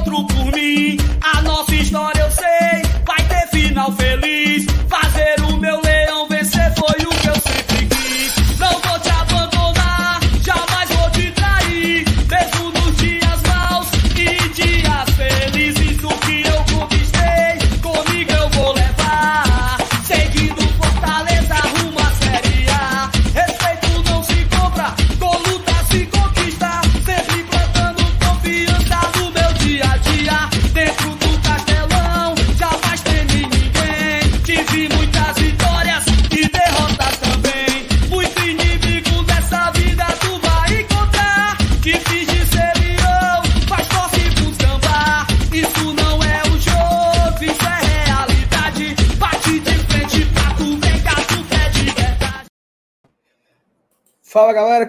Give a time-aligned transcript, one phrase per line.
[0.00, 0.39] outro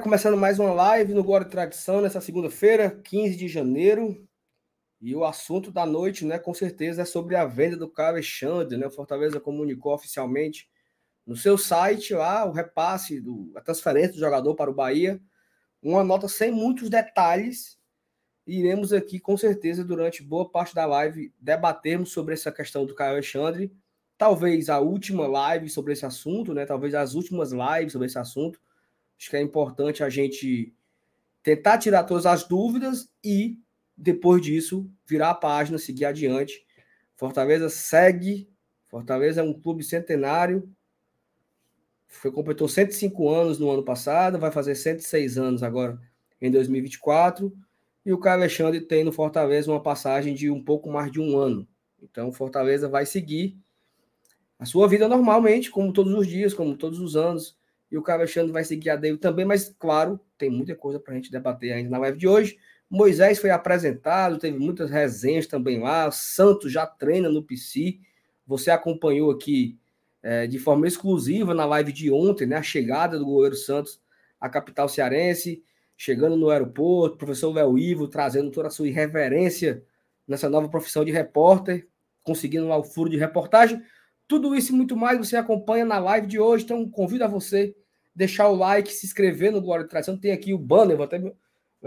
[0.01, 4.27] começando mais uma live no e Tradição nessa segunda-feira, 15 de janeiro.
[4.99, 8.77] E o assunto da noite, né, com certeza, é sobre a venda do Caio Alexandre,
[8.77, 8.87] né?
[8.87, 10.67] O Fortaleza comunicou oficialmente
[11.25, 15.21] no seu site lá o repasse, do, a transferência do jogador para o Bahia.
[15.83, 17.77] Uma nota sem muitos detalhes.
[18.47, 22.95] E iremos aqui, com certeza, durante boa parte da live, debatermos sobre essa questão do
[22.95, 23.71] Caio Alexandre.
[24.17, 26.65] Talvez a última live sobre esse assunto, né?
[26.65, 28.59] Talvez as últimas lives sobre esse assunto.
[29.21, 30.73] Acho que é importante a gente
[31.43, 33.59] tentar tirar todas as dúvidas e,
[33.95, 36.65] depois disso, virar a página, seguir adiante.
[37.15, 38.49] Fortaleza segue.
[38.87, 40.67] Fortaleza é um clube centenário.
[42.07, 46.01] Foi, completou 105 anos no ano passado, vai fazer 106 anos agora
[46.41, 47.55] em 2024.
[48.03, 51.37] E o Caio Alexandre tem no Fortaleza uma passagem de um pouco mais de um
[51.37, 51.67] ano.
[52.01, 53.55] Então, Fortaleza vai seguir
[54.57, 57.60] a sua vida normalmente, como todos os dias, como todos os anos
[57.91, 61.15] e o Alexandre vai seguir a dele também, mas claro, tem muita coisa para a
[61.15, 62.57] gente debater ainda na live de hoje.
[62.89, 66.09] Moisés foi apresentado, teve muitas resenhas também lá.
[66.11, 67.99] Santos já treina no PC.
[68.47, 69.77] Você acompanhou aqui
[70.23, 72.57] é, de forma exclusiva na live de ontem, né?
[72.57, 74.01] A chegada do goleiro Santos
[74.39, 75.63] à capital cearense,
[75.95, 79.83] chegando no aeroporto, professor Léo Ivo trazendo toda a sua irreverência
[80.27, 81.87] nessa nova profissão de repórter,
[82.23, 83.81] conseguindo lá o furo de reportagem.
[84.31, 86.63] Tudo isso e muito mais você acompanha na live de hoje.
[86.63, 87.75] Então, convido a você
[88.15, 90.17] deixar o like, se inscrever no Glória de Tradição.
[90.17, 91.19] Tem aqui o banner, vou até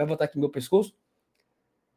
[0.04, 0.94] botar aqui meu pescoço.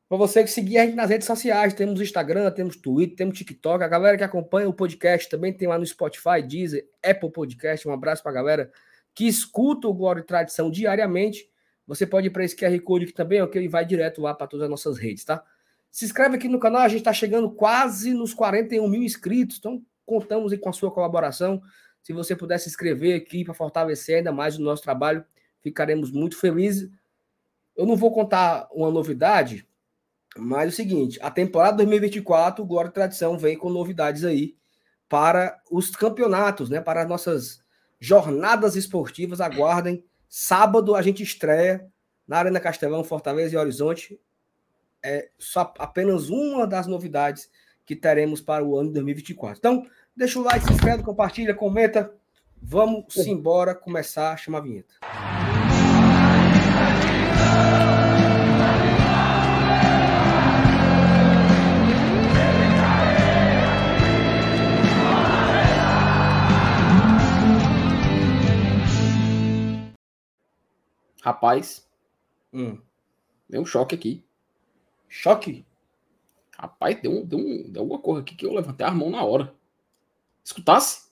[0.07, 3.83] Para você que seguir a gente nas redes sociais, temos Instagram, temos Twitter, temos TikTok.
[3.83, 7.85] A galera que acompanha o podcast também tem lá no Spotify, Deezer, Apple Podcast.
[7.85, 8.71] Um abraço para a galera
[9.13, 11.51] que escuta o Glória de Tradição diariamente.
[11.85, 13.61] Você pode ir para esse QR Code aqui também, ok?
[13.61, 15.43] E vai direto lá para todas as nossas redes, tá?
[15.91, 19.83] Se inscreve aqui no canal, a gente está chegando quase nos 41 mil inscritos, então
[20.07, 21.61] contamos com a sua colaboração.
[22.01, 25.23] Se você puder se inscrever aqui para fortalecer ainda mais o nosso trabalho,
[25.61, 26.89] ficaremos muito felizes.
[27.75, 29.67] Eu não vou contar uma novidade,
[30.35, 34.55] mas é o seguinte: a temporada 2024, Glória e Tradição vem com novidades aí
[35.09, 36.79] para os campeonatos, né?
[36.79, 37.61] Para as nossas
[37.99, 39.41] jornadas esportivas.
[39.41, 40.03] Aguardem.
[40.29, 41.85] Sábado a gente estreia
[42.25, 44.19] na Arena Castelão, Fortaleza e Horizonte.
[45.03, 47.49] É só apenas uma das novidades
[47.87, 49.57] que teremos para o ano de 2024.
[49.57, 52.13] Então, deixa o like, se inscreve, compartilha, comenta.
[52.61, 54.93] Vamos embora começar a chamar a vinheta.
[71.21, 71.85] Rapaz,
[72.53, 72.79] Hum.
[73.49, 74.23] deu um choque aqui.
[75.09, 75.66] Choque?
[76.57, 79.23] Rapaz, deu, um, deu, um, deu alguma coisa aqui que eu levantei a mão na
[79.23, 79.53] hora.
[80.43, 81.11] Escutasse?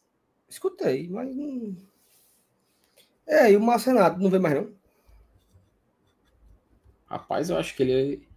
[0.49, 1.75] Escutei, mas não.
[3.27, 4.73] É, e o Márcio Renato não vê mais, não?
[7.05, 8.27] Rapaz, eu acho que ele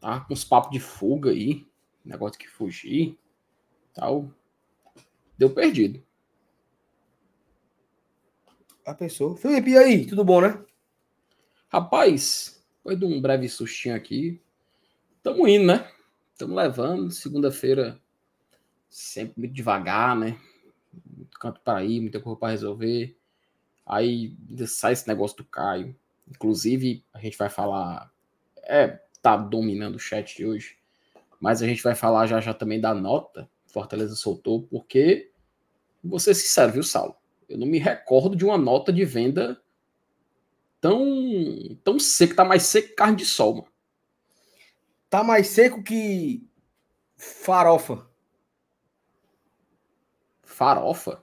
[0.00, 1.66] tá com uns papos de fuga aí.
[2.04, 3.18] Negócio que fugir.
[3.92, 4.30] Tal.
[5.36, 6.02] Deu perdido.
[8.86, 9.36] A pessoa.
[9.36, 10.06] Felipe, e aí?
[10.06, 10.64] Tudo bom, né?
[11.68, 14.40] Rapaz, depois de um breve sustinho aqui,
[15.22, 15.90] tamo indo, né?
[16.36, 17.10] Tamo levando.
[17.10, 18.00] Segunda-feira,
[18.88, 20.38] sempre muito devagar, né?
[21.16, 23.16] Muito canto para ir, muita coisa para resolver.
[23.86, 24.36] Aí
[24.66, 25.96] sai esse negócio do Caio.
[26.28, 28.10] Inclusive, a gente vai falar.
[28.64, 30.76] É, tá dominando o chat de hoje.
[31.40, 35.30] Mas a gente vai falar já já também da nota Fortaleza soltou, porque,
[36.04, 37.16] vou ser sincero, viu, Saulo?
[37.48, 39.60] Eu não me recordo de uma nota de venda
[40.78, 41.04] tão,
[41.82, 43.71] tão seca, tá mais seco que carne de sol, mano.
[45.12, 46.42] Tá mais seco que
[47.18, 48.08] farofa.
[50.42, 51.22] Farofa?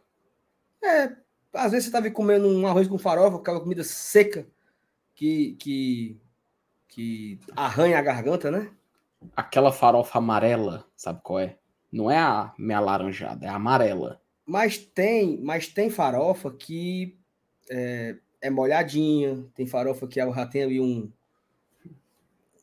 [0.84, 1.16] É,
[1.52, 4.48] às vezes você tava comendo um arroz com farofa, aquela comida seca
[5.16, 6.22] que, que,
[6.88, 8.72] que arranha a garganta, né?
[9.36, 11.58] aquela farofa amarela, sabe qual é?
[11.92, 14.22] Não é a meia laranjada, é a amarela.
[14.46, 17.18] Mas tem, mas tem farofa que
[17.68, 21.12] é, é molhadinha, tem farofa que já tem ali um,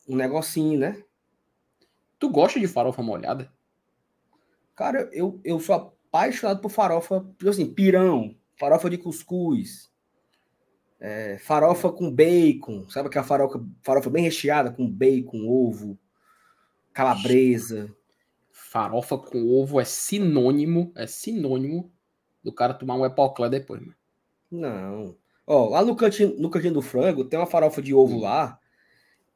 [0.09, 1.03] um negocinho, né?
[2.19, 3.53] Tu gosta de farofa molhada?
[4.75, 9.91] Cara, eu, eu sou apaixonado por farofa, assim, pirão, farofa de cuscuz,
[10.99, 15.99] é, farofa com bacon, sabe aquela farofa, farofa bem recheada com bacon, ovo,
[16.93, 17.95] calabresa.
[18.51, 21.93] Farofa com ovo é sinônimo, é sinônimo
[22.43, 23.83] do cara tomar um epoclé depois.
[24.51, 25.15] Não.
[25.47, 28.21] Ó, lá no cantinho, no cantinho do frango tem uma farofa de ovo hum.
[28.21, 28.59] lá.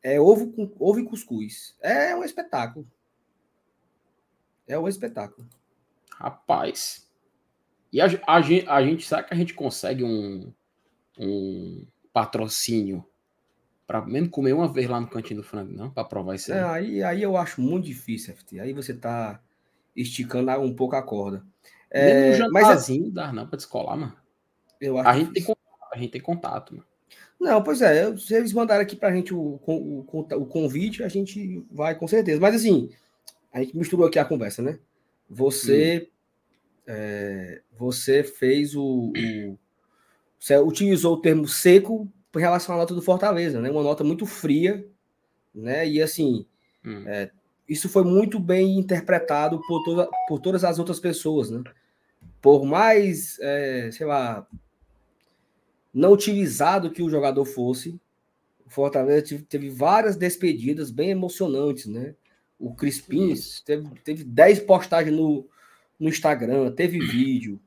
[0.03, 1.77] É ovo com ovo e cuscuz.
[1.81, 2.87] É um espetáculo.
[4.67, 5.47] É um espetáculo.
[6.13, 7.09] Rapaz.
[7.93, 8.37] E a, a,
[8.77, 10.53] a gente sabe que a gente consegue um,
[11.19, 13.05] um patrocínio
[13.87, 15.91] para mesmo comer uma vez lá no cantinho do frango, não?
[15.91, 16.59] Para provar isso aí.
[16.59, 17.03] É, aí.
[17.03, 18.61] Aí eu acho muito difícil, FT.
[18.61, 19.41] Aí você tá
[19.97, 21.45] esticando um pouco a corda.
[21.91, 24.17] É, um mas assim, dá não para descolar, mano.
[24.81, 25.57] Eu acho a, gente tem,
[25.93, 26.87] a gente tem contato, mano.
[27.41, 31.65] Não, pois é, se eles mandarem aqui pra gente o, o, o convite, a gente
[31.73, 32.39] vai com certeza.
[32.39, 32.91] Mas assim,
[33.51, 34.79] a gente misturou aqui a conversa, né?
[35.29, 36.11] Você,
[36.87, 39.59] é, você fez o, o,
[40.39, 42.07] Você utilizou o termo seco
[42.37, 43.71] em relação à nota do Fortaleza, né?
[43.71, 44.87] Uma nota muito fria,
[45.55, 45.89] né?
[45.89, 46.45] E assim,
[46.85, 47.05] hum.
[47.07, 47.31] é,
[47.67, 51.63] isso foi muito bem interpretado por, toda, por todas as outras pessoas, né?
[52.43, 54.47] Por mais, é, sei lá,
[55.93, 58.01] não utilizado que o jogador fosse,
[58.65, 62.15] o Fortaleza teve várias despedidas bem emocionantes, né?
[62.59, 63.35] O Crispim
[63.65, 65.49] teve, teve 10 postagens no,
[65.99, 67.61] no Instagram, teve vídeo.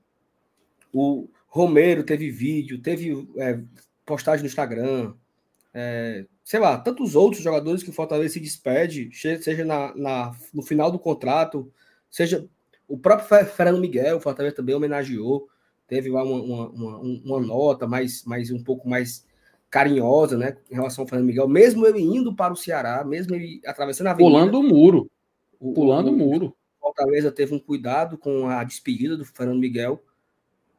[0.93, 3.59] O Romero teve vídeo, teve é,
[4.05, 5.13] postagem no Instagram.
[5.73, 10.61] É, sei lá, tantos outros jogadores que o Fortaleza se despede, seja na, na, no
[10.61, 11.71] final do contrato,
[12.09, 12.47] seja
[12.87, 15.49] o próprio Fernando Miguel, o Fortaleza também homenageou,
[15.87, 19.25] teve lá uma, uma, uma, nota mais, mais um pouco mais
[19.69, 23.59] carinhosa, né, em relação ao Fernando Miguel, mesmo ele indo para o Ceará, mesmo ele
[23.65, 24.31] atravessando a avenida.
[24.31, 25.11] Pulando o muro.
[25.59, 26.55] Pulando o, o muro.
[26.79, 30.03] Fortaleza teve um cuidado com a despedida do Fernando Miguel.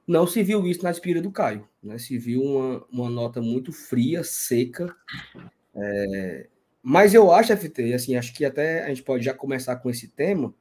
[0.06, 1.98] Não se viu isso na despedida do Caio, né?
[1.98, 4.94] Se viu uma, uma nota muito fria, seca.
[5.74, 6.46] É...
[6.82, 10.08] Mas eu acho, FT, assim, acho que até a gente pode já começar com esse
[10.08, 10.54] tema.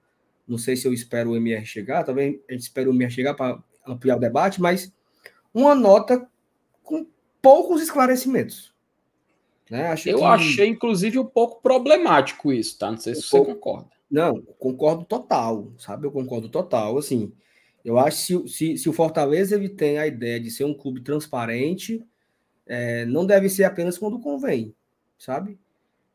[0.48, 3.34] Não sei se eu espero o MR chegar, também a gente espera o MR chegar
[3.34, 4.92] para ampliar o debate, mas
[5.54, 6.28] uma nota
[6.84, 7.06] com
[7.42, 8.74] poucos esclarecimentos.
[9.70, 9.88] Né?
[9.88, 10.24] Acho eu que...
[10.24, 12.92] achei, inclusive, um pouco problemático isso, tá?
[12.92, 13.46] Não sei um se pouco...
[13.46, 13.90] você concorda.
[14.10, 16.06] Não, concordo total, sabe?
[16.06, 16.98] Eu concordo total.
[16.98, 17.32] Assim,
[17.84, 20.74] eu acho que se, se, se o Fortaleza ele tem a ideia de ser um
[20.74, 22.06] clube transparente,
[22.66, 24.74] é, não deve ser apenas quando convém,
[25.18, 25.58] sabe?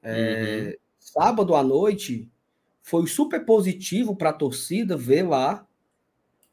[0.02, 0.74] É, uhum.
[0.98, 2.30] Sábado à noite
[2.82, 5.66] foi super positivo para a torcida ver lá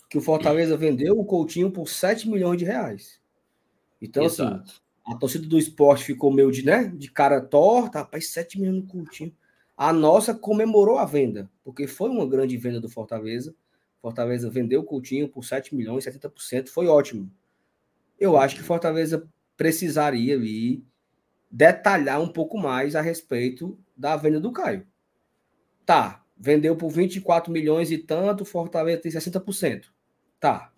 [0.10, 3.20] que o Fortaleza vendeu o Coutinho por 7 milhões de reais.
[4.02, 4.64] Então, assim, Exato.
[4.64, 8.84] assim, a torcida do esporte ficou meio de, né, de cara torta, rapaz, 7 milhões
[8.84, 9.36] no Coutinho.
[9.78, 13.54] A nossa comemorou a venda, porque foi uma grande venda do Fortaleza.
[14.02, 17.30] Fortaleza vendeu o Coutinho por 7 milhões, 70%, foi ótimo.
[18.20, 19.28] Eu acho que Fortaleza
[19.58, 20.84] precisaria ali
[21.50, 24.86] detalhar um pouco mais a respeito da venda do Caio.
[25.86, 29.86] Tá, vendeu por 24 milhões e tanto, Fortaleza tem 60%.
[30.46, 30.72] Tá.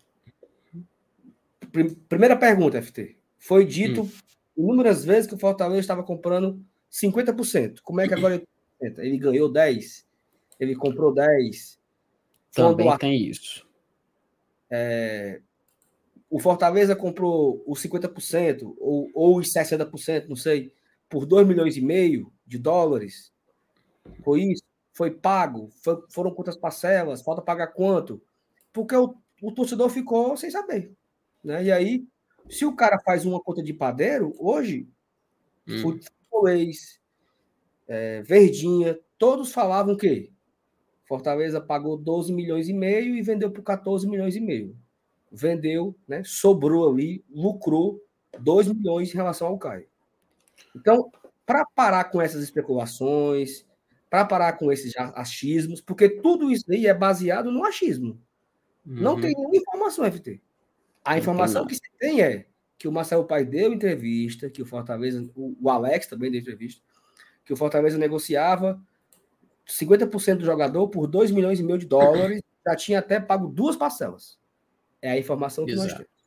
[2.08, 3.18] Primeira pergunta, FT.
[3.36, 4.10] Foi dito hum.
[4.56, 7.80] inúmeras vezes que o Fortaleza estava comprando 50%.
[7.82, 8.42] Como é que agora
[8.80, 10.06] ele ganhou 10?
[10.58, 11.78] Ele comprou 10?
[12.50, 12.96] Também a...
[12.96, 13.68] tem isso.
[14.70, 15.42] É...
[16.30, 20.72] O Fortaleza comprou os 50% ou, ou os 60%, não sei,
[21.10, 23.30] por 2 milhões e meio de dólares.
[24.24, 24.62] Foi isso?
[24.94, 25.68] Foi pago?
[25.82, 27.20] Foi, foram quantas parcelas?
[27.20, 28.22] Falta pagar quanto?
[28.72, 30.92] Porque o, o torcedor ficou sem saber.
[31.42, 31.64] Né?
[31.64, 32.06] E aí,
[32.48, 34.88] se o cara faz uma conta de padeiro, hoje,
[35.68, 35.78] hum.
[35.80, 37.00] futebolês,
[37.86, 40.30] é, Verdinha, todos falavam que
[41.06, 44.76] Fortaleza pagou 12 milhões e meio e vendeu por 14 milhões e meio.
[45.32, 46.22] Vendeu, né?
[46.24, 48.02] Sobrou ali, lucrou
[48.38, 49.88] 2 milhões em relação ao Caio.
[50.76, 51.10] Então,
[51.46, 53.66] para parar com essas especulações,
[54.10, 58.20] para parar com esses achismos, porque tudo isso aí é baseado no achismo.
[58.88, 58.94] Uhum.
[58.94, 60.40] Não tem nenhuma informação, FT.
[61.04, 62.46] A informação que se tem é
[62.78, 66.82] que o Marcelo Pai deu entrevista, que o Fortaleza, o, o Alex também deu entrevista,
[67.44, 68.80] que o Fortaleza negociava
[69.66, 73.76] 50% do jogador por 2 milhões e meio de dólares, já tinha até pago duas
[73.76, 74.38] parcelas.
[75.02, 75.88] É a informação que Exato.
[75.88, 76.18] nós temos.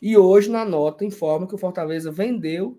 [0.00, 2.78] E hoje, na nota, informa que o Fortaleza vendeu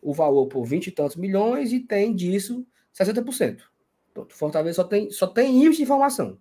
[0.00, 2.66] o valor por 20 e tantos milhões e tem disso
[2.98, 3.60] 60%.
[4.14, 6.38] Pronto, Fortaleza só tem, só tem isso de informação.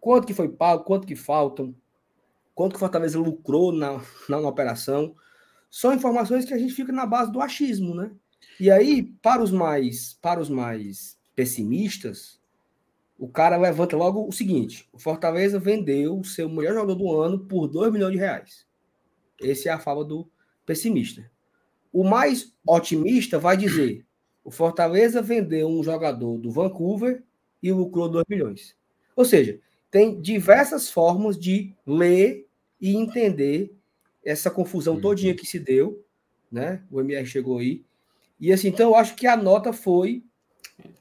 [0.00, 1.74] Quanto que foi pago, quanto que faltam,
[2.54, 5.14] quanto que Fortaleza lucrou na, na, na operação.
[5.70, 8.10] São informações que a gente fica na base do achismo, né?
[8.58, 12.40] E aí, para os mais, para os mais pessimistas,
[13.18, 17.38] o cara levanta logo o seguinte: o Fortaleza vendeu o seu melhor jogador do ano
[17.40, 18.66] por 2 milhões de reais.
[19.40, 20.28] Essa é a fala do
[20.66, 21.30] pessimista.
[21.92, 24.04] O mais otimista vai dizer:
[24.44, 27.22] o Fortaleza vendeu um jogador do Vancouver
[27.62, 28.76] e lucrou 2 milhões.
[29.14, 32.46] Ou seja, tem diversas formas de ler
[32.80, 33.74] e entender
[34.24, 35.00] essa confusão uhum.
[35.00, 36.04] todinha que se deu,
[36.50, 36.82] né?
[36.90, 37.84] O MR chegou aí.
[38.38, 40.22] E assim, então eu acho que a nota foi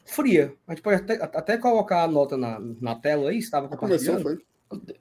[0.05, 0.53] fria.
[0.67, 4.23] A gente pode até, até colocar a nota na, na tela aí, estava compartilhando.
[4.23, 4.99] Começou, foi?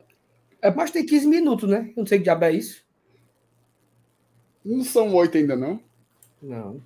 [0.60, 1.92] É, mas tem 15 minutos, né?
[1.96, 2.84] Eu não sei que diabo é isso.
[4.64, 5.80] Não são oito ainda, não?
[6.42, 6.82] Não.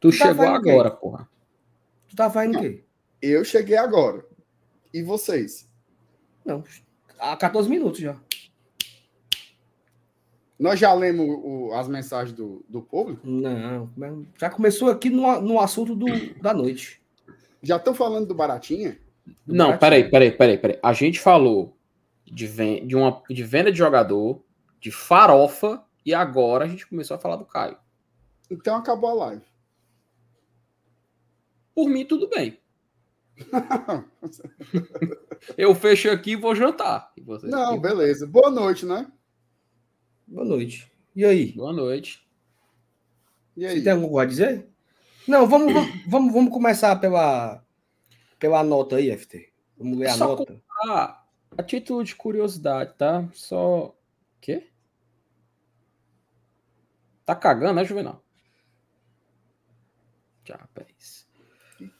[0.00, 1.28] Tu, tu tá chegou agora, porra.
[2.08, 2.84] Tu tá fazendo o quê?
[3.20, 4.24] Eu cheguei agora.
[4.92, 5.68] E vocês?
[6.44, 6.62] Não,
[7.18, 8.16] há 14 minutos já.
[10.58, 13.26] Nós já lemos o, as mensagens do, do público?
[13.26, 13.90] Não,
[14.38, 16.06] já começou aqui no, no assunto do,
[16.40, 17.02] da noite.
[17.62, 18.98] Já estão falando do Baratinha?
[19.46, 19.78] Do não, Baratinha.
[19.78, 20.78] peraí, peraí, peraí, peraí.
[20.82, 21.76] A gente falou
[22.24, 24.42] de, ven de, uma, de venda de jogador,
[24.80, 27.76] de farofa, e agora a gente começou a falar do Caio.
[28.50, 29.44] Então acabou a live.
[31.74, 32.58] Por mim, tudo bem.
[35.58, 37.12] eu fecho aqui e vou jantar.
[37.16, 37.80] E Não, aqui...
[37.80, 38.26] beleza.
[38.26, 39.10] Boa noite, né?
[40.26, 40.90] Boa noite.
[41.14, 41.52] E aí?
[41.52, 42.26] Boa noite.
[43.56, 43.76] E aí?
[43.76, 44.68] Você tem alguma coisa a dizer?
[45.26, 45.72] Não, vamos,
[46.06, 47.64] vamos, vamos começar pela,
[48.38, 49.52] pela nota aí, FT.
[49.76, 50.62] Vamos ler a Só nota.
[50.86, 51.24] Ah,
[51.56, 53.28] a título de curiosidade, tá?
[53.32, 53.94] Só.
[54.40, 54.68] Quê?
[57.24, 58.22] Tá cagando, né, Juvenal?
[60.44, 61.23] Já, rapaz.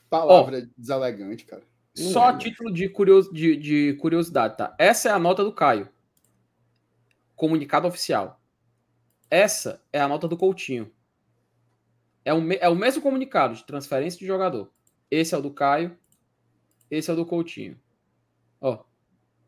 [0.09, 1.63] Palavra oh, deselegante, cara.
[1.95, 4.75] Só a título de, curios, de, de curiosidade, tá?
[4.77, 5.87] Essa é a nota do Caio.
[7.35, 8.41] Comunicado oficial.
[9.31, 10.91] Essa é a nota do Coutinho.
[12.23, 14.71] É o, é o mesmo comunicado de transferência de jogador.
[15.09, 15.97] Esse é o do Caio.
[16.91, 17.79] Esse é o do Coutinho.
[18.59, 18.83] Ó,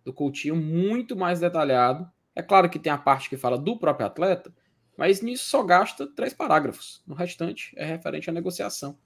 [0.05, 2.09] do Coutinho muito mais detalhado.
[2.33, 4.53] É claro que tem a parte que fala do próprio atleta,
[4.95, 7.03] mas nisso só gasta três parágrafos.
[7.05, 8.97] No restante é referente à negociação.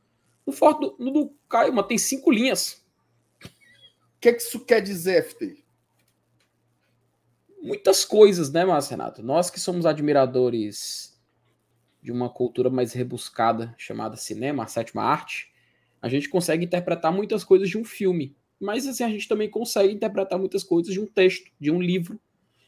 [0.45, 2.83] No, do, no do Caio, mano, tem cinco linhas.
[3.43, 3.49] O
[4.21, 5.63] que, que isso quer dizer, FT?
[7.61, 9.23] Muitas coisas, né, Márcio Renato?
[9.23, 11.11] Nós que somos admiradores
[12.01, 15.51] de uma cultura mais rebuscada chamada cinema, a sétima arte,
[16.01, 18.35] a gente consegue interpretar muitas coisas de um filme.
[18.59, 22.19] Mas assim, a gente também consegue interpretar muitas coisas de um texto, de um livro.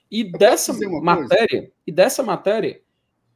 [0.09, 1.73] E dessa matéria, coisa?
[1.87, 2.81] e dessa matéria,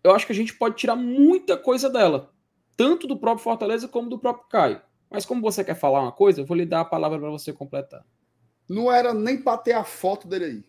[0.04, 2.32] eu acho que a gente pode tirar muita coisa dela,
[2.78, 4.82] tanto do próprio Fortaleza como do próprio Caio.
[5.10, 7.52] Mas como você quer falar uma coisa, eu vou lhe dar a palavra para você
[7.52, 8.06] completar.
[8.70, 10.64] Não era nem para ter a foto dele aí.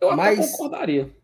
[0.00, 0.50] Eu Mas...
[0.50, 1.14] concordaria.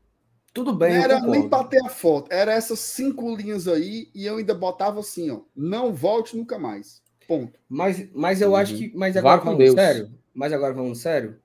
[0.52, 0.94] Tudo bem.
[0.94, 4.52] Não era nem para ter a foto, era essas cinco linhas aí e eu ainda
[4.52, 5.42] botava assim, ó.
[5.54, 7.00] Não volte nunca mais.
[7.28, 7.56] Ponto.
[7.68, 8.56] Mas, mas eu uhum.
[8.56, 8.92] acho que.
[8.96, 9.74] Mas agora vamos Deus.
[9.74, 10.12] sério.
[10.34, 11.38] Mas agora vamos sério.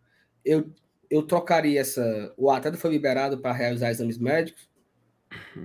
[0.44, 0.72] Eu
[1.10, 2.34] eu trocaria essa.
[2.38, 4.68] O atleta foi liberado para realizar exames médicos.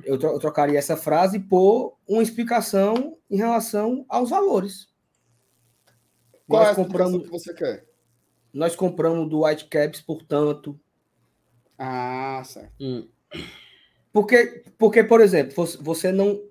[0.04, 4.88] Eu, tro, eu, trocaria essa frase por uma explicação em relação aos valores.
[6.46, 7.86] Qual nós é a compramos, que você quer?
[8.52, 10.78] Nós compramos do Whitecaps, portanto.
[11.78, 12.72] Ah, certo.
[12.80, 13.08] Hum.
[14.12, 16.50] Porque, porque, por exemplo, você não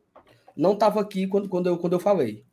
[0.60, 2.46] não estava aqui quando, quando, eu, quando eu falei.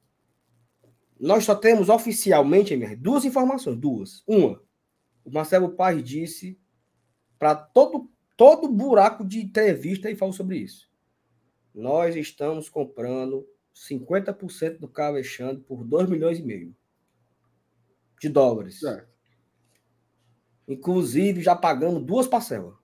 [1.18, 4.22] Nós só temos oficialmente, MR, duas informações, duas.
[4.28, 4.62] Uma,
[5.24, 6.56] o Marcelo Paz disse
[7.36, 10.88] para todo, todo buraco de entrevista e falou sobre isso.
[11.74, 16.74] Nós estamos comprando 50% do Carlos Alexandre por 2 milhões e meio
[18.20, 18.80] de dólares.
[18.80, 19.08] Certo.
[20.66, 22.74] Inclusive, já pagamos duas parcelas.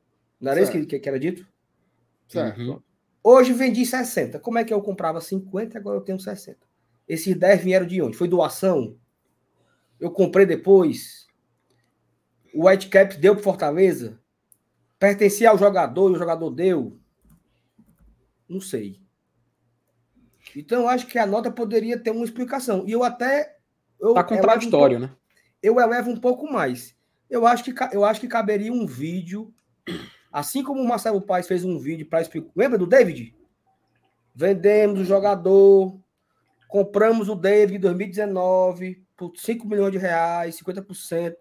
[0.41, 0.79] Não era certo.
[0.79, 1.47] isso que, que, era dito?
[2.29, 2.61] Certo.
[2.61, 2.83] Uhum.
[3.25, 4.39] Hoje vendi 60.
[4.41, 6.59] Como é que eu comprava 50 e agora eu tenho 60?
[7.09, 8.17] Esses 10 vieram de onde?
[8.17, 8.97] Foi doação?
[9.99, 11.23] Eu comprei depois?
[12.53, 14.21] o Whitecap deu para Fortaleza?
[15.03, 16.97] Pertencia ao jogador e o jogador deu?
[18.49, 19.01] Não sei.
[20.55, 22.85] Então, eu acho que a nota poderia ter uma explicação.
[22.87, 23.57] E eu até.
[23.99, 25.19] Eu tá contraditório, um pouco, né?
[25.61, 26.97] Eu elevo um pouco mais.
[27.29, 29.53] Eu acho, que, eu acho que caberia um vídeo,
[30.31, 32.53] assim como o Marcelo Paes fez um vídeo para explicar.
[32.55, 33.35] Lembra do David?
[34.33, 35.99] Vendemos o jogador,
[36.69, 41.35] compramos o David em 2019 por 5 milhões de reais, 50%.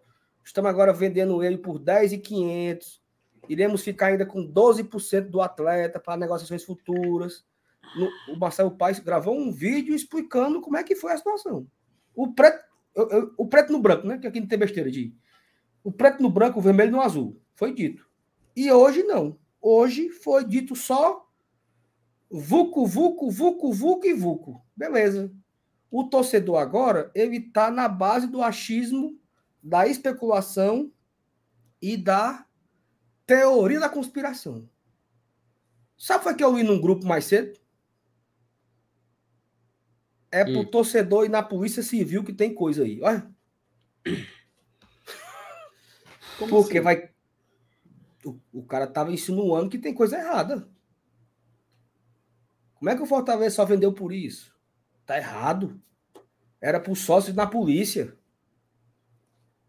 [0.44, 3.01] Estamos agora vendendo ele por 10,500.
[3.50, 7.46] Iremos ficar ainda com 12% do atleta para negociações futuras.
[7.96, 11.68] no, o Marcelo Paes gravou um vídeo explicando como é que foi a situação.
[12.16, 12.64] O preto,
[12.96, 14.18] eu, eu, o preto no branco, né?
[14.18, 15.16] Que aqui não tem besteira de.
[15.84, 17.42] O preto no branco, o vermelho no azul.
[17.56, 18.08] Foi dito.
[18.56, 19.38] E hoje não.
[19.62, 21.28] Hoje foi dito só
[22.30, 24.64] Vuco, Vuco, Vuco, Vuco e Vuco.
[24.76, 25.32] Beleza.
[25.90, 29.20] O torcedor agora, ele está na base do achismo,
[29.62, 30.92] da especulação
[31.82, 32.46] e da
[33.32, 34.70] teoria da conspiração.
[35.98, 37.58] Sabe foi que eu li num grupo mais cedo?
[40.30, 40.66] É pro hum.
[40.66, 43.02] torcedor e na polícia civil que tem coisa aí.
[43.02, 43.32] Olha.
[46.38, 46.84] Como Porque assim?
[46.84, 47.10] vai.
[48.26, 50.68] O, o cara tava insinuando que tem coisa errada.
[52.76, 54.54] Como é que o Fortaleza só vendeu por isso?
[55.06, 55.82] Tá errado.
[56.60, 58.14] Era por sócios na polícia.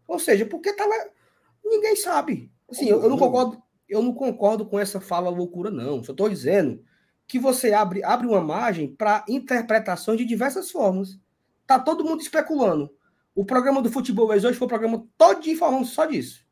[0.05, 0.93] Ou seja, porque tava.
[1.63, 2.52] Ninguém sabe.
[2.73, 3.61] Assim, eu, eu não concordo.
[3.87, 6.03] Eu não concordo com essa fala loucura, não.
[6.03, 6.83] Só estou dizendo
[7.27, 11.19] que você abre, abre uma margem para interpretação de diversas formas.
[11.67, 12.91] Tá todo mundo especulando.
[13.35, 16.45] O programa do futebol hoje foi um programa todo falando só disso.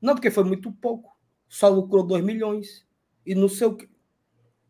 [0.00, 1.16] Não, porque foi muito pouco.
[1.48, 2.86] Só lucrou 2 milhões.
[3.24, 3.88] E não sei o que.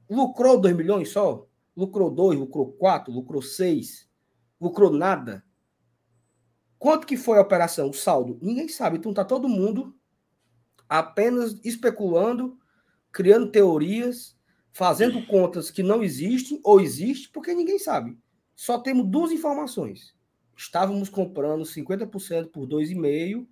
[0.08, 1.46] Lucrou 2 milhões só?
[1.76, 4.08] Lucrou 2, lucrou 4, lucrou 6,
[4.60, 5.44] lucrou nada.
[6.78, 8.38] Quanto que foi a operação, o saldo?
[8.40, 8.98] Ninguém sabe.
[8.98, 9.94] Então tá todo mundo
[10.88, 12.58] apenas especulando,
[13.12, 14.36] criando teorias,
[14.72, 18.18] fazendo contas que não existem ou existem, porque ninguém sabe.
[18.54, 20.14] Só temos duas informações.
[20.56, 23.46] Estávamos comprando 50% por 2,5,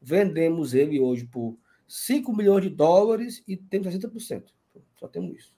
[0.00, 4.44] vendemos ele hoje por 5 milhões de dólares e temos 60%.
[4.98, 5.54] Só temos isso.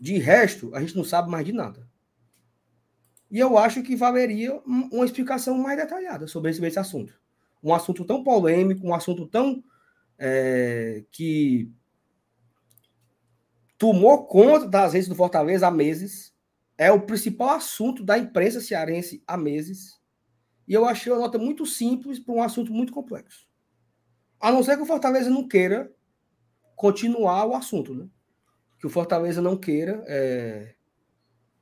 [0.00, 1.88] De resto, a gente não sabe mais de nada.
[3.30, 7.20] E eu acho que valeria uma explicação mais detalhada sobre esse, esse assunto.
[7.62, 9.62] Um assunto tão polêmico, um assunto tão
[10.18, 11.72] é, que
[13.78, 16.34] tomou conta das redes do Fortaleza há meses,
[16.76, 20.00] é o principal assunto da imprensa cearense há meses.
[20.66, 23.46] E eu achei a nota muito simples para um assunto muito complexo.
[24.40, 25.92] A não ser que o Fortaleza não queira
[26.74, 28.08] continuar o assunto, né?
[28.84, 30.04] que o Fortaleza não queira.
[30.06, 30.74] É...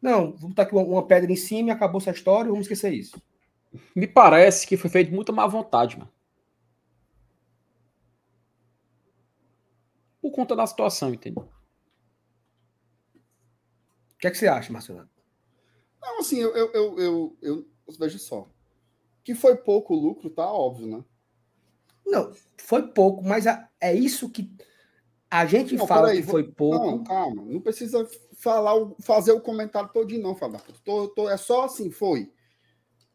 [0.00, 2.92] Não, vou botar aqui uma, uma, pedra em cima e acabou essa história, vamos esquecer
[2.92, 3.22] isso.
[3.94, 6.10] Me parece que foi feito muita má vontade, mano.
[10.22, 11.48] Por conta da situação, entendeu?
[14.14, 15.08] O que é que você acha, Marcelo?
[16.00, 17.66] Não, assim, eu, eu, eu, eu, eu
[17.98, 18.48] veja só.
[19.24, 21.04] Que foi pouco lucro, tá óbvio, né?
[22.06, 23.46] Não, foi pouco, mas
[23.80, 24.54] é isso que
[25.30, 26.86] a gente não, fala aí, que foi pouco.
[26.86, 30.60] Não, calma, não precisa falar, fazer o comentário todo não, Fábio.
[30.84, 32.32] Tô, tô, é só assim, foi.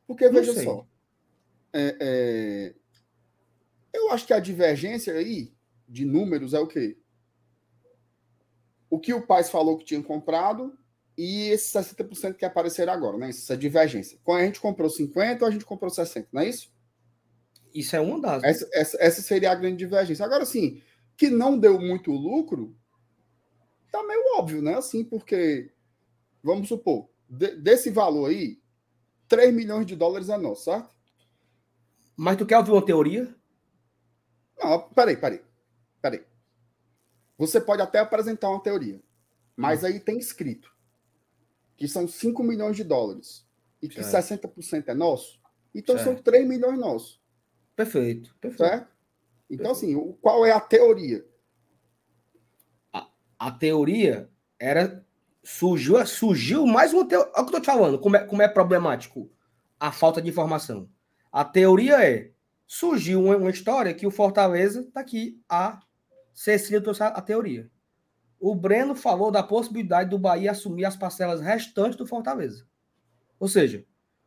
[0.06, 0.86] Porque, veja só.
[1.72, 2.76] É, é,
[3.94, 5.57] eu acho que a divergência aí
[5.88, 6.98] de números é o quê?
[8.90, 10.78] O que o pai falou que tinha comprado
[11.18, 13.30] e esses 60% que apareceram agora, né?
[13.30, 14.20] Essa divergência.
[14.24, 16.72] Quando a gente comprou 50 ou a gente comprou 60, não é isso?
[17.74, 18.44] Isso é uma das.
[18.44, 20.24] Essa, essa, essa seria a grande divergência.
[20.24, 20.82] Agora, sim,
[21.18, 22.76] que não deu muito lucro,
[23.92, 24.76] tá meio óbvio, né?
[24.76, 25.72] Assim, porque,
[26.44, 28.60] vamos supor, de, desse valor aí,
[29.28, 30.96] 3 milhões de dólares é nosso, certo?
[32.16, 33.36] Mas tu quer ouvir uma teoria?
[34.58, 35.47] Não, peraí, peraí.
[36.10, 36.26] Peraí.
[37.38, 39.02] Você pode até apresentar uma teoria,
[39.56, 39.88] mas hum.
[39.88, 40.76] aí tem escrito
[41.76, 43.46] que são 5 milhões de dólares
[43.82, 44.48] e que certo.
[44.48, 45.40] 60% é nosso,
[45.76, 46.16] então certo.
[46.16, 47.22] são 3 milhões nossos.
[47.76, 48.70] Perfeito, perfeito.
[48.70, 48.98] Certo?
[49.50, 51.26] Então, assim, qual é a teoria?
[52.92, 55.06] A, a teoria era.
[55.44, 57.32] Surgiu, surgiu mais uma teoria.
[57.34, 59.32] Olha o que eu tô te falando, como é, como é problemático
[59.80, 60.90] a falta de informação.
[61.32, 62.32] A teoria é:
[62.66, 65.80] surgiu uma, uma história que o Fortaleza está aqui, a
[66.38, 67.68] Cecília trouxe a, a teoria.
[68.40, 72.64] O Breno falou da possibilidade do Bahia assumir as parcelas restantes do Fortaleza.
[73.40, 73.84] Ou seja,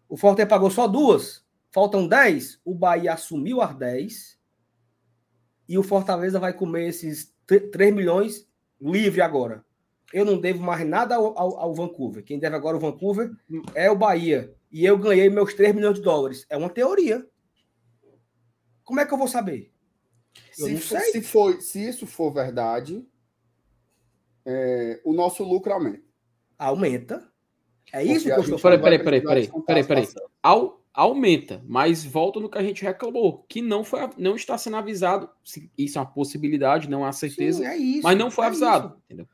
[0.08, 4.40] o Fortaleza pagou só duas, faltam 10, o Bahia assumiu as 10
[5.68, 8.44] e o Fortaleza vai comer esses 3 milhões
[8.80, 9.64] livre agora.
[10.12, 12.24] Eu não devo mais nada ao, ao, ao, Vancouver.
[12.24, 13.30] Quem deve agora o Vancouver
[13.72, 14.52] é o Bahia.
[14.72, 16.44] E eu ganhei meus 3 milhões de dólares.
[16.50, 17.24] É uma teoria.
[18.82, 19.72] Como é que eu vou saber?
[20.58, 23.06] Eu se, for, se, for, se isso for verdade,
[24.44, 26.02] é, o nosso lucro aumenta.
[26.58, 27.30] Aumenta.
[27.92, 28.82] É isso que eu estou falando.
[28.82, 30.08] Peraí, peraí, peraí, peraí, peraí.
[30.42, 34.76] Ao, aumenta, mas volta no que a gente reclamou, que não foi não está sendo
[34.76, 35.28] avisado.
[35.76, 39.00] Isso é uma possibilidade, não há certeza, Sim, é isso, mas não foi é avisado,
[39.04, 39.26] entendeu?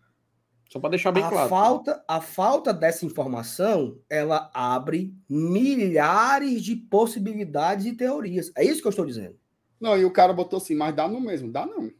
[0.70, 1.48] Só para deixar bem a claro.
[1.48, 8.50] Falta, a falta dessa informação, ela abre milhares de possibilidades e teorias.
[8.56, 9.36] É isso que eu estou dizendo.
[9.80, 11.90] Não, e o cara botou assim, mas dá no mesmo, dá não.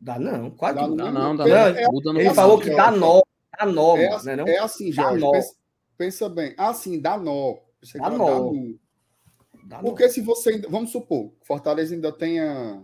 [0.00, 0.96] Dá não, quase dá não.
[0.96, 1.56] Dá não, dá não.
[1.56, 1.84] É,
[2.22, 3.22] Ele falou que dá nove,
[3.58, 4.48] Da nó, é, né, não?
[4.48, 5.20] é assim, Jorge.
[5.30, 5.54] Pensa,
[5.98, 6.54] pensa, bem.
[6.56, 7.58] Assim, dá nó.
[7.82, 8.50] Você dá nó.
[9.64, 10.58] Dá Porque se você.
[10.68, 12.82] Vamos supor, Fortaleza ainda tenha.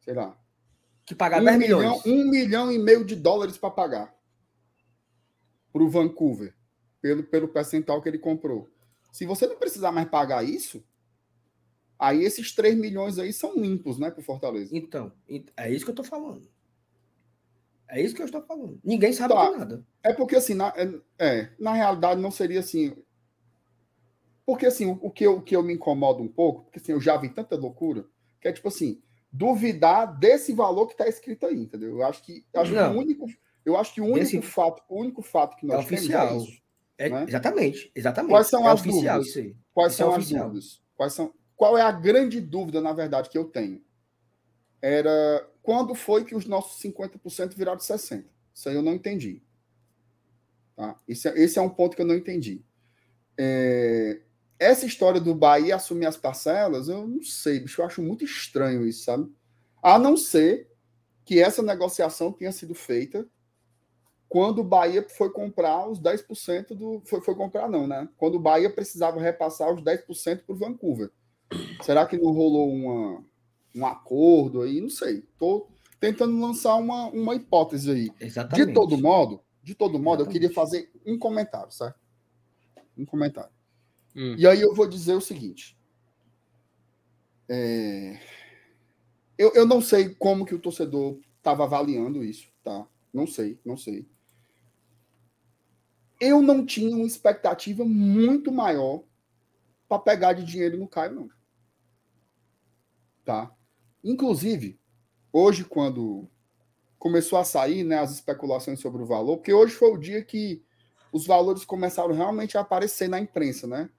[0.00, 0.36] Sei lá.
[1.04, 2.04] Que pagar um 10 milhões.
[2.04, 4.12] Milhão, um milhão e meio de dólares para pagar.
[5.72, 6.52] Para o Vancouver.
[7.00, 8.68] Pelo, pelo percentual que ele comprou.
[9.12, 10.84] Se você não precisar mais pagar isso,
[11.98, 14.76] aí esses 3 milhões aí são limpos, né, para Fortaleza.
[14.76, 15.12] Então,
[15.56, 16.48] é isso que eu estou falando.
[17.88, 18.80] É isso que eu estou falando.
[18.82, 19.50] Ninguém sabe tá.
[19.50, 19.86] de nada.
[20.02, 20.72] É porque, assim, na,
[21.18, 22.96] é, na realidade não seria assim.
[24.44, 26.92] Porque, assim, o, o, que eu, o que eu me incomodo um pouco, porque assim,
[26.92, 28.06] eu já vi tanta loucura,
[28.40, 29.00] que é tipo assim,
[29.32, 31.90] duvidar desse valor que está escrito aí, entendeu?
[31.90, 33.26] Eu acho que, acho que o único.
[33.64, 34.42] Eu acho que o único Esse...
[34.42, 36.28] fato, o único fato que nós é oficial.
[36.28, 36.62] temos é isso.
[36.98, 37.24] É, né?
[37.28, 38.30] Exatamente, exatamente.
[38.30, 39.26] Quais são é as dúvidas?
[39.74, 40.82] Quais isso são é as dúvidas?
[40.96, 43.82] Quais são, qual é a grande dúvida, na verdade, que eu tenho?
[44.80, 48.24] Era quando foi que os nossos 50% viraram 60%?
[48.54, 49.42] Isso aí eu não entendi.
[50.76, 50.98] Tá?
[51.08, 52.64] Esse, é, esse é um ponto que eu não entendi.
[53.38, 54.20] É,
[54.58, 58.86] essa história do Bahia assumir as parcelas, eu não sei, bicho, eu acho muito estranho
[58.86, 59.30] isso, sabe?
[59.82, 60.70] A não ser
[61.24, 63.26] que essa negociação tenha sido feita
[64.28, 67.02] quando o Bahia foi comprar os 10% do.
[67.04, 68.08] Foi, foi comprar, não, né?
[68.16, 71.10] Quando o Bahia precisava repassar os 10% para o Vancouver.
[71.82, 73.24] Será que não rolou uma,
[73.74, 74.80] um acordo aí?
[74.80, 75.18] Não sei.
[75.18, 78.10] Estou tentando lançar uma, uma hipótese aí.
[78.20, 78.68] Exatamente.
[78.68, 80.26] De todo modo, de todo modo, Exatamente.
[80.26, 81.98] eu queria fazer um comentário, certo?
[82.96, 83.52] Um comentário.
[84.14, 84.34] Hum.
[84.38, 85.78] E aí eu vou dizer o seguinte.
[87.48, 88.18] É...
[89.38, 92.86] Eu, eu não sei como que o torcedor estava avaliando isso, tá?
[93.12, 94.08] Não sei, não sei
[96.20, 99.02] eu não tinha uma expectativa muito maior
[99.88, 101.28] para pegar de dinheiro no Caio, não.
[103.26, 103.52] Tá?
[104.04, 104.78] Inclusive,
[105.32, 106.30] hoje, quando
[106.96, 110.64] começou a sair né, as especulações sobre o valor, porque hoje foi o dia que
[111.12, 113.90] os valores começaram realmente a aparecer na imprensa, né?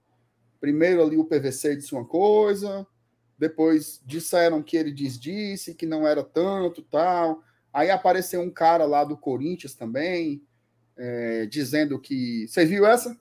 [0.58, 2.86] Primeiro ali o PVC disse uma coisa,
[3.38, 7.42] depois disseram que ele diz disse, que não era tanto, tal.
[7.70, 10.42] Aí apareceu um cara lá do Corinthians também,
[10.96, 12.48] é, dizendo que.
[12.48, 13.14] Vocês viram essa?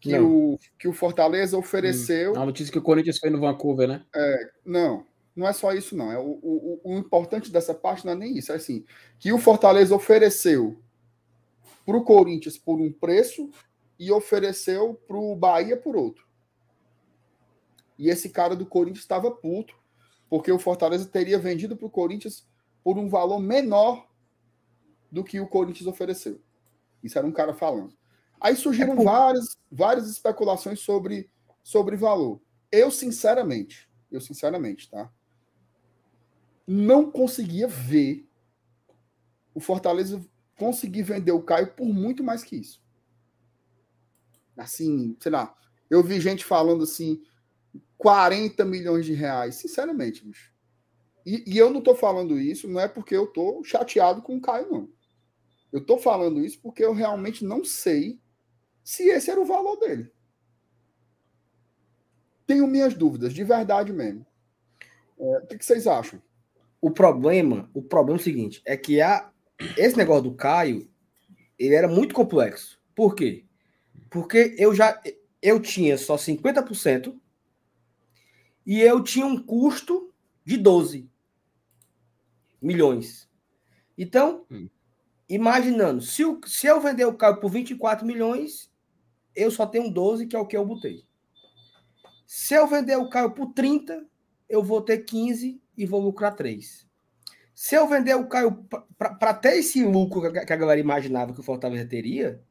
[0.00, 2.32] Que o, que o Fortaleza ofereceu.
[2.32, 2.42] Hum.
[2.42, 4.04] A notícia que o Corinthians fez no Vancouver, né?
[4.14, 6.12] É, não, não é só isso, não.
[6.12, 8.52] É, o, o, o importante dessa parte não é nem isso.
[8.52, 8.84] É assim:
[9.18, 10.80] que o Fortaleza ofereceu
[11.84, 13.50] para o Corinthians por um preço
[13.98, 16.26] e ofereceu para o Bahia por outro.
[17.98, 19.74] E esse cara do Corinthians estava puto,
[20.30, 22.46] porque o Fortaleza teria vendido para o Corinthians
[22.84, 24.06] por um valor menor
[25.10, 26.40] do que o Corinthians ofereceu.
[27.02, 27.97] Isso era um cara falando.
[28.40, 31.30] Aí surgiram é várias, várias especulações sobre,
[31.62, 32.40] sobre valor.
[32.70, 35.10] Eu, sinceramente, eu, sinceramente, tá?
[36.66, 38.28] Não conseguia ver
[39.54, 40.24] o Fortaleza
[40.56, 42.82] conseguir vender o Caio por muito mais que isso.
[44.56, 45.56] Assim, sei lá,
[45.88, 47.22] eu vi gente falando assim,
[47.96, 49.56] 40 milhões de reais.
[49.56, 50.52] Sinceramente, bicho.
[51.24, 54.40] E, e eu não tô falando isso, não é porque eu tô chateado com o
[54.40, 54.88] Caio, não.
[55.70, 58.18] Eu estou falando isso porque eu realmente não sei
[58.88, 60.10] se esse era o valor dele.
[62.46, 64.26] Tenho minhas dúvidas, de verdade mesmo.
[65.18, 66.22] É, o que, que, vocês acham?
[66.80, 69.30] O problema, o problema é o seguinte, é que a,
[69.76, 70.90] esse negócio do Caio,
[71.58, 72.80] ele era muito complexo.
[72.94, 73.44] Por quê?
[74.08, 74.98] Porque eu já
[75.42, 77.14] eu tinha só 50%
[78.64, 80.14] e eu tinha um custo
[80.46, 81.10] de 12
[82.62, 83.28] milhões.
[83.98, 84.66] Então, hum
[85.28, 88.70] imaginando, se, o, se eu vender o carro por 24 milhões,
[89.38, 91.04] eu só tenho 12, que é o que eu botei.
[92.26, 94.06] Se eu vender o carro por 30,
[94.48, 96.86] eu vou ter 15 e vou lucrar 3.
[97.54, 98.66] Se eu vender o carro
[98.98, 102.42] para ter esse lucro que a galera imaginava que o Fortaleza teria,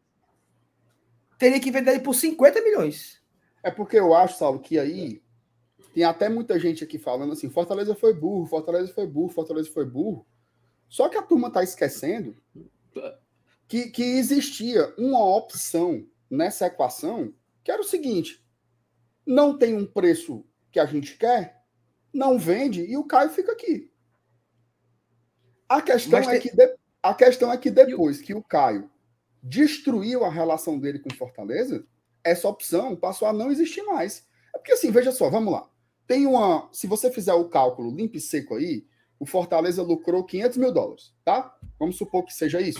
[1.38, 3.22] teria que vender ele por 50 milhões.
[3.64, 5.22] É porque eu acho, Saulo, que aí
[5.94, 9.86] tem até muita gente aqui falando assim: Fortaleza foi burro, Fortaleza foi burro, Fortaleza foi
[9.86, 10.26] burro.
[10.90, 12.36] Só que a turma está esquecendo
[13.68, 18.44] que, que existia uma opção nessa equação que era o seguinte:
[19.26, 21.64] não tem um preço que a gente quer,
[22.14, 23.92] não vende e o Caio fica aqui.
[25.68, 28.90] A questão, é, que de, a questão é que depois que o Caio
[29.44, 31.86] destruiu a relação dele com Fortaleza,
[32.24, 34.26] essa opção passou a não existir mais.
[34.56, 35.70] É porque assim, veja só, vamos lá.
[36.08, 36.70] Tem uma.
[36.72, 38.88] Se você fizer o cálculo limpo e seco aí,
[39.20, 41.54] o Fortaleza lucrou 500 mil dólares, tá?
[41.78, 42.80] Vamos supor que seja isso.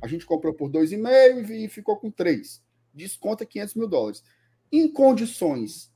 [0.00, 2.62] A gente comprou por 2,5 e ficou com 3.
[2.92, 4.22] Desconta 500 mil dólares.
[4.70, 5.92] Em condições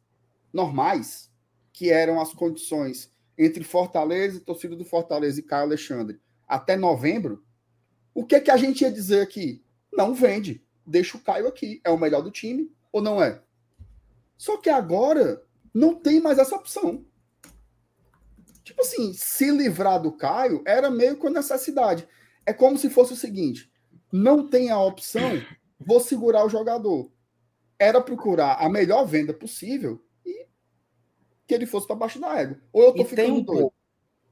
[0.53, 1.31] normais,
[1.73, 7.45] que eram as condições entre Fortaleza, torcida do Fortaleza e Caio Alexandre, até novembro,
[8.15, 9.63] o que, que a gente ia dizer aqui?
[9.97, 10.63] não vende.
[10.87, 11.81] Deixa o Caio aqui.
[11.83, 13.41] É o melhor do time ou não é?
[14.37, 17.05] Só que agora não tem mais essa opção.
[18.63, 22.07] Tipo assim, se livrar do Caio era meio com necessidade.
[22.45, 23.73] É como se fosse o seguinte:
[24.13, 25.43] não tem a opção,
[25.79, 27.11] vou segurar o jogador.
[27.79, 30.47] Era procurar a melhor venda possível e
[31.47, 32.61] que ele fosse para baixo da égua.
[32.73, 33.63] Ou eu tô e ficando tem um doido.
[33.63, 33.75] Ponto,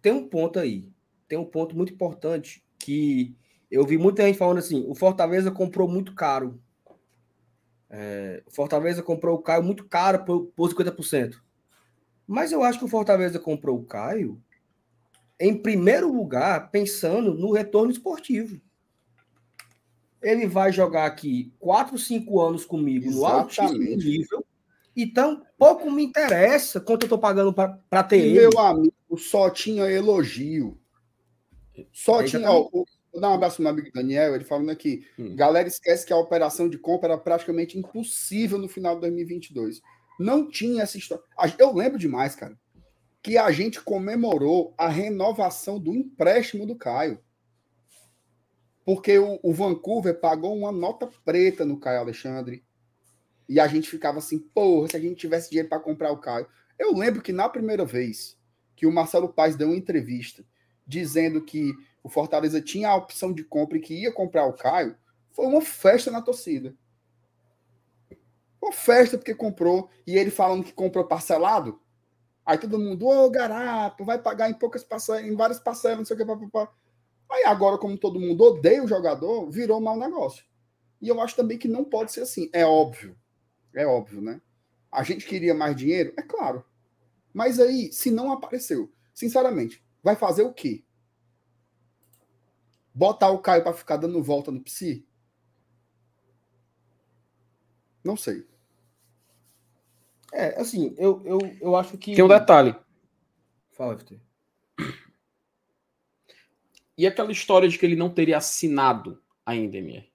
[0.01, 0.93] tem um ponto aí.
[1.29, 3.37] Tem um ponto muito importante que
[3.71, 6.61] eu vi muita gente falando assim: o Fortaleza comprou muito caro.
[7.91, 11.37] É, o Fortaleza comprou o Caio muito caro por, por 50%.
[12.27, 14.43] Mas eu acho que o Fortaleza comprou o Caio
[15.39, 18.61] em primeiro lugar pensando no retorno esportivo.
[20.25, 23.57] Ele vai jogar aqui 4, 5 anos comigo Exatamente.
[23.59, 24.47] no altíssimo nível.
[24.97, 28.49] Então, pouco me interessa quanto eu estou pagando para ter e ele.
[28.49, 30.79] Meu amigo, só tinha elogio.
[31.93, 32.51] Só é tinha.
[32.51, 32.87] Ó, vou
[33.21, 35.05] dar um abraço pro meu amigo Daniel, ele falando aqui.
[35.19, 35.35] Hum.
[35.35, 39.81] Galera esquece que a operação de compra era praticamente impossível no final de 2022.
[40.19, 41.25] Não tinha essa história.
[41.59, 42.57] Eu lembro demais, cara,
[43.23, 47.19] que a gente comemorou a renovação do empréstimo do Caio.
[48.85, 52.65] Porque o, o Vancouver pagou uma nota preta no Caio Alexandre.
[53.49, 56.47] E a gente ficava assim, porra, se a gente tivesse dinheiro para comprar o Caio.
[56.79, 58.39] Eu lembro que na primeira vez
[58.77, 60.45] que o Marcelo Paz deu uma entrevista
[60.87, 64.97] dizendo que o Fortaleza tinha a opção de compra e que ia comprar o Caio,
[65.31, 66.75] foi uma festa na torcida.
[68.63, 69.91] Uma festa porque comprou.
[70.07, 71.81] E ele falando que comprou parcelado.
[72.45, 76.05] Aí todo mundo, ô oh, garapo, vai pagar em poucas parcelas, em várias parcelas, não
[76.05, 76.25] sei o que.
[76.25, 76.71] Papapá.
[77.35, 80.45] Aí agora, como todo mundo odeia o jogador, virou mau negócio.
[81.03, 82.49] E eu acho também que não pode ser assim.
[82.53, 83.19] É óbvio.
[83.75, 84.41] É óbvio, né?
[84.91, 86.15] A gente queria mais dinheiro?
[86.17, 86.65] É claro.
[87.33, 90.85] Mas aí, se não apareceu, sinceramente, vai fazer o quê?
[92.95, 95.05] Botar o Caio para ficar dando volta no psi?
[98.05, 98.47] Não sei.
[100.33, 102.15] É, assim, eu, eu, eu acho que.
[102.15, 102.77] Tem um detalhe.
[103.73, 104.21] Fala, Vitor.
[106.97, 110.13] E aquela história de que ele não teria assinado ainda, MR?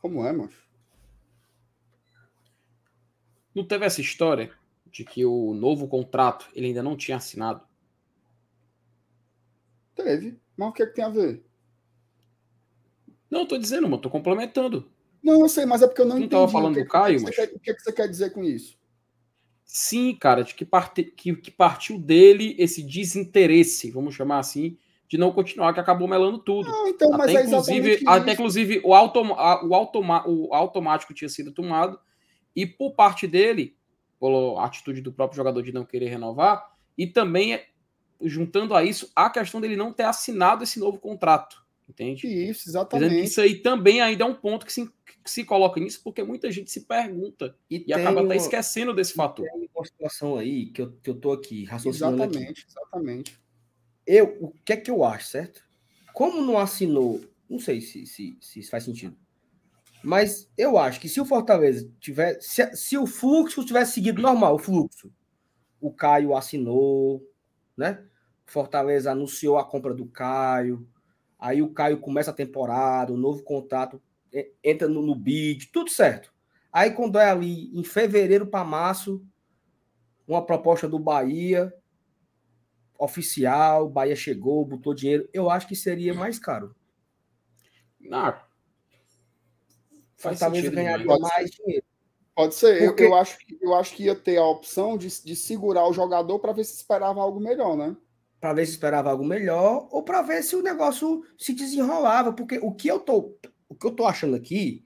[0.00, 0.68] Como é, macho?
[3.54, 4.52] Não teve essa história
[4.86, 7.66] de que o novo contrato ele ainda não tinha assinado?
[9.94, 10.38] Teve.
[10.56, 11.44] Mas o que, é que tem a ver?
[13.30, 14.90] Não, tô dizendo, mano, tô complementando.
[15.22, 16.30] Não, eu sei, mas é porque eu não, não entendi.
[16.30, 17.50] Tava falando que, do Caio, o que, mas...
[17.50, 18.77] que, que você quer dizer com isso?
[19.70, 25.18] Sim, cara, de que, parte, que, que partiu dele esse desinteresse, vamos chamar assim, de
[25.18, 26.70] não continuar, que acabou melando tudo.
[26.70, 31.28] Não, então, até, mas é inclusive, até inclusive o, automa, o, automa, o automático tinha
[31.28, 32.00] sido tomado,
[32.56, 33.76] e por parte dele,
[34.18, 37.60] pela atitude do próprio jogador de não querer renovar, e também
[38.22, 41.62] juntando a isso a questão dele não ter assinado esse novo contrato.
[41.86, 42.26] Entende?
[42.26, 43.22] Isso, exatamente.
[43.22, 46.50] Isso aí também ainda é um ponto que se, que se coloca nisso, porque muita
[46.50, 49.46] gente se pergunta e, e acaba uma, até esquecendo desse fator.
[49.46, 52.22] Tem uma situação aí que eu, que eu tô aqui raciocinando.
[52.22, 52.70] Exatamente, aqui.
[52.70, 53.40] exatamente.
[54.06, 55.62] Eu, o que é que eu acho, certo?
[56.14, 59.16] Como não assinou, não sei se, se, se isso faz sentido.
[60.02, 62.40] Mas eu acho que se o Fortaleza tiver.
[62.40, 65.12] Se, se o fluxo tivesse seguido normal, o fluxo,
[65.80, 67.22] o Caio assinou,
[67.76, 68.04] né?
[68.46, 70.88] Fortaleza anunciou a compra do Caio
[71.38, 74.02] Aí o Caio começa a temporada, o novo contrato
[74.62, 76.32] entra no, no bid, tudo certo.
[76.72, 79.24] Aí quando é ali em fevereiro para março,
[80.26, 81.72] uma proposta do Bahia
[82.98, 86.74] oficial, Bahia chegou, botou dinheiro, eu acho que seria mais caro.
[88.00, 88.34] Não.
[90.16, 91.84] Faz talvez ganharia mais dinheiro.
[92.34, 92.86] Pode ser.
[92.86, 93.04] Porque...
[93.04, 96.38] Eu, eu, acho, eu acho que ia ter a opção de, de segurar o jogador
[96.38, 97.96] para ver se esperava algo melhor, né?
[98.40, 102.58] para ver se esperava algo melhor ou para ver se o negócio se desenrolava, porque
[102.58, 103.36] o que eu tô,
[103.68, 104.84] o que eu tô achando aqui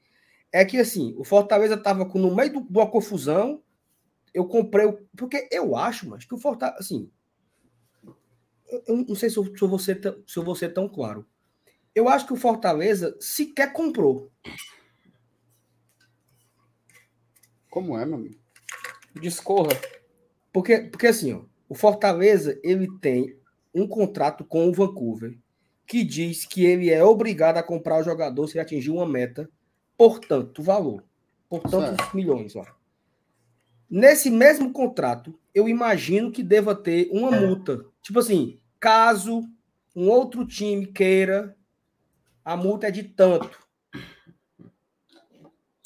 [0.52, 3.62] é que assim, o Fortaleza tava com, no meio de uma confusão,
[4.34, 7.10] eu comprei, porque eu acho, mas que o Fortaleza, assim,
[8.86, 11.26] eu não sei se eu, se eu, vou ser, se eu vou ser tão claro.
[11.94, 14.30] Eu acho que o Fortaleza sequer comprou.
[17.70, 18.40] Como é, meu amigo?
[19.20, 19.72] Discorra.
[20.52, 23.38] Porque, porque assim, ó, o Fortaleza ele tem
[23.74, 25.38] um contrato com o Vancouver
[25.92, 29.46] que diz que ele é obrigado a comprar o jogador se ele atingir uma meta
[29.94, 31.04] por tanto valor,
[31.50, 32.16] por tantos certo.
[32.16, 32.56] milhões.
[32.56, 32.64] Ó.
[33.90, 37.84] Nesse mesmo contrato, eu imagino que deva ter uma multa.
[38.00, 39.46] Tipo assim, caso
[39.94, 41.54] um outro time queira,
[42.42, 43.60] a multa é de tanto.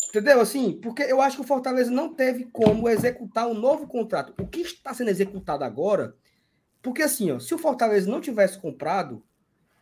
[0.09, 0.40] Entendeu?
[0.40, 4.33] Assim, porque eu acho que o Fortaleza não teve como executar um novo contrato.
[4.40, 6.14] O que está sendo executado agora
[6.87, 9.21] porque assim, ó, se o Fortaleza não tivesse comprado,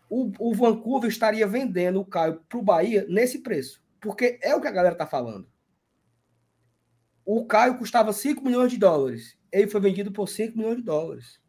[0.09, 3.83] o, o Vancouver estaria vendendo o Caio para o Bahia nesse preço.
[4.01, 5.49] Porque é o que a galera está falando.
[7.25, 9.39] O Caio custava 5 milhões de dólares.
[9.51, 11.41] Ele foi vendido por 5 milhões de dólares.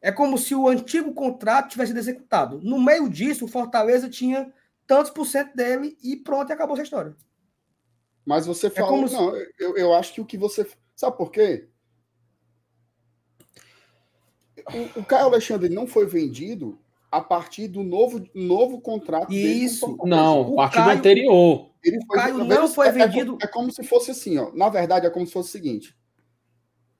[0.00, 2.60] É como se o antigo contrato tivesse sido executado.
[2.62, 4.52] No meio disso, o Fortaleza tinha
[4.86, 7.16] tantos por cento dele e pronto, e acabou essa história.
[8.24, 8.88] Mas você falou.
[8.88, 9.54] É como não, se...
[9.58, 10.68] eu, eu acho que o que você.
[10.94, 11.68] Sabe por quê?
[14.74, 16.78] O, o Caio Alexandre não foi vendido
[17.10, 19.96] a partir do novo, novo contrato Isso.
[20.04, 21.70] Não, a partir do anterior.
[21.82, 23.38] Ele foi, o Caio não foi é, vendido.
[23.40, 24.52] É, é, como se fosse assim, ó.
[24.52, 25.96] Na verdade, é como se fosse o seguinte: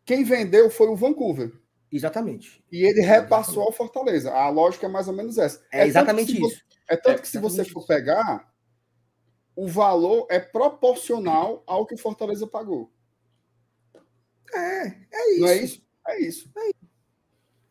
[0.05, 1.53] quem vendeu foi o Vancouver.
[1.91, 2.63] Exatamente.
[2.71, 4.31] E ele repassou ao Fortaleza.
[4.31, 5.65] A lógica é mais ou menos essa.
[5.73, 6.41] É, é exatamente isso.
[6.41, 8.53] Você, é tanto que se você for pegar,
[9.57, 12.91] o valor é proporcional ao que o Fortaleza pagou.
[14.55, 15.41] É, é isso.
[15.41, 15.83] Não é isso?
[16.07, 16.51] É isso.
[16.57, 16.88] É isso.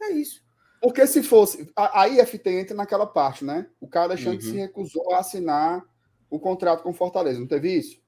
[0.01, 0.43] É isso.
[0.81, 1.71] Porque se fosse.
[1.75, 3.67] A, IFT entra naquela parte, né?
[3.79, 4.51] O cara Alexandre uhum.
[4.53, 5.83] se recusou a assinar
[6.29, 7.99] o contrato com Fortaleza, não teve isso?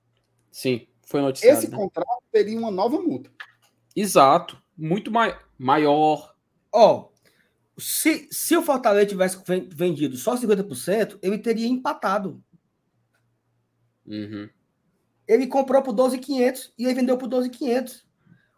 [0.52, 1.58] Sim, foi noticiado.
[1.58, 1.78] Esse né?
[1.78, 3.32] contrato teria uma nova multa.
[3.95, 4.62] Exato.
[4.78, 6.36] Muito mai maior.
[6.71, 9.41] Ó, oh, se, se o Fortaleza tivesse
[9.73, 12.43] vendido só 50%, ele teria empatado.
[14.06, 14.49] Uhum.
[15.28, 18.08] Ele comprou por 12,500 e ele vendeu por 12,500.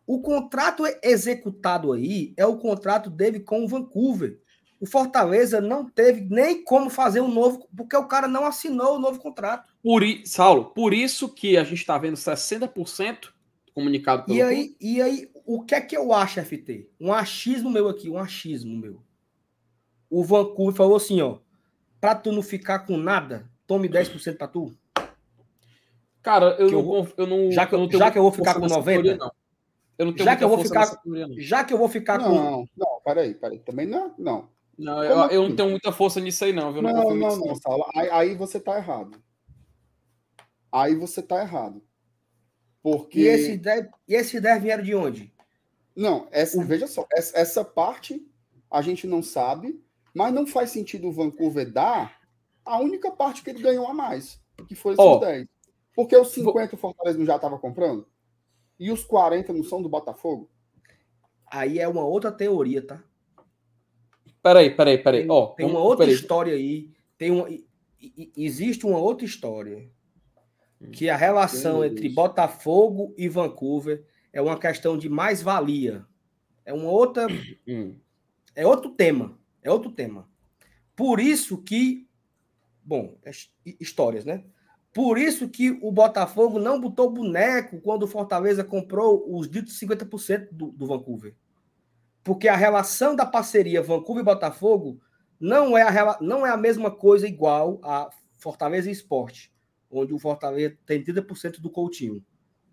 [0.06, 4.40] O contrato executado aí é o contrato dele com o Vancouver.
[4.80, 9.00] O Fortaleza não teve nem como fazer um novo, porque o cara não assinou o
[9.00, 9.72] novo contrato.
[9.84, 13.30] Por, Saulo, por isso que a gente está vendo 60%
[13.76, 14.38] comunicado pelo.
[14.38, 16.90] E aí, e aí, o que é que eu acho, FT?
[17.00, 19.04] Um achismo meu aqui, um achismo meu.
[20.10, 21.38] O Vancouver falou assim, ó,
[22.00, 24.76] para tu não ficar com nada, tome 10% para tu.
[26.22, 28.56] Cara, eu, não, eu, eu, não, já que eu, não já que eu vou ficar
[28.56, 29.32] com 90, não.
[30.02, 31.02] Eu não tenho já que eu vou ficar,
[31.38, 34.50] já que eu vou ficar não, com Não, não, peraí, peraí, também não, não.
[34.76, 36.82] Não, eu, eu, não tenho muita força nisso aí não, viu?
[36.82, 39.16] Não, não, não, não Saulo, aí, aí, você tá errado.
[40.72, 41.84] Aí você tá errado.
[42.82, 45.32] Porque E esse 10, e esse 10 vieram de onde?
[45.96, 46.66] Não, essa, o...
[46.66, 48.28] veja só, essa, essa parte
[48.72, 49.80] a gente não sabe,
[50.16, 52.20] mas não faz sentido o Vancouver dar
[52.66, 55.48] a única parte que ele ganhou a mais, que foi esses oh, 10.
[55.96, 58.08] Porque os 50 o Fortaleza não já estava comprando?
[58.82, 60.50] E os 40 não são do Botafogo?
[61.46, 63.04] Aí é uma outra teoria, tá?
[64.42, 65.22] Peraí, peraí, peraí.
[65.22, 66.16] Tem, oh, tem uma outra peraí.
[66.16, 66.90] história aí.
[67.16, 67.48] Tem uma,
[68.36, 69.88] existe uma outra história
[70.92, 76.04] que a relação entre Botafogo e Vancouver é uma questão de mais-valia.
[76.66, 77.28] É uma outra.
[77.68, 77.96] Hum.
[78.56, 79.38] É outro tema.
[79.62, 80.28] É outro tema.
[80.96, 82.08] Por isso que.
[82.84, 83.30] Bom, é
[83.80, 84.44] histórias, né?
[84.94, 90.50] Por isso que o Botafogo não botou boneco quando o Fortaleza comprou os ditos 50%
[90.52, 91.34] do, do Vancouver.
[92.24, 95.00] Porque a relação da parceria Vancouver e Botafogo
[95.40, 99.52] não é a, não é a mesma coisa igual a Fortaleza e Esporte,
[99.90, 102.24] onde o Fortaleza tem 30% do Coutinho.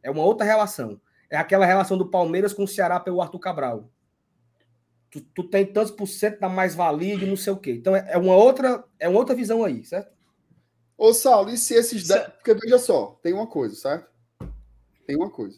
[0.02, 1.00] É uma outra relação.
[1.30, 3.90] É aquela relação do Palmeiras com o Ceará pelo Arthur Cabral.
[5.10, 7.72] Tu, tu tem tantos por cento da mais-valia de não sei o quê.
[7.72, 10.17] Então é, é, uma outra, é uma outra visão aí, certo?
[10.98, 12.08] Ô, Saulo, e se esses.
[12.08, 12.34] Certo.
[12.38, 14.10] Porque veja só, tem uma coisa, certo?
[15.06, 15.56] Tem uma coisa.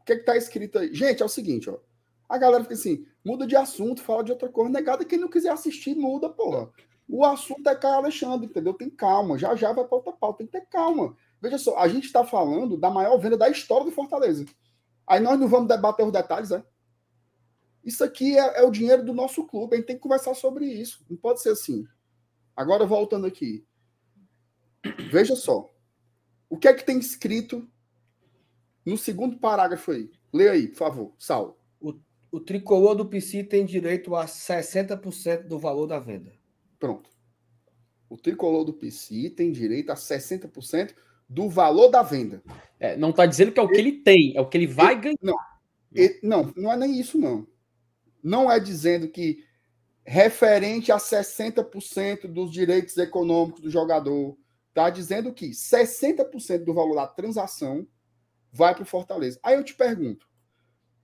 [0.00, 0.94] O que é que tá escrito aí?
[0.94, 1.78] Gente, é o seguinte, ó.
[2.26, 4.70] A galera fica assim, muda de assunto, fala de outra coisa.
[4.70, 6.70] Negada, quem não quiser assistir, muda, porra.
[7.06, 8.72] O assunto é Caio Alexandre, entendeu?
[8.72, 9.36] Tem calma.
[9.36, 10.38] Já já vai para outra pauta.
[10.38, 11.14] Tem que ter calma.
[11.42, 14.46] Veja só, a gente está falando da maior venda da história do Fortaleza.
[15.06, 16.64] Aí nós não vamos debater os detalhes, né?
[17.84, 19.74] Isso aqui é, é o dinheiro do nosso clube.
[19.74, 21.04] A gente tem que conversar sobre isso.
[21.10, 21.84] Não pode ser assim.
[22.54, 23.66] Agora, voltando aqui.
[25.10, 25.70] Veja só.
[26.48, 27.68] O que é que tem escrito
[28.84, 30.10] no segundo parágrafo aí?
[30.32, 31.58] Leia aí, por favor, Sal.
[31.80, 31.94] O,
[32.30, 36.32] o tricolor do PC tem direito a 60% do valor da venda.
[36.78, 37.10] Pronto.
[38.08, 40.94] O tricolor do PC tem direito a 60%
[41.28, 42.42] do valor da venda.
[42.78, 44.66] É, não está dizendo que é o que ele, ele tem, é o que ele
[44.66, 45.16] vai ele, ganhar.
[45.22, 45.36] Não,
[45.92, 47.46] ele, não, não é nem isso, não.
[48.22, 49.44] Não é dizendo que
[50.04, 54.36] referente a 60% dos direitos econômicos do jogador,
[54.70, 57.86] Está dizendo que 60% do valor da transação
[58.52, 59.38] vai para o Fortaleza.
[59.42, 60.28] Aí eu te pergunto: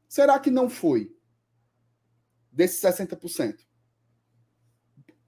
[0.09, 1.14] será que não foi
[2.51, 3.67] desses 60%?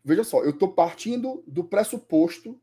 [0.04, 2.60] Veja só, eu estou partindo do pressuposto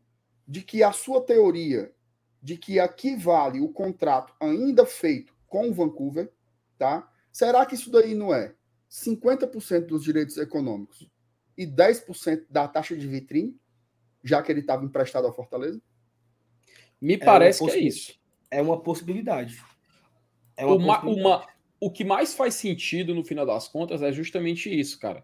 [0.47, 1.93] de que a sua teoria
[2.41, 6.31] de que aqui vale o contrato ainda feito com o Vancouver,
[6.77, 7.11] tá?
[7.31, 8.55] Será que isso daí não é
[8.89, 11.09] 50% dos direitos econômicos
[11.57, 13.59] e 10% da taxa de vitrine?
[14.25, 15.79] Já que ele estava emprestado ao Fortaleza?
[16.99, 18.19] Me é parece é que é isso.
[18.49, 19.61] É uma possibilidade.
[20.57, 21.27] É uma, uma, possibilidade.
[21.27, 21.47] uma,
[21.79, 25.23] o que mais faz sentido no final das contas é justamente isso, cara.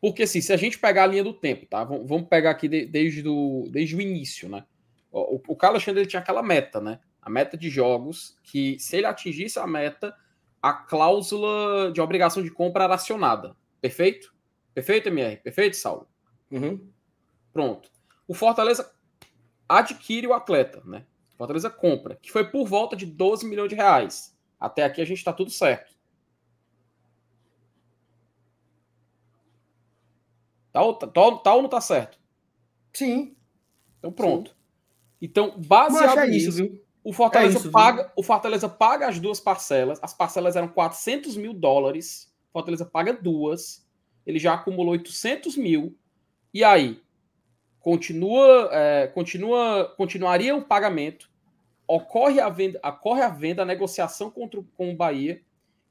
[0.00, 1.84] Porque assim, se a gente pegar a linha do tempo, tá?
[1.84, 4.64] Vamos pegar aqui desde, do, desde o início, né?
[5.12, 7.00] O, o Carlos Alexandre tinha aquela meta, né?
[7.20, 10.16] A meta de jogos, que se ele atingisse a meta,
[10.62, 13.54] a cláusula de obrigação de compra era acionada.
[13.80, 14.34] Perfeito?
[14.72, 15.36] Perfeito, MR?
[15.36, 16.08] Perfeito, Saulo?
[16.50, 16.88] Uhum.
[17.52, 17.90] Pronto.
[18.30, 18.88] O Fortaleza
[19.68, 21.04] adquire o atleta, né?
[21.34, 24.38] O Fortaleza compra, que foi por volta de 12 milhões de reais.
[24.60, 25.92] Até aqui a gente está tudo certo.
[30.72, 32.20] Tá, tá, tá, ou não tá certo?
[32.92, 33.34] Sim.
[33.98, 34.52] Então pronto.
[34.52, 34.56] Sim.
[35.20, 36.84] Então, baseado é nisso, isso, viu?
[37.02, 38.12] o Fortaleza é isso, paga, viu?
[38.14, 39.98] o Fortaleza paga as duas parcelas.
[40.00, 42.32] As parcelas eram 400 mil dólares.
[42.50, 43.84] O Fortaleza paga duas.
[44.24, 45.98] Ele já acumulou 800 mil.
[46.54, 47.02] E aí,
[47.80, 51.30] continua, é, continua, continuaria o pagamento.
[51.86, 55.42] Ocorre a venda, ocorre a venda, a negociação contra, com o Bahia.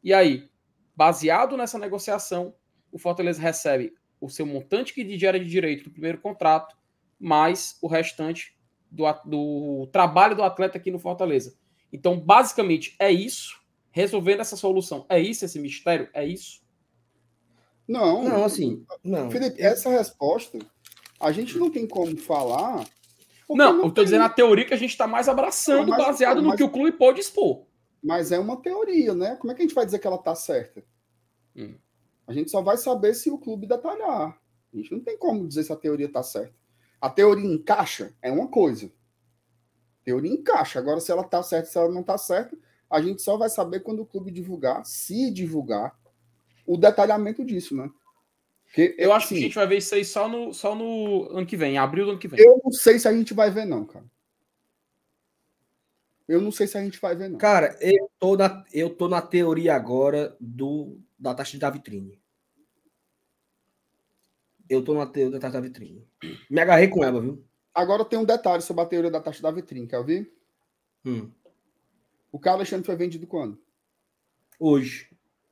[0.04, 0.50] E aí,
[0.96, 2.54] baseado nessa negociação,
[2.92, 6.78] o Fortaleza recebe o seu montante que gera de direito do primeiro contrato,
[7.20, 8.58] mais o restante
[8.90, 11.56] do, do trabalho do atleta aqui no Fortaleza.
[11.92, 13.60] Então, basicamente, é isso.
[13.92, 15.06] Resolvendo essa solução.
[15.10, 16.10] É isso esse mistério?
[16.14, 16.62] É isso?
[17.88, 18.24] Não.
[18.24, 18.86] Não, assim.
[19.04, 19.32] Não.
[19.32, 20.60] Felipe, essa resposta,
[21.20, 22.88] a gente não tem como falar.
[23.50, 26.06] Não, não, eu estou dizendo a teoria que a gente está mais abraçando, não, mas,
[26.06, 27.66] baseado mas, no que o clube pode expor.
[28.02, 29.36] Mas é uma teoria, né?
[29.36, 30.84] Como é que a gente vai dizer que ela está certa?
[31.56, 31.76] Hum.
[32.28, 34.40] A gente só vai saber se o clube detalhar.
[34.72, 36.54] A gente não tem como dizer se a teoria está certa.
[37.02, 38.86] A teoria encaixa é uma coisa.
[40.02, 40.78] A teoria encaixa.
[40.80, 42.56] Agora, se ela está certa, se ela não está certa,
[42.90, 45.98] a gente só vai saber quando o clube divulgar, se divulgar,
[46.66, 47.90] o detalhamento disso, né?
[48.70, 51.28] Porque, eu acho assim, que a gente vai ver isso aí só no, só no
[51.32, 52.40] ano que vem, em abril do ano que vem.
[52.40, 54.06] Eu não sei se a gente vai ver, não, cara.
[56.28, 57.40] Eu não sei se a gente vai ver, não.
[57.40, 62.22] Cara, eu tô na, eu tô na teoria agora do, da taxa da vitrine.
[64.70, 66.08] Eu tô na teoria da taxa da vitrine.
[66.48, 67.44] Me agarrei com ela, viu?
[67.74, 70.32] Agora tem um detalhe sobre a teoria da taxa da vitrine, quer ouvir?
[71.04, 71.32] Hum.
[72.32, 73.60] O Carlos Alexandre foi vendido quando?
[74.60, 75.10] Hoje.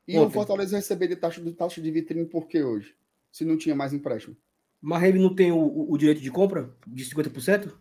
[0.07, 0.27] E Ontem.
[0.27, 2.96] o Fortaleza receberia taxa de, taxa de vitrine por que hoje?
[3.37, 4.35] Se não tinha mais empréstimo.
[4.81, 7.71] Mas ele não tem o, o direito de compra de 50%?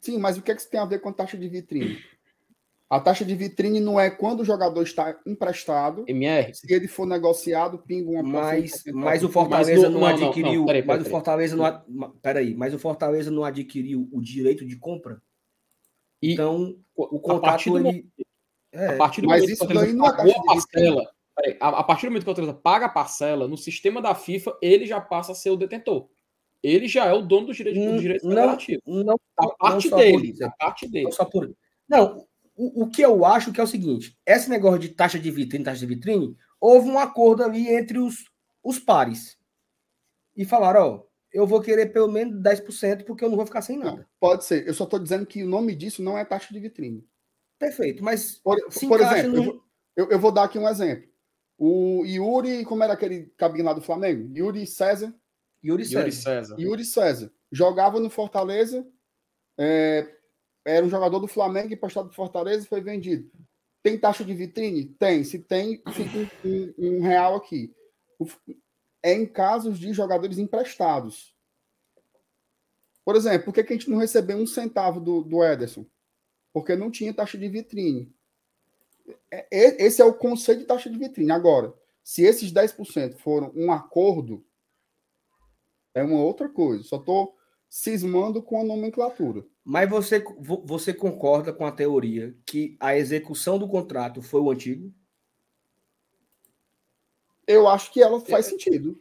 [0.00, 1.98] Sim, mas o que, é que isso tem a ver com taxa de vitrine?
[2.88, 6.04] A taxa de vitrine não é quando o jogador está emprestado.
[6.06, 6.54] MR.
[6.54, 10.60] Se ele for negociado, pinga uma Mas, mas o Fortaleza não, não, adquiriu.
[10.60, 12.10] Não, peraí, peraí, mas o Fortaleza não.
[12.22, 15.20] Peraí, mas o Fortaleza não adquiriu o direito de compra.
[16.22, 18.06] E então, o contrato ele.
[18.70, 21.68] É, a partir do mas momento isso que não é pagou a parcela, peraí, a,
[21.68, 24.86] a, partir do momento que o Fortaleza paga a parcela, no sistema da FIFA, ele
[24.86, 26.08] já passa a ser o detentor.
[26.62, 30.34] Ele já é o dono do direito, do direito não, não, a parte dele.
[30.42, 31.04] A parte dele.
[31.04, 31.54] Não, só por...
[31.86, 32.26] não
[32.56, 35.64] o, o que eu acho que é o seguinte: esse negócio de taxa de vitrine,
[35.64, 38.30] taxa de vitrine, houve um acordo ali entre os,
[38.62, 39.36] os pares.
[40.36, 43.78] E falaram, ó, eu vou querer pelo menos 10% porque eu não vou ficar sem
[43.78, 43.98] nada.
[43.98, 44.66] Não, pode ser.
[44.66, 47.06] Eu só estou dizendo que o nome disso não é taxa de vitrine.
[47.58, 48.38] Perfeito, mas.
[48.38, 48.56] Por,
[48.88, 49.36] por exemplo, no...
[49.36, 49.64] eu, vou,
[49.96, 51.08] eu, eu, vou dar aqui um exemplo.
[51.58, 54.36] O Yuri, como era aquele cabinho lá do Flamengo?
[54.36, 55.14] Yuri César.
[55.62, 56.00] Yuri César.
[56.00, 56.56] Yuri César.
[56.58, 57.32] Yuri César.
[57.50, 58.86] Jogava no Fortaleza,
[59.56, 60.12] é,
[60.64, 63.30] era um jogador do Flamengo emprestado do Fortaleza e foi vendido.
[63.82, 64.86] Tem taxa de vitrine?
[64.86, 65.22] Tem.
[65.22, 67.74] Se tem, fica um, um, um real aqui.
[69.02, 71.34] É em casos de jogadores emprestados.
[73.04, 75.84] Por exemplo, por que, que a gente não recebeu um centavo do, do Ederson?
[76.52, 78.10] Porque não tinha taxa de vitrine.
[79.30, 81.30] É, é, esse é o conceito de taxa de vitrine.
[81.30, 84.44] Agora, se esses 10% foram um acordo,
[85.94, 86.82] é uma outra coisa.
[86.84, 87.36] Só estou
[87.68, 89.44] cismando com a nomenclatura.
[89.64, 90.22] Mas você,
[90.64, 94.92] você concorda com a teoria que a execução do contrato foi o antigo?
[97.46, 99.00] Eu acho que ela faz sentido.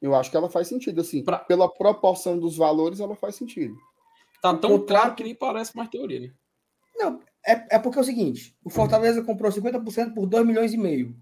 [0.00, 1.22] Eu acho que ela faz sentido, assim.
[1.22, 1.38] Pra...
[1.38, 3.76] Pela proporção dos valores, ela faz sentido.
[4.40, 4.86] Tá tão contrato...
[4.86, 6.34] claro que nem parece mais teoria, né?
[6.96, 10.76] Não, é, é porque é o seguinte: o Fortaleza comprou 50% por 2 milhões e
[10.76, 11.16] meio.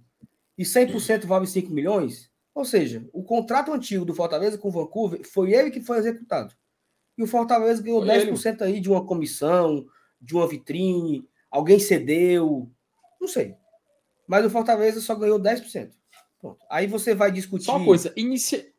[0.57, 2.31] E 100% vale 5 milhões.
[2.55, 6.55] Ou seja, o contrato antigo do Fortaleza com o Vancouver foi ele que foi executado.
[7.17, 8.65] E o Fortaleza ganhou Foi 10% ele.
[8.65, 9.87] aí de uma comissão,
[10.21, 12.69] de uma vitrine, alguém cedeu,
[13.21, 13.55] não sei.
[14.27, 15.91] Mas o Fortaleza só ganhou 10%.
[16.41, 16.59] Pronto.
[16.71, 17.65] Aí você vai discutir.
[17.65, 18.73] Só uma coisa, inici...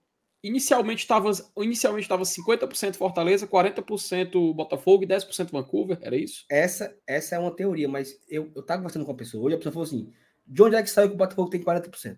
[0.44, 6.46] inicialmente estava inicialmente tava 50% Fortaleza, 40% Botafogo e 10% Vancouver, era isso?
[6.50, 9.74] Essa, essa é uma teoria, mas eu, eu conversando com uma pessoa hoje, a pessoa
[9.74, 10.12] falou assim:
[10.48, 12.18] de onde é que saiu que o Botafogo tem 40%?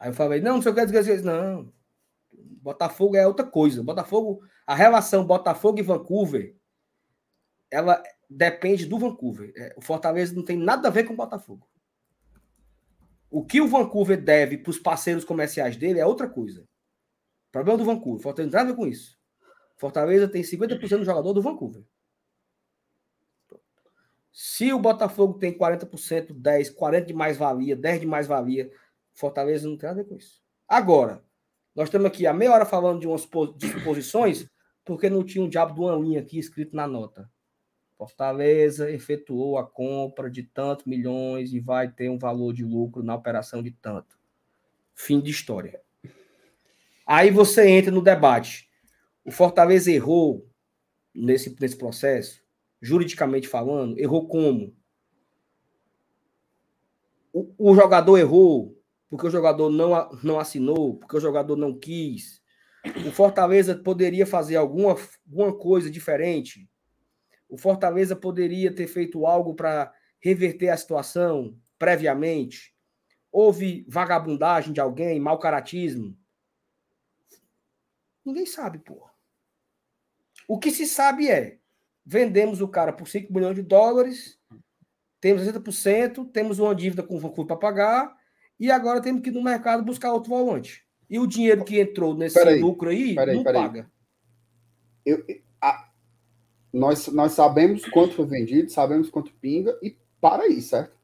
[0.00, 1.22] Aí eu falei, não, não sei o que dizer.
[1.22, 1.72] Não,
[2.32, 3.82] Botafogo é outra coisa.
[3.82, 6.56] Botafogo, a relação Botafogo e Vancouver,
[7.70, 9.52] ela depende do Vancouver.
[9.56, 11.66] É, o Fortaleza não tem nada a ver com o Botafogo.
[13.34, 16.62] O que o Vancouver deve para os parceiros comerciais dele é outra coisa.
[16.62, 19.18] O problema do Vancouver, Fortaleza não tem nada com isso.
[19.76, 21.82] Fortaleza tem 50% do jogador do Vancouver.
[24.30, 28.70] Se o Botafogo tem 40%, 10, 40 de mais-valia, 10 de mais-valia,
[29.12, 30.40] Fortaleza não tem nada a ver com isso.
[30.68, 31.20] Agora,
[31.74, 34.48] nós estamos aqui a meia hora falando de umas disposições,
[34.84, 37.28] porque não tinha um diabo de uma linha aqui escrito na nota.
[37.96, 43.14] Fortaleza efetuou a compra de tantos milhões e vai ter um valor de lucro na
[43.14, 44.18] operação de tanto.
[44.94, 45.80] Fim de história.
[47.06, 48.68] Aí você entra no debate.
[49.24, 50.48] O Fortaleza errou
[51.14, 52.42] nesse, nesse processo,
[52.80, 54.74] juridicamente falando, errou como?
[57.32, 58.76] O, o jogador errou
[59.08, 62.42] porque o jogador não, não assinou, porque o jogador não quis.
[63.06, 66.68] O Fortaleza poderia fazer alguma, alguma coisa diferente.
[67.54, 72.74] O Fortaleza poderia ter feito algo para reverter a situação previamente.
[73.30, 76.18] Houve vagabundagem de alguém, mau caratismo.
[78.24, 79.12] Ninguém sabe, porra.
[80.48, 81.60] O que se sabe é:
[82.04, 84.36] vendemos o cara por 5 milhões de dólares,
[85.20, 88.16] temos 60%, temos uma dívida com o para pagar,
[88.58, 90.84] e agora temos que ir no mercado buscar outro volante.
[91.08, 93.62] E o dinheiro que entrou nesse peraí, lucro aí peraí, não peraí.
[93.62, 93.92] paga.
[95.06, 95.24] Eu,
[96.74, 100.98] nós, nós sabemos quanto foi vendido, sabemos quanto pinga, e para aí, certo?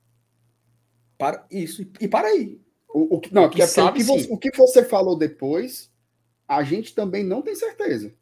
[1.17, 2.61] Para isso, e para aí.
[2.89, 5.17] O, o que, não, o que, é sabe, o, que você, o que você falou
[5.17, 5.89] depois,
[6.49, 8.13] a gente também não tem certeza.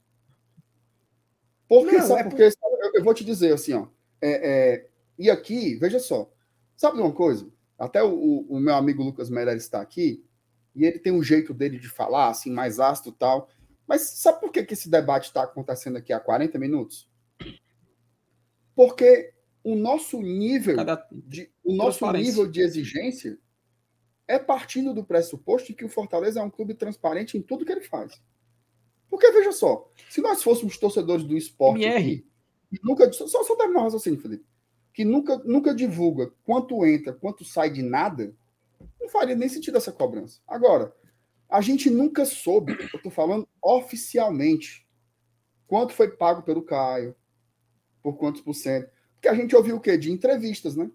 [1.66, 2.96] Porque, não, sabe, é porque por...
[2.96, 3.86] eu vou te dizer assim, ó.
[4.20, 4.88] É, é,
[5.18, 6.30] e aqui, veja só.
[6.76, 7.48] Sabe uma coisa?
[7.78, 10.22] Até o, o meu amigo Lucas Meirelles está aqui,
[10.74, 13.48] e ele tem um jeito dele de falar, assim, mais ácido e tal.
[13.86, 17.08] Mas sabe por que, que esse debate está acontecendo aqui há 40 minutos?
[18.78, 20.76] Porque o nosso nível
[21.10, 23.36] de, o nosso nível de exigência
[24.28, 27.72] é partindo do pressuposto de que o Fortaleza é um clube transparente em tudo que
[27.72, 28.22] ele faz.
[29.10, 31.84] Porque, veja só, se nós fôssemos torcedores do esporte.
[31.86, 32.24] Aqui,
[32.84, 34.46] nunca, só, só terminar o raciocínio, Felipe.
[34.94, 38.32] Que nunca, nunca divulga quanto entra, quanto sai de nada,
[39.00, 40.40] não faria nem sentido essa cobrança.
[40.46, 40.94] Agora,
[41.48, 44.86] a gente nunca soube, eu estou falando oficialmente,
[45.66, 47.16] quanto foi pago pelo Caio,
[48.02, 48.90] por quantos por cento.
[49.14, 49.96] Porque a gente ouviu o quê?
[49.96, 50.90] De entrevistas, né?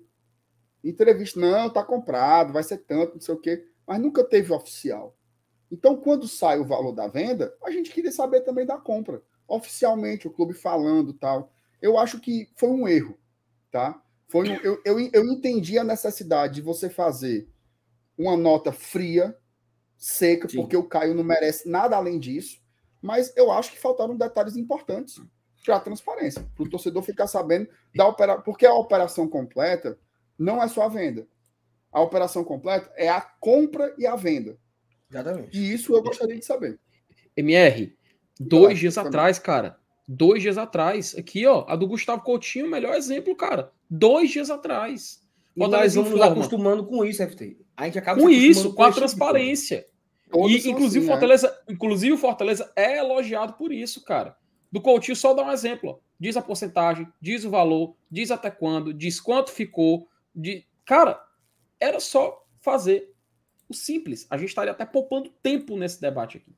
[0.84, 5.18] Entrevista, não, tá comprado, vai ser tanto, não sei o quê, mas nunca teve oficial.
[5.72, 9.24] Então, quando sai o valor da venda, a gente queria saber também da compra.
[9.48, 11.52] Oficialmente, o clube falando tal.
[11.82, 13.18] Eu acho que foi um erro,
[13.72, 14.02] tá?
[14.28, 17.50] Foi um, eu, eu, eu entendi a necessidade de você fazer
[18.18, 19.38] uma nota fria,
[19.98, 20.58] seca, Sim.
[20.58, 22.62] porque o Caio não merece nada além disso.
[23.02, 25.20] Mas eu acho que faltaram detalhes importantes
[25.72, 28.44] a transparência, para o torcedor ficar sabendo da operação.
[28.44, 29.98] Porque a operação completa
[30.38, 31.28] não é só a venda.
[31.92, 34.58] A operação completa é a compra e a venda.
[35.10, 35.58] Exatamente.
[35.58, 36.80] E isso eu gostaria de saber.
[37.38, 37.96] MR,
[38.40, 39.78] dois dias atrás, cara.
[40.08, 41.16] Dois dias atrás.
[41.18, 43.72] Aqui, ó, a do Gustavo Coutinho, melhor exemplo, cara.
[43.90, 45.22] Dois dias atrás.
[45.56, 47.58] E nós vamos nos acostumando com isso, FT.
[47.78, 49.86] A gente acaba Com isso, com a transparência.
[50.34, 51.74] E, inclusive, assim, Fortaleza, né?
[51.76, 54.36] inclusive, o Fortaleza é elogiado por isso, cara.
[54.74, 55.92] Do Coutinho, só dá um exemplo.
[55.92, 56.00] Ó.
[56.20, 60.10] Diz a porcentagem, diz o valor, diz até quando, diz quanto ficou.
[60.34, 60.66] De...
[60.84, 61.24] Cara,
[61.80, 63.14] era só fazer
[63.70, 64.26] o simples.
[64.32, 66.56] A gente estaria até poupando tempo nesse debate aqui.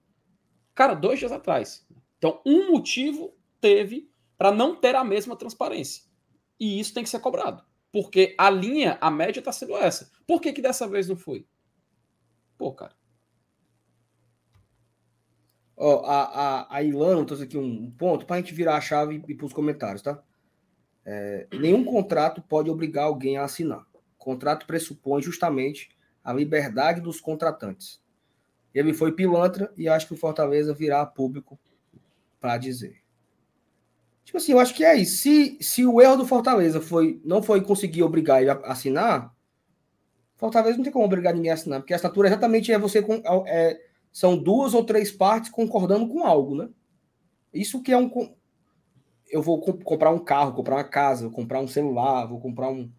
[0.74, 1.86] Cara, dois dias atrás.
[2.18, 6.06] Então, um motivo teve para não ter a mesma transparência.
[6.58, 7.66] E isso tem que ser cobrado.
[7.92, 10.10] Porque a linha, a média está sendo essa.
[10.26, 11.46] Por que, que dessa vez não foi?
[12.58, 12.96] Pô, cara.
[15.78, 19.24] Ó, a, a, a Ilana trouxe aqui um ponto para a gente virar a chave
[19.28, 20.22] e ir para os comentários, tá?
[21.06, 23.86] É, nenhum contrato pode obrigar alguém a assinar.
[24.18, 25.90] O contrato pressupõe justamente
[26.24, 28.02] a liberdade dos contratantes.
[28.74, 31.60] Ele foi pilantra e acho que o Fortaleza virá público
[32.40, 32.98] para dizer.
[34.24, 35.18] Tipo assim, eu acho que é isso.
[35.18, 39.34] Se, se o erro do Fortaleza foi não foi conseguir obrigar ele a assinar,
[40.36, 43.22] Fortaleza não tem como obrigar ninguém a assinar, porque a assinatura exatamente é você com,
[43.46, 43.80] é,
[44.16, 46.70] são duas ou três partes concordando com algo, né?
[47.54, 48.10] Isso que é um
[49.30, 52.90] eu vou comp comprar um carro, comprar uma casa, comprar um celular, vou comprar um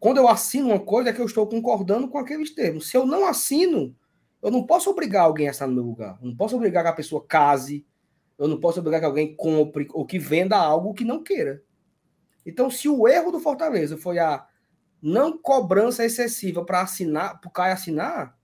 [0.00, 2.90] quando eu assino uma coisa é que eu estou concordando com aqueles termos.
[2.90, 3.94] Se eu não assino,
[4.42, 6.18] eu não posso obrigar alguém a estar no meu lugar.
[6.20, 7.86] Eu não posso obrigar que a pessoa case.
[8.36, 11.62] Eu não posso obrigar que alguém compre ou que venda algo que não queira.
[12.44, 14.44] Então, se o erro do Fortaleza foi a
[15.00, 18.36] não cobrança excessiva para assinar, para o Caio assinar,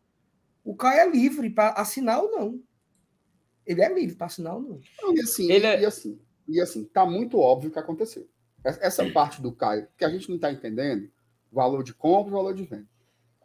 [0.67, 2.61] o Caio é livre para assinar ou não.
[3.65, 4.81] Ele é livre para assinar ou não.
[5.15, 5.81] E assim, Ele é...
[5.81, 8.29] e assim, e assim, tá muito óbvio o que aconteceu.
[8.65, 11.09] Essa parte do Caio, que a gente não está entendendo,
[11.53, 12.89] valor de compra e valor de venda.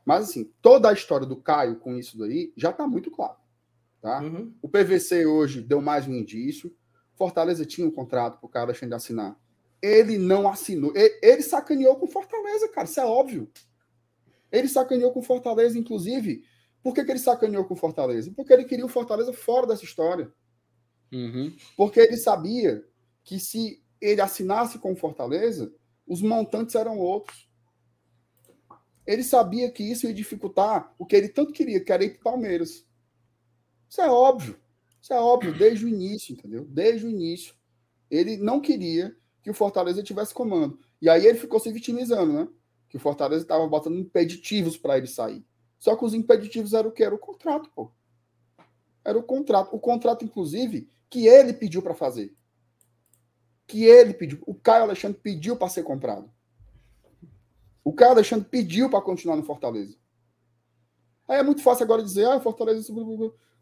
[0.03, 3.37] Mas, assim, toda a história do Caio com isso daí já está muito claro.
[4.01, 4.19] Tá?
[4.19, 4.51] Uhum.
[4.59, 6.75] O PVC hoje deu mais um indício.
[7.13, 9.39] Fortaleza tinha um contrato para o cara deixando de assinar.
[9.79, 10.91] Ele não assinou.
[10.95, 12.87] Ele, ele sacaneou com Fortaleza, cara.
[12.87, 13.47] Isso é óbvio.
[14.51, 16.43] Ele sacaneou com Fortaleza, inclusive.
[16.83, 18.31] Por que, que ele sacaneou com Fortaleza?
[18.35, 20.31] Porque ele queria o Fortaleza fora dessa história.
[21.11, 21.55] Uhum.
[21.77, 22.83] Porque ele sabia
[23.23, 25.71] que se ele assinasse com Fortaleza,
[26.07, 27.49] os montantes eram outros.
[29.05, 32.31] Ele sabia que isso ia dificultar o que ele tanto queria, que era ir para
[32.31, 32.85] Palmeiras.
[33.89, 34.59] Isso é óbvio.
[35.01, 36.65] Isso é óbvio desde o início, entendeu?
[36.65, 37.55] Desde o início.
[38.09, 40.79] Ele não queria que o Fortaleza tivesse comando.
[41.01, 42.47] E aí ele ficou se vitimizando, né?
[42.87, 45.43] Que o Fortaleza estava botando impeditivos para ele sair.
[45.81, 47.03] Só que os impeditivos eram o quê?
[47.03, 47.91] Era o contrato, pô.
[49.03, 49.75] Era o contrato.
[49.75, 52.35] O contrato, inclusive, que ele pediu para fazer.
[53.65, 54.43] Que ele pediu.
[54.45, 56.31] O Caio Alexandre pediu para ser comprado.
[57.83, 59.97] O Caio Alexandre pediu para continuar no Fortaleza.
[61.27, 62.93] Aí é muito fácil agora dizer, ah, Fortaleza,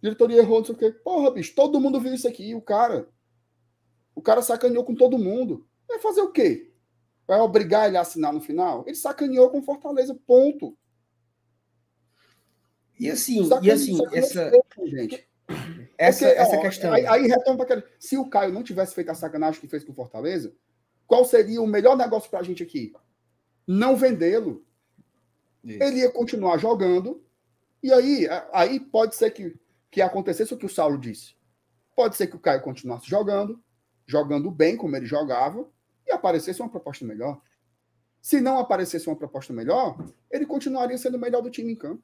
[0.01, 0.91] diretoria errou, não sei o quê.
[0.91, 2.53] Porra, bicho, todo mundo viu isso aqui.
[2.53, 3.07] O cara.
[4.13, 5.65] O cara sacaneou com todo mundo.
[5.87, 6.73] Vai fazer o quê?
[7.25, 8.83] Vai obrigar ele a assinar no final?
[8.85, 10.77] Ele sacaneou com Fortaleza, ponto.
[12.99, 14.51] E assim, e assim essa,
[14.85, 15.27] gente.
[15.97, 16.93] essa, Porque, essa ó, questão.
[16.93, 19.93] Aí, aí retorna para Se o Caio não tivesse feito a sacanagem que fez com
[19.93, 20.53] Fortaleza,
[21.07, 22.93] qual seria o melhor negócio para a gente aqui?
[23.65, 24.65] Não vendê-lo.
[25.63, 27.23] Ele ia continuar jogando.
[27.81, 29.57] E aí, aí pode ser que,
[29.89, 31.35] que acontecesse o que o Saulo disse.
[31.95, 33.61] Pode ser que o Caio continuasse jogando,
[34.05, 35.67] jogando bem como ele jogava,
[36.05, 37.41] e aparecesse uma proposta melhor.
[38.21, 39.97] Se não aparecesse uma proposta melhor,
[40.29, 42.03] ele continuaria sendo o melhor do time em campo.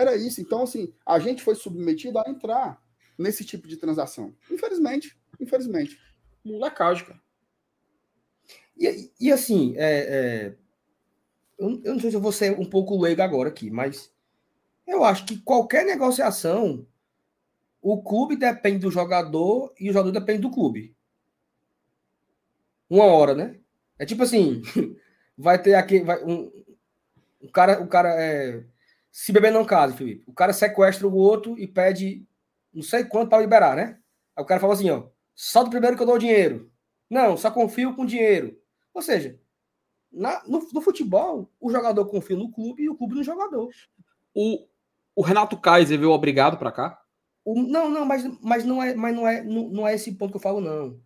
[0.00, 0.40] Era isso.
[0.40, 2.82] Então, assim, a gente foi submetido a entrar
[3.18, 4.34] nesse tipo de transação.
[4.50, 5.16] Infelizmente.
[5.38, 5.98] Infelizmente.
[6.44, 7.20] Molecagem, cara.
[8.76, 10.56] E, e assim, é, é,
[11.58, 14.10] eu, eu não sei se eu vou ser um pouco leigo agora aqui, mas
[14.86, 16.86] eu acho que qualquer negociação,
[17.82, 20.96] o clube depende do jogador e o jogador depende do clube
[22.90, 23.56] uma hora, né?
[23.98, 24.62] É tipo assim,
[25.38, 26.50] vai ter aqui, vai, um,
[27.40, 28.64] o cara, o cara é,
[29.10, 30.24] se beber não casa, Felipe.
[30.26, 32.26] O cara sequestra o outro e pede
[32.72, 33.98] não sei quanto para liberar, né?
[34.36, 36.70] Aí o cara fala assim, ó, só do primeiro que eu dou o dinheiro.
[37.08, 38.56] Não, só confio com dinheiro.
[38.94, 39.38] Ou seja,
[40.12, 43.70] na, no, no, futebol, o jogador confia no clube e o clube no jogador.
[44.34, 44.66] O,
[45.16, 47.02] o Renato Kaiser veio obrigado para cá?
[47.44, 50.30] O, não, não, mas, mas, não é, mas não, é, não, não é esse ponto
[50.30, 51.00] que eu falo, não.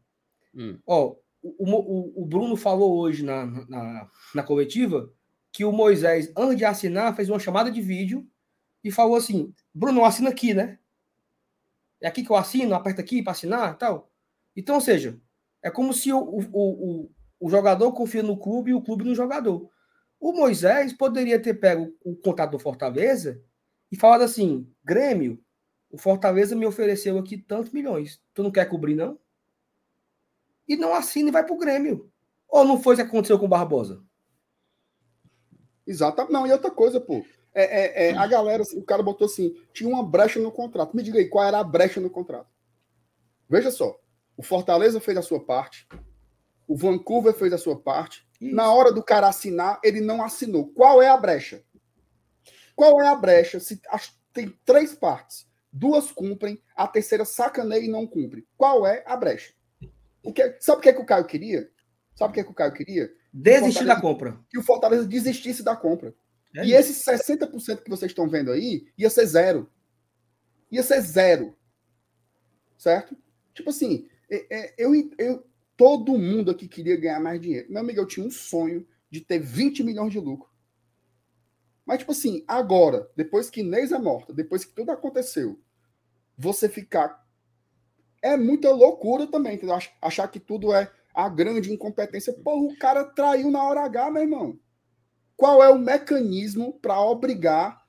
[0.54, 0.78] Hum.
[0.86, 5.10] Ó, o, o, o Bruno falou hoje na, na, na coletiva
[5.54, 8.28] que o Moisés, antes de assinar, fez uma chamada de vídeo
[8.82, 10.78] e falou assim: Bruno, assina aqui, né?
[12.02, 14.12] É aqui que eu assino, aperta aqui para assinar tal.
[14.56, 15.18] Então, ou seja,
[15.62, 19.14] é como se o, o, o, o jogador confia no clube e o clube no
[19.14, 19.70] jogador.
[20.20, 23.42] O Moisés poderia ter pego o contato do Fortaleza
[23.90, 25.42] e falado assim: Grêmio,
[25.88, 28.20] o Fortaleza me ofereceu aqui tantos milhões.
[28.34, 29.18] Tu não quer cobrir, não?
[30.66, 32.10] e não assina e vai para o Grêmio.
[32.48, 34.02] Ou não foi isso que aconteceu com o Barbosa?
[35.86, 36.26] Exato.
[36.30, 37.24] Não, e outra coisa, pô.
[37.54, 40.96] É, é, é, a galera, o cara botou assim: tinha uma brecha no contrato.
[40.96, 42.48] Me diga aí, qual era a brecha no contrato?
[43.48, 43.98] Veja só.
[44.36, 45.86] O Fortaleza fez a sua parte.
[46.66, 48.26] O Vancouver fez a sua parte.
[48.40, 48.54] Isso.
[48.54, 50.68] Na hora do cara assinar, ele não assinou.
[50.72, 51.62] Qual é a brecha?
[52.74, 53.60] Qual é a brecha?
[53.60, 53.80] Se
[54.32, 58.46] tem três partes, duas cumprem, a terceira sacaneia e não cumpre.
[58.56, 59.52] Qual é a brecha?
[60.24, 61.70] O que, sabe o que, é que o Caio queria?
[62.16, 63.12] Sabe o que, é que o Caio queria?
[63.36, 64.38] Desistir da compra.
[64.48, 66.14] Que o Fortaleza desistisse da compra.
[66.56, 69.68] É e esses 60% que vocês estão vendo aí ia ser zero.
[70.70, 71.56] Ia ser zero.
[72.78, 73.16] Certo?
[73.52, 75.44] Tipo assim, é, é, eu, eu,
[75.76, 77.66] todo mundo aqui queria ganhar mais dinheiro.
[77.68, 80.48] Meu amigo, eu tinha um sonho de ter 20 milhões de lucro.
[81.84, 85.60] Mas, tipo assim, agora, depois que Inês é morta, depois que tudo aconteceu,
[86.38, 87.24] você ficar
[88.22, 89.76] é muita loucura também, entendeu?
[90.00, 92.32] Achar que tudo é a grande incompetência.
[92.32, 94.58] Porra, o cara traiu na hora H, meu irmão.
[95.36, 97.84] Qual é o mecanismo para obrigar?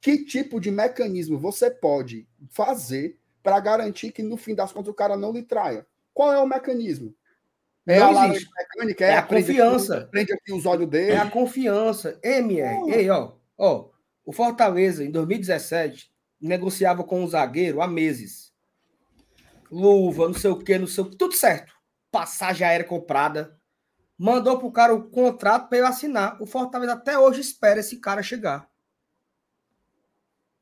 [0.00, 4.94] Que tipo de mecanismo você pode fazer para garantir que no fim das contas o
[4.94, 5.86] cara não lhe traia?
[6.12, 7.14] Qual é o mecanismo?
[7.86, 9.98] É a mecânica, é, é a confiança.
[9.98, 11.12] Aqui, prende aqui os olhos dele.
[11.12, 12.18] É a confiança.
[12.22, 12.90] MR, oh.
[12.90, 13.90] ei, ó, ó,
[14.24, 18.52] o Fortaleza em 2017 negociava com o zagueiro há meses
[19.72, 21.71] luva, não sei o que, não sei o que, tudo certo.
[22.12, 23.58] Passagem aérea comprada.
[24.16, 26.40] Mandou pro cara o contrato para ele assinar.
[26.40, 28.70] O Fortaleza até hoje espera esse cara chegar.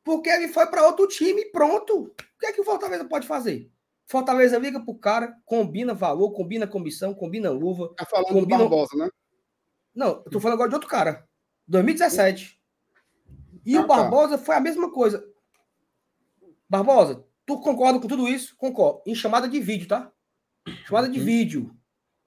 [0.02, 2.04] Porque ele foi para outro time pronto.
[2.04, 3.70] O que é que o Fortaleza pode fazer?
[4.06, 7.94] Fortaleza liga pro cara, combina valor, combina comissão, combina luva.
[7.96, 8.58] Tá falando combina...
[8.58, 9.10] do Barbosa, né?
[9.94, 11.28] Não, eu tô falando agora de outro cara.
[11.68, 12.60] 2017.
[13.64, 13.96] E ah, o tá.
[13.96, 14.44] Barbosa tá.
[14.44, 15.24] foi a mesma coisa.
[16.68, 18.56] Barbosa, tu concorda com tudo isso?
[18.56, 19.02] Concordo.
[19.06, 20.10] Em chamada de vídeo, tá?
[20.86, 21.24] Chamada de uhum.
[21.24, 21.76] vídeo.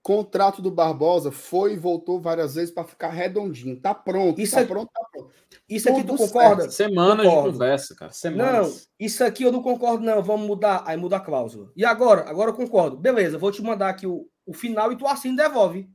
[0.02, 3.80] Contrato do Barbosa foi e voltou várias vezes para ficar redondinho.
[3.80, 5.32] Tá pronto, isso tá aqui, pronto, tá pronto.
[5.70, 6.70] Isso aqui tu concorda?
[6.70, 8.12] Semana de conversa, cara.
[8.12, 8.68] Semanas.
[8.68, 10.22] Não, isso aqui eu não concordo, não.
[10.22, 10.84] Vamos mudar.
[10.86, 11.72] Aí muda a cláusula.
[11.74, 12.30] E agora?
[12.30, 12.98] Agora eu concordo.
[12.98, 15.90] Beleza, vou te mandar aqui o, o final e tu assina e devolve.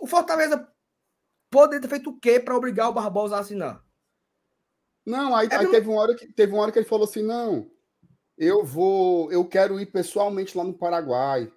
[0.00, 0.68] O Fortaleza
[1.50, 3.82] poderia ter feito o quê para obrigar o Barbosa a assinar?
[5.04, 7.22] Não, aí, é aí teve, uma hora que, teve uma hora que ele falou assim:
[7.22, 7.70] não,
[8.42, 11.50] eu vou, eu quero ir pessoalmente lá no Paraguai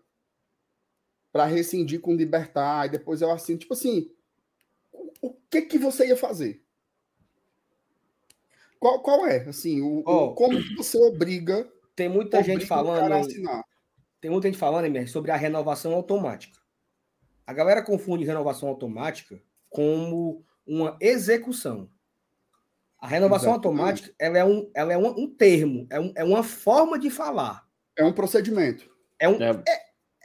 [1.32, 3.58] para rescindir com Libertar, e depois eu assino.
[3.58, 4.12] Tipo assim,
[5.20, 6.64] o, que que você ia fazer?
[8.80, 9.38] Qual, qual é?
[9.50, 11.68] Assim, o, oh, o como você obriga.
[11.96, 13.28] Tem muita obriga gente falando.
[14.22, 16.60] Tem muita gente falando, Emer, sobre a renovação automática.
[17.48, 21.90] A galera confunde renovação automática como uma execução.
[23.06, 23.80] A renovação Exatamente.
[23.80, 27.12] automática ela é, um, ela é um, um termo, é, um, é uma forma de
[27.12, 27.64] falar.
[27.96, 28.90] É um procedimento.
[29.20, 29.42] É um.
[29.42, 29.62] É,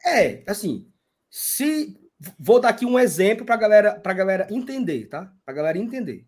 [0.06, 0.90] é, é assim,
[1.28, 1.94] se
[2.38, 5.30] vou dar aqui um exemplo para galera para galera entender, tá?
[5.44, 6.26] Para galera entender.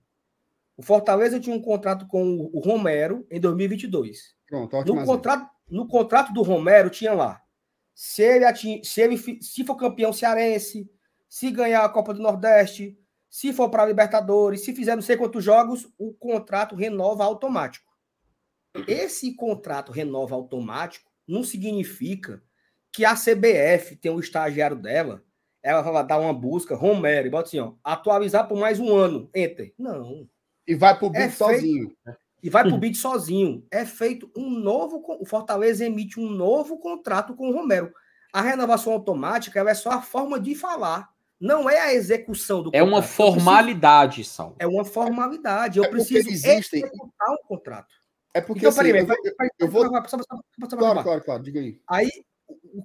[0.76, 4.34] O Fortaleza tinha um contrato com o Romero em 2022.
[4.46, 7.42] Pronto, ótimo no contrato no contrato do Romero tinha lá
[7.94, 10.90] se ele ating, se ele se for campeão cearense,
[11.28, 12.98] se ganhar a Copa do Nordeste,
[13.32, 17.90] se for para a Libertadores, se fizer não sei quantos jogos, o contrato renova automático.
[18.86, 22.42] Esse contrato renova automático não significa
[22.92, 25.24] que a CBF tem um estagiário dela,
[25.62, 29.30] ela vai dar uma busca, Romero, e bota assim, ó, atualizar por mais um ano,
[29.34, 29.72] enter.
[29.78, 30.28] Não.
[30.66, 31.88] E vai pro bid é sozinho.
[32.04, 33.66] Feito, e vai pro bid sozinho.
[33.70, 37.90] É feito um novo, o Fortaleza emite um novo contrato com o Romero.
[38.30, 41.11] A renovação automática é só a forma de falar.
[41.42, 44.56] Não é a execução do É uma formalidade, preciso, Sal.
[44.60, 45.80] É uma formalidade.
[45.80, 46.84] Eu é preciso existem...
[46.84, 47.92] executar um contrato.
[48.32, 49.90] É porque então, assim, peraí, eu, eu, eu vou...
[49.90, 51.80] Claro, claro, claro, diga aí.
[51.88, 52.08] Aí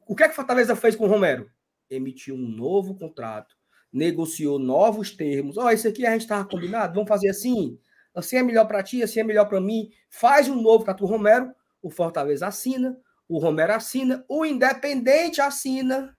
[0.08, 1.48] o que é que Fortaleza fez com o Romero?
[1.88, 3.56] Emitiu um novo contrato,
[3.94, 5.56] negociou novos termos.
[5.56, 7.80] Ó, oh, esse aqui a gente estava combinado, vamos fazer assim.
[8.16, 9.92] Assim é melhor para ti, assim é melhor para mim.
[10.10, 13.00] Faz um novo contrato com o Romero, o Fortaleza assina,
[13.30, 16.17] o Romero assina, o Independente assina,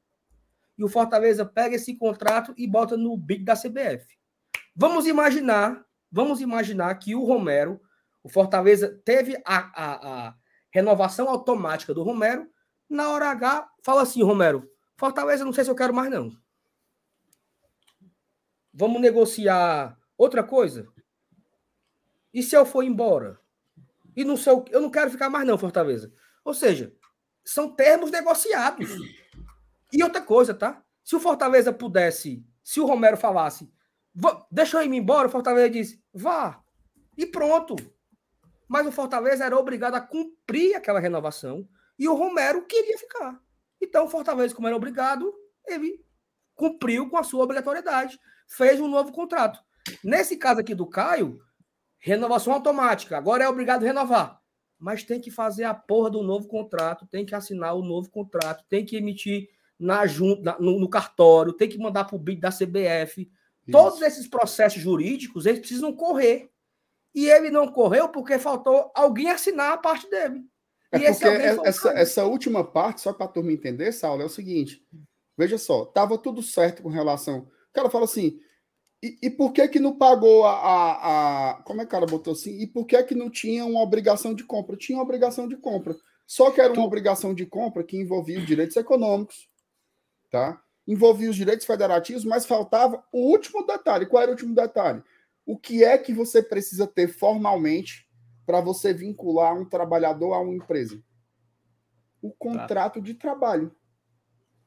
[0.78, 4.06] e o Fortaleza pega esse contrato e bota no big da CBF.
[4.74, 7.80] Vamos imaginar, vamos imaginar que o Romero,
[8.22, 10.34] o Fortaleza teve a, a, a
[10.72, 12.48] renovação automática do Romero,
[12.88, 16.30] na hora H, fala assim, Romero, Fortaleza, não sei se eu quero mais, não.
[18.72, 20.86] Vamos negociar outra coisa?
[22.32, 23.40] E se eu for embora?
[24.14, 26.12] E não sei, eu não quero ficar mais, não, Fortaleza.
[26.44, 26.94] Ou seja,
[27.44, 28.90] são termos negociados.
[29.92, 30.82] E outra coisa, tá?
[31.02, 33.72] Se o Fortaleza pudesse, se o Romero falasse,
[34.50, 36.62] deixa eu ir embora, o Fortaleza disse, vá.
[37.16, 37.76] E pronto.
[38.68, 41.66] Mas o Fortaleza era obrigado a cumprir aquela renovação
[41.98, 43.40] e o Romero queria ficar.
[43.80, 45.32] Então, o Fortaleza, como era obrigado,
[45.66, 46.04] ele
[46.54, 48.18] cumpriu com a sua obrigatoriedade,
[48.48, 49.60] fez um novo contrato.
[50.04, 51.38] Nesse caso aqui do Caio,
[51.98, 54.40] renovação automática, agora é obrigado a renovar.
[54.78, 58.64] Mas tem que fazer a porra do novo contrato, tem que assinar o novo contrato,
[58.68, 59.48] tem que emitir
[59.78, 63.22] na, junta, no, no cartório, tem que mandar para o BID da CBF.
[63.22, 63.30] Isso.
[63.70, 66.50] Todos esses processos jurídicos, eles precisam correr.
[67.14, 70.44] E ele não correu porque faltou alguém assinar a parte dele.
[70.90, 74.82] É porque essa, essa última parte, só para a turma entender, Saulo, é o seguinte:
[75.36, 77.40] veja só, estava tudo certo com relação.
[77.40, 78.40] O cara fala assim,
[79.02, 82.06] e, e, por que que não pagou a, a, a, Como é que o cara
[82.06, 82.58] botou assim?
[82.60, 84.76] E por que que não tinha uma obrigação de compra?
[84.76, 85.96] Tinha uma obrigação de compra.
[86.26, 89.48] Só que era uma obrigação de compra que envolvia os direitos econômicos,
[90.30, 90.62] tá?
[90.86, 94.06] Envolvia os direitos federativos, mas faltava o último detalhe.
[94.06, 95.02] Qual era o último detalhe?
[95.44, 98.08] O que é que você precisa ter formalmente
[98.46, 101.02] para você vincular um trabalhador a uma empresa?
[102.20, 103.00] O contrato tá.
[103.00, 103.74] de trabalho.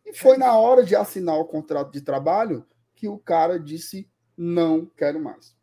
[0.06, 4.86] E foi na hora de assinar o contrato de trabalho que o cara disse: não
[4.86, 5.56] quero mais.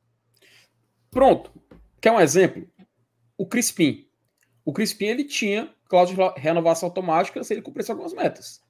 [1.11, 1.53] Pronto.
[2.01, 2.69] Quer um exemplo?
[3.37, 4.09] O Crispim.
[4.65, 8.61] O Crispim ele tinha cláusula de renovação automática se ele cumprisse algumas metas.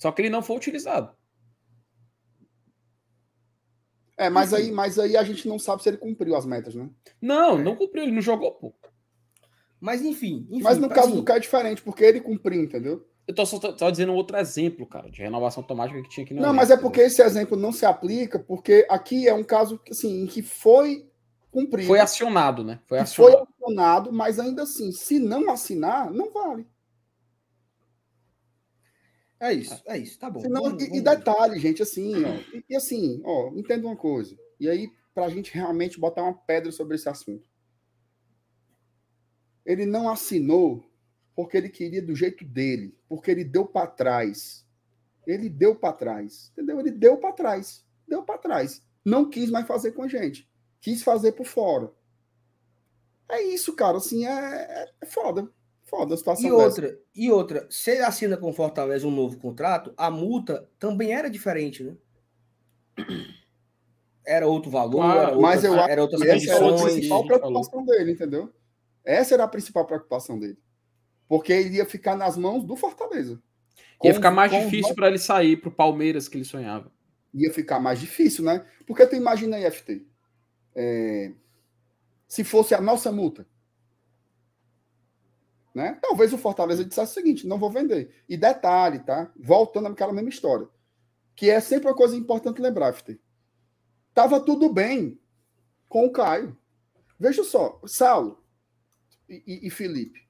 [0.00, 1.14] Só que ele não foi utilizado.
[4.16, 6.88] É, mas aí, mas aí a gente não sabe se ele cumpriu as metas, né?
[7.20, 7.62] Não, é.
[7.62, 8.74] não cumpriu, ele não jogou, pô.
[9.78, 10.46] Mas enfim.
[10.50, 13.06] enfim mas no caso assim, do Caio é diferente, porque ele cumpriu, entendeu?
[13.26, 16.34] Eu tô só tô dizendo um outro exemplo, cara, de renovação automática que tinha aqui
[16.34, 16.40] no.
[16.40, 19.80] Não, evento, mas é porque esse exemplo não se aplica, porque aqui é um caso
[19.90, 21.08] assim, em que foi
[21.50, 21.86] cumprido.
[21.86, 22.80] Foi acionado, né?
[22.86, 23.36] Foi acionado.
[23.36, 26.66] Foi acionado, mas ainda assim, se não assinar, não vale.
[29.40, 30.40] É isso, é isso, tá bom.
[30.40, 30.98] Senão, vamos, e, vamos.
[30.98, 34.38] e, detalhe, gente, assim, ó, e, e, assim, ó, entenda uma coisa.
[34.58, 37.48] E aí, para a gente realmente botar uma pedra sobre esse assunto.
[39.64, 40.84] Ele não assinou
[41.34, 44.66] porque ele queria do jeito dele, porque ele deu para trás.
[45.26, 46.78] Ele deu para trás, entendeu?
[46.80, 48.82] Ele deu para trás, deu para trás.
[49.04, 51.90] Não quis mais fazer com a gente, quis fazer por fora.
[53.30, 53.96] É isso, cara.
[53.96, 55.50] Assim, é, é foda.
[55.90, 56.48] Foda a situação.
[56.48, 57.00] E outra, dessa.
[57.16, 61.82] e outra, se ele assina com Fortaleza um novo contrato, a multa também era diferente,
[61.82, 61.96] né?
[64.22, 66.20] Era outro valor, claro, era outra, mas eu era outras.
[66.20, 68.52] Essa era a principal preocupação dele, entendeu?
[69.02, 70.58] Essa era a principal preocupação dele.
[71.26, 73.42] Porque ele ia ficar nas mãos do Fortaleza.
[73.98, 76.92] Com, ia ficar mais difícil para ele sair para o Palmeiras que ele sonhava.
[77.34, 78.64] Ia ficar mais difícil, né?
[78.86, 80.06] Porque tu imagina aí, FT.
[80.76, 81.32] É...
[82.28, 83.48] Se fosse a nossa multa,
[85.74, 85.98] né?
[86.02, 88.22] Talvez o Fortaleza dissesse o seguinte: não vou vender.
[88.28, 89.32] E detalhe, tá?
[89.36, 90.68] Voltando àquela mesma história.
[91.34, 93.20] Que é sempre uma coisa importante lembrar, FT.
[94.12, 95.18] Tava tudo bem
[95.88, 96.56] com o Caio.
[97.18, 98.42] Veja só, Saulo
[99.28, 100.28] e, e Felipe.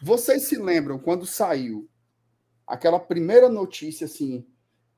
[0.00, 1.88] Vocês se lembram quando saiu
[2.66, 4.46] aquela primeira notícia assim: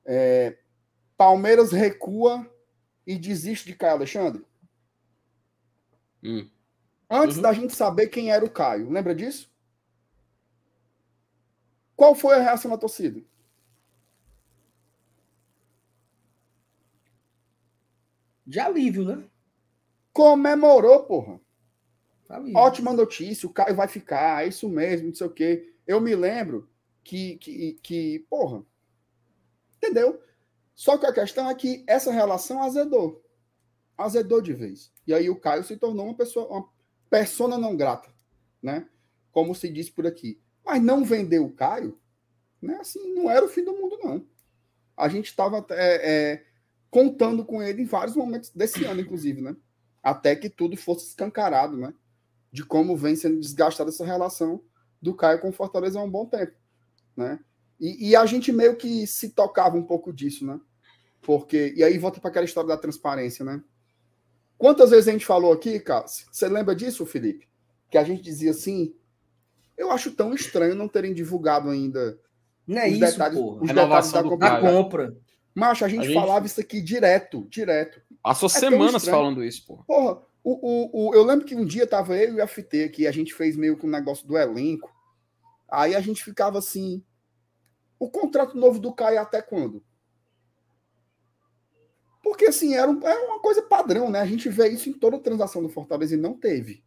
[0.05, 0.57] é,
[1.17, 2.49] Palmeiras recua
[3.05, 4.45] e desiste de Caio Alexandre?
[6.23, 6.49] Hum.
[7.09, 7.41] Antes uhum.
[7.41, 9.48] da gente saber quem era o Caio, lembra disso?
[11.99, 13.21] Qual foi a reação da torcida?
[18.47, 19.29] De alívio, né?
[20.13, 21.41] Comemorou, porra.
[22.29, 22.55] Alívio.
[22.55, 25.75] Ótima notícia, o Caio vai ficar, é isso mesmo, não sei o quê.
[25.85, 26.69] Eu me lembro
[27.03, 28.63] que, que, que, porra,
[29.75, 30.23] entendeu?
[30.73, 33.21] Só que a questão é que essa relação azedou.
[33.97, 34.89] Azedou de vez.
[35.05, 36.69] E aí o Caio se tornou uma pessoa, uma
[37.09, 38.09] persona não grata,
[38.63, 38.87] né?
[39.33, 40.41] Como se diz por aqui.
[40.65, 41.97] Mas não vender o Caio,
[42.61, 42.77] né?
[42.79, 44.25] Assim, não era o fim do mundo, não.
[44.95, 46.45] A gente estava é, é,
[46.89, 49.55] contando com ele em vários momentos desse ano, inclusive, né?
[50.03, 51.93] Até que tudo fosse escancarado, né?
[52.51, 54.63] De como vem sendo desgastada essa relação
[55.01, 56.53] do Caio com o Fortaleza há um bom tempo,
[57.15, 57.39] né?
[57.79, 60.59] E, e, a gente meio que se tocava um pouco disso, né?
[61.21, 63.63] Porque, e aí volta para aquela história da transparência, né?
[64.57, 66.05] Quantas vezes a gente falou aqui, cara?
[66.05, 67.47] Você lembra disso, Felipe?
[67.89, 68.93] Que a gente dizia assim,
[69.79, 72.19] eu acho tão estranho não terem divulgado ainda
[72.67, 73.63] não é os isso, detalhes, porra.
[73.63, 75.17] os detalhes da, da compra.
[75.55, 77.99] Macho, a gente, a gente falava isso aqui direto, direto.
[78.21, 79.83] Passou é semanas falando isso, porra.
[79.85, 83.07] Porra, o, o, o, eu lembro que um dia tava eu e o FT aqui,
[83.07, 84.93] a gente fez meio que um negócio do elenco.
[85.71, 87.03] Aí a gente ficava assim.
[87.97, 89.83] O contrato novo do Caio até quando?
[92.21, 94.19] Porque assim, era, um, era uma coisa padrão, né?
[94.19, 96.83] A gente vê isso em toda transação do Fortaleza e não teve.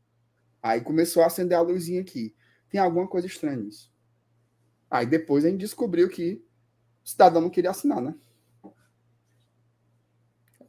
[0.62, 2.34] Aí começou a acender a luzinha aqui
[2.72, 3.92] tem alguma coisa estranha nisso.
[4.90, 6.42] Aí depois a gente descobriu que
[7.04, 8.14] o cidadão não queria assinar, né?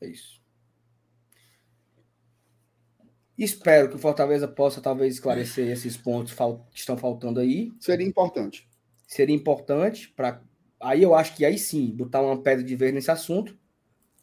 [0.02, 0.44] É isso.
[3.38, 6.34] Espero que o Fortaleza possa talvez esclarecer esses pontos
[6.72, 7.72] que estão faltando aí.
[7.80, 8.70] Seria importante.
[9.08, 10.42] Seria importante para
[10.80, 13.58] aí eu acho que aí sim botar uma pedra de vez nesse assunto,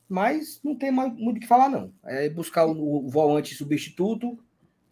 [0.06, 1.94] mas não tem mais muito o que falar não.
[2.04, 4.38] É buscar o, o volante substituto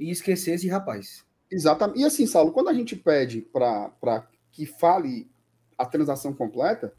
[0.01, 1.28] e esquecer esse rapaz.
[1.51, 2.01] Exatamente.
[2.01, 5.31] E assim, Saulo, quando a gente pede para que fale
[5.77, 6.95] a transação completa,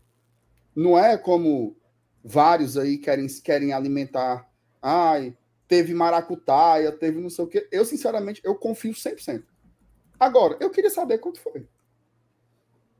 [0.75, 1.75] não é como
[2.23, 4.49] vários aí querem, querem alimentar.
[4.81, 5.35] Ai,
[5.67, 7.67] teve maracutaia, teve não sei o quê.
[7.71, 9.43] Eu, sinceramente, eu confio 100%.
[10.19, 11.67] Agora, eu queria saber quanto foi.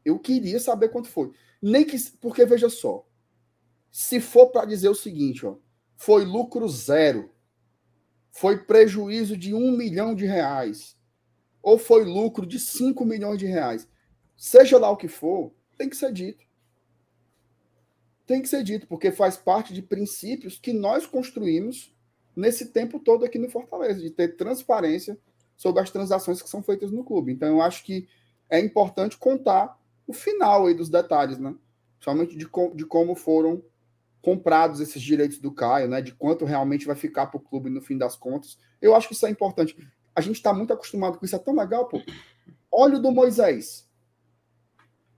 [0.05, 1.31] Eu queria saber quanto foi.
[1.61, 1.97] Nem que.
[2.21, 3.05] Porque, veja só.
[3.91, 5.55] Se for para dizer o seguinte, ó,
[5.97, 7.31] foi lucro zero,
[8.31, 10.95] foi prejuízo de um milhão de reais,
[11.61, 13.87] ou foi lucro de 5 milhões de reais.
[14.37, 16.43] Seja lá o que for, tem que ser dito.
[18.25, 21.93] Tem que ser dito, porque faz parte de princípios que nós construímos
[22.35, 25.17] nesse tempo todo aqui no Fortaleza, de ter transparência
[25.57, 27.33] sobre as transações que são feitas no clube.
[27.33, 28.07] Então, eu acho que
[28.49, 31.53] é importante contar o final aí dos detalhes, né?
[31.99, 33.61] Somente de, de como foram
[34.21, 36.01] comprados esses direitos do Caio, né?
[36.01, 38.57] De quanto realmente vai ficar para o clube no fim das contas.
[38.81, 39.75] Eu acho que isso é importante.
[40.19, 42.01] A gente está muito acostumado com isso, é tão legal, pô.
[42.69, 43.87] Olha o do Moisés.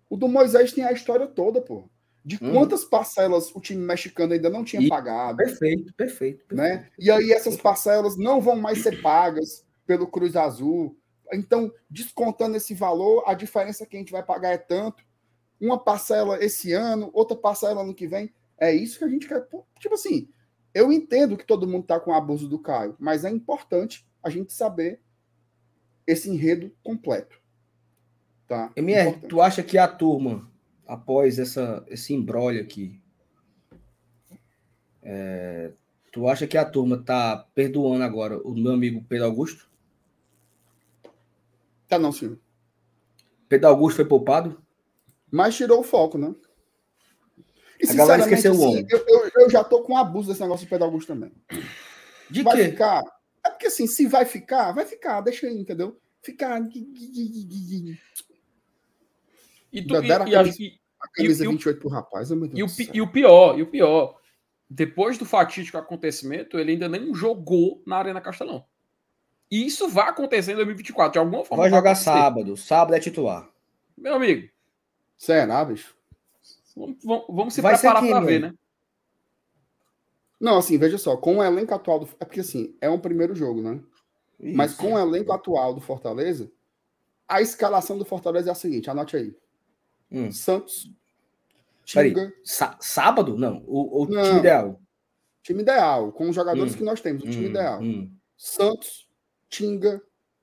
[0.08, 1.90] O do Moisés tem a história toda, pô.
[2.24, 2.54] De uhum.
[2.54, 5.38] quantas parcelas o time mexicano ainda não tinha e, pagado.
[5.38, 6.56] Perfeito, perfeito, perfeito.
[6.56, 6.88] Né?
[7.00, 10.96] E aí essas parcelas não vão mais ser pagas pelo Cruz Azul.
[11.34, 15.04] Então, descontando esse valor, a diferença que a gente vai pagar é tanto.
[15.60, 18.32] Uma parcela esse ano, outra parcela ano que vem.
[18.60, 19.48] É isso que a gente quer.
[19.80, 20.30] Tipo assim,
[20.76, 24.54] eu entendo que todo mundo está com abuso do Caio, mas é importante a gente
[24.54, 25.00] saber
[26.06, 27.40] esse enredo completo.
[28.48, 28.72] Tá?
[28.76, 30.50] MR, tu acha que a turma,
[30.86, 33.00] após essa, esse embrólio aqui,
[35.02, 35.72] é,
[36.12, 39.70] Tu acha que a turma tá perdoando agora o meu amigo Pedro Augusto?
[41.88, 42.38] Tá não, senhor.
[43.48, 44.62] Pedro Augusto foi poupado?
[45.32, 46.36] Mas tirou o foco, né?
[47.82, 48.88] E, a galera esqueceu assim, o homem.
[48.90, 51.32] Eu, eu, eu, já tô com abuso desse negócio de Pedro Augusto também.
[52.30, 52.70] De vai quê?
[52.70, 53.02] ficar.
[53.62, 55.96] Porque assim, se vai ficar, vai ficar, deixa aí, entendeu?
[56.20, 56.60] Ficar.
[59.72, 63.12] E, tu, e, e, e, a camisa e, 28 pro rapaz, e, o, e o
[63.12, 64.18] pior, e o pior,
[64.68, 68.66] depois do fatídico acontecimento, ele ainda nem jogou na Arena Castelão.
[69.50, 71.66] E isso vai acontecer em 2024, de alguma forma.
[71.66, 72.58] Vai jogar sábado.
[72.58, 73.48] Sábado é titular.
[73.96, 74.50] Meu amigo.
[75.16, 75.96] Será, bicho?
[76.76, 76.98] Vamos,
[77.30, 78.54] vamos se vai preparar para ver, né?
[80.42, 82.10] Não, assim, veja só, com o elenco atual do.
[82.20, 83.80] É porque assim, é um primeiro jogo, né?
[84.40, 84.58] Isso.
[84.58, 86.52] Mas com o elenco atual do Fortaleza,
[87.28, 89.36] a escalação do Fortaleza é a seguinte: anote aí.
[90.12, 90.32] Hum.
[90.32, 90.92] Santos.
[91.86, 92.34] Tinga.
[92.80, 93.38] sábado?
[93.38, 93.64] Não.
[93.68, 94.24] O, o Não.
[94.24, 94.82] time ideal.
[95.44, 96.78] Time ideal, com os jogadores hum.
[96.78, 97.50] que nós temos, o time hum.
[97.50, 97.82] ideal.
[98.36, 99.08] Santos,
[99.48, 100.02] Tinga,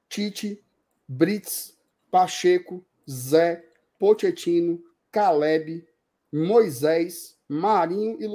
[0.08, 0.62] Tite,
[1.08, 1.76] Brits,
[2.10, 3.64] Pacheco, Zé,
[3.98, 4.80] Pochettino,
[5.10, 5.84] Caleb,
[6.32, 8.26] Moisés, Marinho e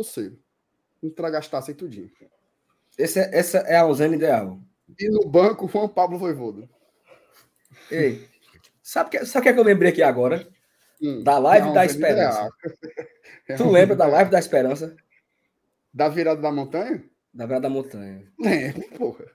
[1.03, 1.11] Luceiro.
[1.11, 2.09] Entregastasse tudinho.
[2.97, 4.59] Esse é, essa é a usina ideal.
[4.99, 6.69] E no banco, Juan Pablo Voivoda.
[7.89, 8.27] Ei,
[8.81, 10.47] sabe que, sabe o que, é que eu lembrei aqui agora?
[11.01, 12.49] Hum, da live não, da esperança.
[13.45, 14.95] É tu lembra da live da esperança?
[15.93, 17.03] Da virada da montanha?
[17.33, 18.25] Da virada da montanha.
[18.41, 19.25] É, porra.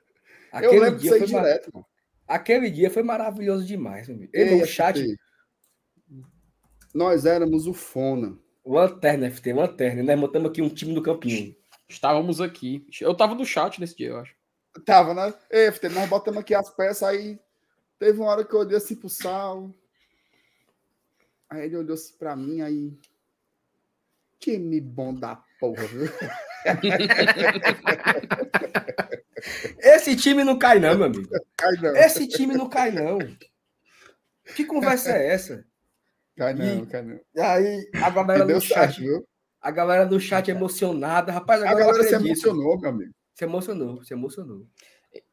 [0.51, 1.87] Aquele eu lembro disso aí direto, mano.
[2.27, 5.03] Aquele dia foi maravilhoso demais, meu Ele, o chat.
[6.95, 8.39] Nós éramos o Fona.
[8.65, 10.03] Lanterna, FT, lanterna.
[10.03, 11.55] Nós montamos aqui um time do Campinho.
[11.89, 12.87] Estávamos aqui.
[13.01, 14.35] Eu tava no chat nesse dia, eu acho.
[14.85, 15.33] Tava, né?
[15.51, 17.41] Ei, FT, nós botamos aqui as peças, aí
[17.99, 19.75] teve uma hora que eu olhei assim pro Sal.
[21.49, 22.93] Aí ele olhou assim pra mim, aí.
[24.39, 26.09] Time bom da porra, viu?
[29.81, 31.29] Esse time não cai, não, meu amigo.
[31.57, 31.97] Cai não.
[31.97, 33.19] Esse time não cai, não.
[34.55, 35.65] Que conversa é essa?
[36.37, 37.21] Cai não, e, cai não.
[37.37, 39.27] Aí a galera do chat, viu?
[39.69, 41.31] A galera do chat emocionada.
[41.31, 43.13] Rapaz, a galera se emocionou, meu amigo.
[43.35, 44.67] Se emocionou, se emocionou.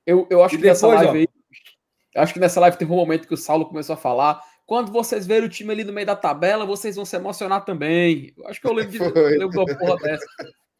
[0.05, 1.27] Eu, eu acho e que depois, nessa live aí,
[2.17, 4.41] acho que nessa live teve um momento que o Saulo começou a falar.
[4.65, 8.33] Quando vocês verem o time ali no meio da tabela, vocês vão se emocionar também.
[8.37, 10.25] Eu acho que eu lembro de, eu lembro porra dessa.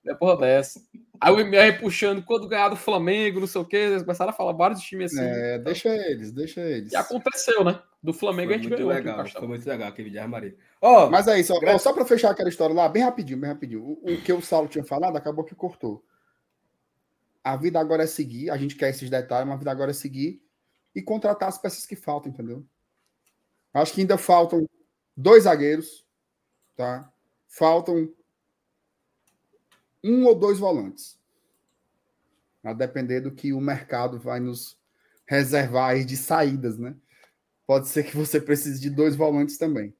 [0.03, 0.81] Uma porra dessa.
[1.21, 4.35] Aí o MR puxando quando ganhar do Flamengo, não sei o quê, eles começaram a
[4.35, 5.23] falar vários times assim.
[5.25, 6.91] É, deixa eles, deixa eles.
[6.91, 7.79] E aconteceu, né?
[8.05, 8.89] Do Flamengo foi a gente ganhou.
[8.89, 10.55] Legal, foi muito legal aquele vídeo Maria.
[10.79, 13.81] Oh, Mas é isso, ó, só para fechar aquela história lá, bem rapidinho, bem rapidinho.
[13.81, 16.05] O, o, que o Saulo tinha falado acabou que cortou.
[17.43, 19.93] A vida agora é seguir, a gente quer esses detalhes, mas a vida agora é
[19.93, 20.39] seguir
[20.93, 22.63] e contratar as peças que faltam, entendeu?
[23.73, 24.69] Acho que ainda faltam
[25.17, 26.05] dois zagueiros,
[26.75, 27.11] tá?
[27.47, 28.07] Faltam
[30.03, 31.19] um ou dois volantes.
[32.63, 34.79] A depender do que o mercado vai nos
[35.25, 36.95] reservar aí de saídas, né?
[37.67, 39.95] Pode ser que você precise de dois volantes também.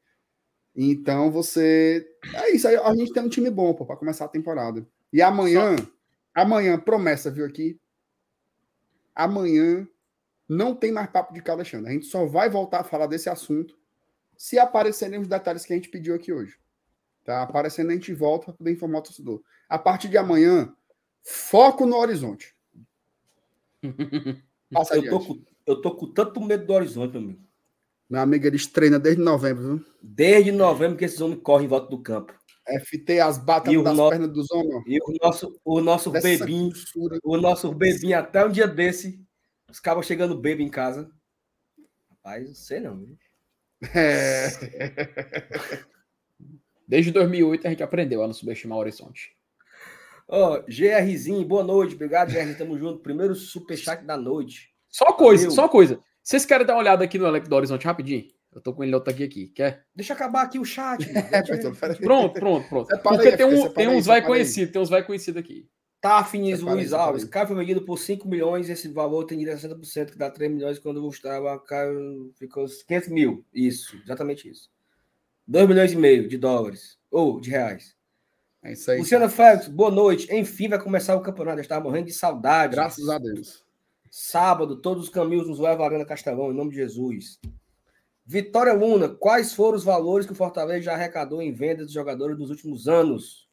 [0.75, 2.05] Então você.
[2.33, 2.75] É isso aí.
[2.75, 4.85] A gente tem um time bom para começar a temporada.
[5.11, 5.85] E amanhã, Só...
[6.33, 7.79] amanhã, promessa, viu aqui?
[9.15, 9.87] Amanhã
[10.47, 11.89] não tem mais papo de Alexandre.
[11.89, 13.77] A gente só vai voltar a falar desse assunto
[14.37, 16.59] se aparecerem os detalhes que a gente pediu aqui hoje.
[17.23, 17.41] Tá?
[17.41, 19.41] Aparecendo, a gente volta para poder informar o torcedor.
[19.67, 20.71] A partir de amanhã,
[21.23, 22.55] foco no horizonte.
[24.71, 27.44] Passa eu, tô com, eu tô com tanto medo do horizonte, meu amigo.
[28.09, 29.85] Meu amigo, eles treinam desde novembro, viu?
[30.01, 32.33] Desde novembro que esses homens correm em volta do campo.
[32.67, 34.83] FT as batatas das nosso, pernas dos homens.
[34.87, 36.71] E o nosso, o nosso bebinho,
[37.23, 39.23] o nosso bebinho, até um dia desse,
[39.69, 41.09] os cabos chegando bebê em casa.
[42.09, 42.97] Rapaz, não sei não.
[42.97, 43.17] Viu?
[43.93, 44.47] É.
[46.87, 49.35] Desde 2008 a gente aprendeu a não subestimar o horizonte.
[50.27, 51.93] Ó, oh, GRzinho, boa noite.
[51.93, 52.57] Obrigado, GR.
[52.57, 52.99] Tamo junto.
[52.99, 54.73] Primeiro superchat da noite.
[54.89, 55.55] Só coisa, Valeu.
[55.55, 55.99] só coisa.
[56.25, 58.25] Vocês querem dar uma olhada aqui no elenco do Horizonte rapidinho?
[58.51, 59.47] Eu tô com ele outro aqui, aqui.
[59.49, 59.85] Quer?
[59.95, 61.05] Deixa acabar aqui o chat.
[62.01, 62.99] pronto, pronto, pronto.
[63.03, 65.69] Porque aí, tem, um, tem uns vai conhecido, tem uns vai conhecido aqui.
[66.01, 67.25] Tá, Finis Luiz Alves.
[67.25, 68.71] Caio foi vendido por 5 milhões.
[68.71, 70.79] Esse valor tem a 60%, que dá 3 milhões.
[70.79, 73.45] Quando o Gustavo Caio ficou 500 mil.
[73.53, 74.71] Isso, exatamente isso.
[75.47, 76.97] 2 milhões e meio de dólares.
[77.11, 77.95] Ou de reais.
[78.63, 78.97] É isso aí.
[78.97, 80.27] Luciana Félix, boa noite.
[80.33, 81.59] Enfim, vai começar o campeonato.
[81.59, 82.73] Eu estava morrendo de saudade.
[82.73, 83.64] Graças a Deus.
[84.17, 87.37] Sábado, todos os caminhos nos levam à Arena Castelão, em nome de Jesus.
[88.25, 92.39] Vitória Luna, quais foram os valores que o Fortaleza já arrecadou em vendas de jogadores
[92.39, 93.49] nos últimos anos?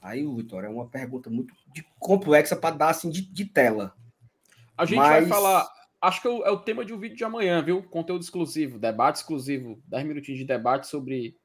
[0.00, 1.52] Aí, Vitória, é uma pergunta muito
[1.98, 3.92] complexa para dar assim de, de, tela.
[4.78, 5.08] A gente Mas...
[5.08, 5.68] vai falar.
[6.00, 7.82] Acho que é o, é o, tema de um vídeo de amanhã, viu?
[7.82, 11.36] Conteúdo exclusivo, debate exclusivo, 10 minutinhos de debate sobre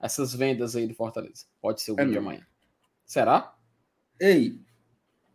[0.00, 1.46] essas vendas aí do Fortaleza.
[1.60, 2.46] Pode ser o é vídeo de amanhã.
[3.04, 3.56] Será?
[4.20, 4.60] Ei,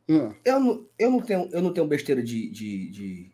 [0.10, 0.34] Hum.
[0.46, 2.50] Eu, não, eu, não tenho, eu não tenho besteira de.
[2.50, 3.32] de, de...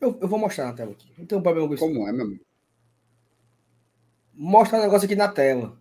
[0.00, 1.12] Eu, eu vou mostrar na tela aqui.
[1.16, 1.84] Não tem um problema com isso.
[1.86, 2.44] Como é, meu amigo?
[4.34, 5.78] Mostra um negócio aqui na tela.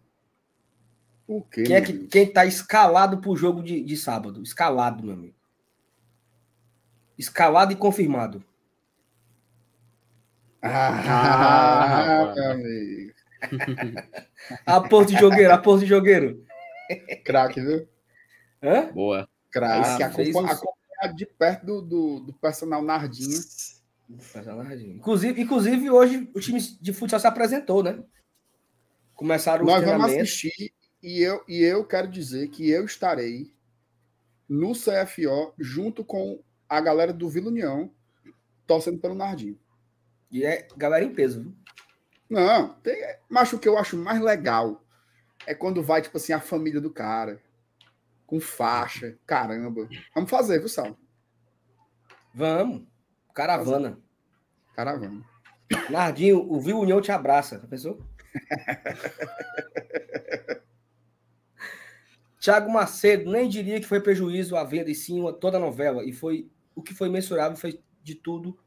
[1.28, 1.64] O quê?
[1.64, 4.44] Quem é que, quem tá escalado pro jogo de, de sábado?
[4.44, 5.36] Escalado, meu amigo.
[7.18, 8.44] Escalado e confirmado.
[10.62, 13.14] Ah, ah meu amigo.
[14.66, 16.46] a de jogueiro, a porra de jogueiro.
[17.24, 17.88] Craque, viu?
[18.62, 18.92] Hã?
[18.92, 19.30] Boa.
[19.52, 20.04] Craque.
[20.04, 23.40] Acompanha, acompanha de perto do, do, do personal Nardinho.
[24.96, 28.04] Inclusive, inclusive, hoje o time de futsal se apresentou, né?
[29.16, 33.54] Começaram os Nós vamos assistir e eu, e eu quero dizer que eu estarei
[34.48, 37.92] no CFO junto com a galera do Vila União
[38.66, 39.60] torcendo pelo Nardinho.
[40.32, 41.56] E é galera em peso, viu?
[42.30, 42.96] Não, tem,
[43.30, 44.83] mas o que eu acho mais legal
[45.46, 47.40] é quando vai, tipo assim, a família do cara.
[48.26, 49.88] Com faixa, caramba.
[50.16, 50.98] Vamos fazer, viu, Sal?
[52.34, 52.84] Vamos.
[53.34, 54.00] Caravana.
[54.76, 55.24] Caravana.
[55.90, 57.60] Nardinho, o Viu União te abraça.
[57.70, 58.00] Pensou?
[62.40, 66.04] Tiago Macedo, nem diria que foi prejuízo a venda, e sim toda a novela.
[66.04, 68.58] E foi o que foi mensurável, foi de tudo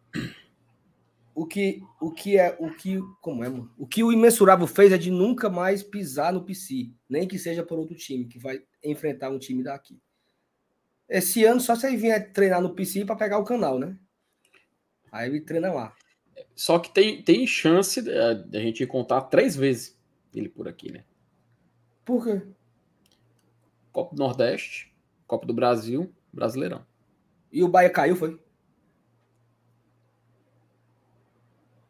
[1.37, 3.71] o que o que é o que como é mano?
[3.77, 7.63] o que o imensurável fez é de nunca mais pisar no PC nem que seja
[7.63, 10.01] por outro time que vai enfrentar um time daqui.
[11.07, 13.99] Esse ano só se ele vier treinar no PC para pegar o canal né?
[15.13, 15.95] Aí ele treina lá.
[16.55, 19.95] Só que tem, tem chance da gente contar três vezes
[20.35, 21.05] ele por aqui né?
[22.03, 22.43] Por quê?
[23.93, 24.95] Copa do Nordeste
[25.27, 26.87] Copa do Brasil Brasileirão.
[27.53, 28.41] E o Bahia caiu foi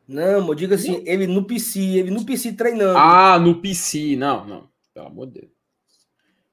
[0.07, 2.97] Não, eu digo assim, ele no PC, ele no PC treinando.
[2.97, 4.69] Ah, no PC, não, não.
[4.95, 5.53] Pelo amor de Deus.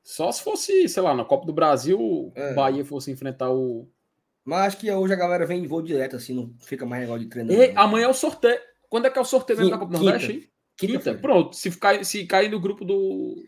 [0.04, 2.54] Só se fosse, sei lá, na Copa do Brasil, é.
[2.54, 3.88] Bahia fosse enfrentar o.
[4.43, 7.24] Mas acho que hoje a galera vem em voo direto, assim, não fica mais negócio
[7.24, 7.56] de treinar.
[7.56, 8.60] E, amanhã é o sorteio.
[8.89, 10.51] Quando é que é o sorteio mesmo da Copa do Nordeste?
[10.76, 10.99] Quinta.
[10.99, 11.16] Quinta.
[11.16, 13.43] Pronto, se, ficar, se cair no grupo do,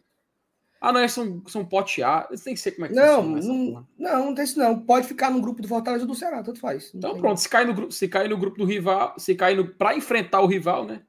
[0.86, 2.28] ah, não, eles são, são pote A.
[2.30, 4.80] Eles têm que ser como é que não, não, não, não tem isso não.
[4.80, 6.92] Pode ficar no grupo do Fortaleza ou do Ceará, tanto faz.
[6.94, 7.22] Então tem...
[7.22, 9.98] pronto, se cai, no grupo, se cai no grupo do rival, se cai no para
[9.98, 11.02] enfrentar o rival, né?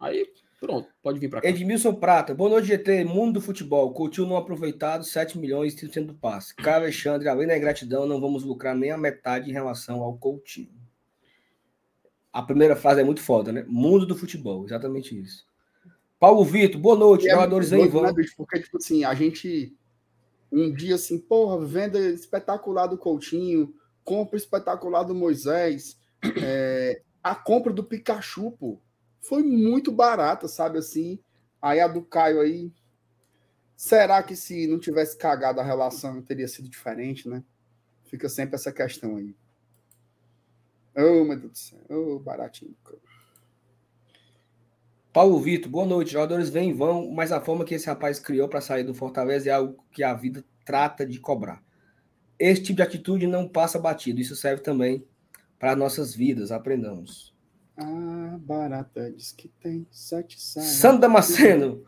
[0.00, 0.26] Aí
[0.60, 1.48] pronto, pode vir para cá.
[1.48, 3.94] Edmilson Prata, boa noite, GT, mundo do futebol.
[3.94, 6.52] Coutinho não aproveitado, 7 milhões e 30 do passe.
[6.56, 10.74] Caio Alexandre, além da ingratidão, não vamos lucrar nem a metade em relação ao Coutinho.
[12.32, 13.64] A primeira frase é muito foda, né?
[13.68, 15.48] Mundo do futebol, exatamente isso.
[16.20, 18.02] Paulo Vitor, boa noite, é jogadores em vão.
[18.02, 19.74] Né, Porque, tipo assim, a gente.
[20.52, 25.98] Um dia assim, porra, venda espetacular do Coutinho, compra espetacular do Moisés,
[26.42, 28.78] é, a compra do Pikachu, pô,
[29.20, 31.18] foi muito barata, sabe assim?
[31.62, 32.70] Aí a do Caio aí.
[33.76, 37.42] Será que se não tivesse cagado a relação teria sido diferente, né?
[38.04, 39.34] Fica sempre essa questão aí.
[40.98, 41.78] Ô, oh, meu Deus do céu.
[41.88, 42.76] Ô, oh, baratinho.
[45.12, 46.12] Paulo Vitor, boa noite.
[46.12, 49.50] Jogadores vêm e vão, mas a forma que esse rapaz criou para sair do Fortaleza
[49.50, 51.62] é algo que a vida trata de cobrar.
[52.38, 54.20] Esse tipo de atitude não passa batido.
[54.20, 55.04] Isso serve também
[55.58, 56.52] para nossas vidas.
[56.52, 57.34] Aprendamos.
[57.76, 60.68] Ah, barata diz que tem sete saias.
[60.68, 61.84] Sandra Damasceno.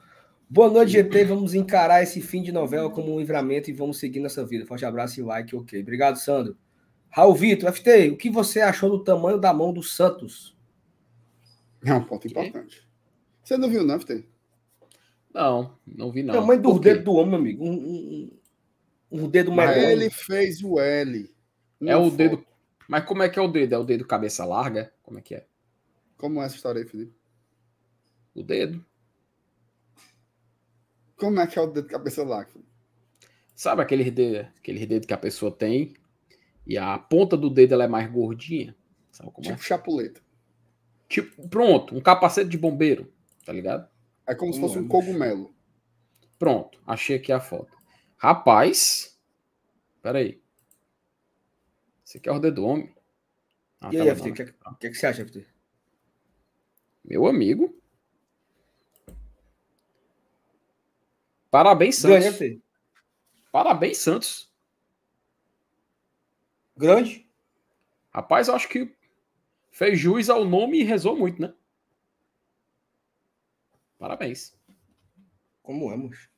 [0.50, 1.24] Boa noite, GT.
[1.24, 4.66] Vamos encarar esse fim de novela como um livramento e vamos seguir nossa vida.
[4.66, 5.80] Forte abraço e like, ok.
[5.80, 6.56] Obrigado, Sandro.
[7.08, 10.56] Raul Vitor, FT, o que você achou do tamanho da mão do Santos?
[11.84, 12.91] É um ponto importante.
[13.42, 14.24] Você não viu, não, FT?
[15.34, 16.34] Não, não vi, não.
[16.34, 17.64] Tamanho do dedo do homem, amigo.
[17.64, 18.30] Um, um,
[19.10, 21.34] um dedo mais Ele fez o L.
[21.80, 22.16] É o foto.
[22.16, 22.46] dedo.
[22.88, 23.74] Mas como é que é o dedo?
[23.74, 24.92] É o dedo cabeça larga?
[25.02, 25.46] Como é que é?
[26.16, 27.14] Como é essa história aí, Felipe?
[28.34, 28.84] O dedo.
[31.16, 32.50] Como é que é o dedo cabeça larga?
[33.54, 35.94] Sabe aquele dedo, aquele dedo que a pessoa tem
[36.66, 38.76] e a ponta do dedo ela é mais gordinha?
[39.10, 39.62] Sabe como tipo é?
[39.62, 40.20] chapuleta.
[41.08, 43.12] Tipo, pronto, um capacete de bombeiro
[43.44, 43.88] tá ligado?
[44.26, 45.54] É como se fosse um cogumelo.
[46.38, 47.76] Pronto, achei aqui a foto.
[48.16, 49.18] Rapaz,
[50.00, 50.42] peraí.
[52.04, 52.94] Esse aqui é o dedo do homem.
[53.80, 55.46] Ah, e aí, FT, o que, que, que, você acha, FT?
[57.04, 57.76] Meu amigo.
[61.50, 62.38] Parabéns, Santos.
[62.38, 62.62] Grande,
[63.50, 64.50] Parabéns, Santos.
[66.76, 67.28] Grande.
[68.10, 68.94] Rapaz, eu acho que
[69.70, 71.52] fez jus ao nome e rezou muito, né?
[74.02, 74.52] Parabéns.
[75.62, 76.28] Como é, moço?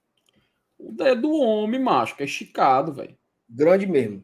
[0.79, 3.17] O dedo do homem, macho, que é esticado, velho.
[3.49, 4.23] Grande mesmo.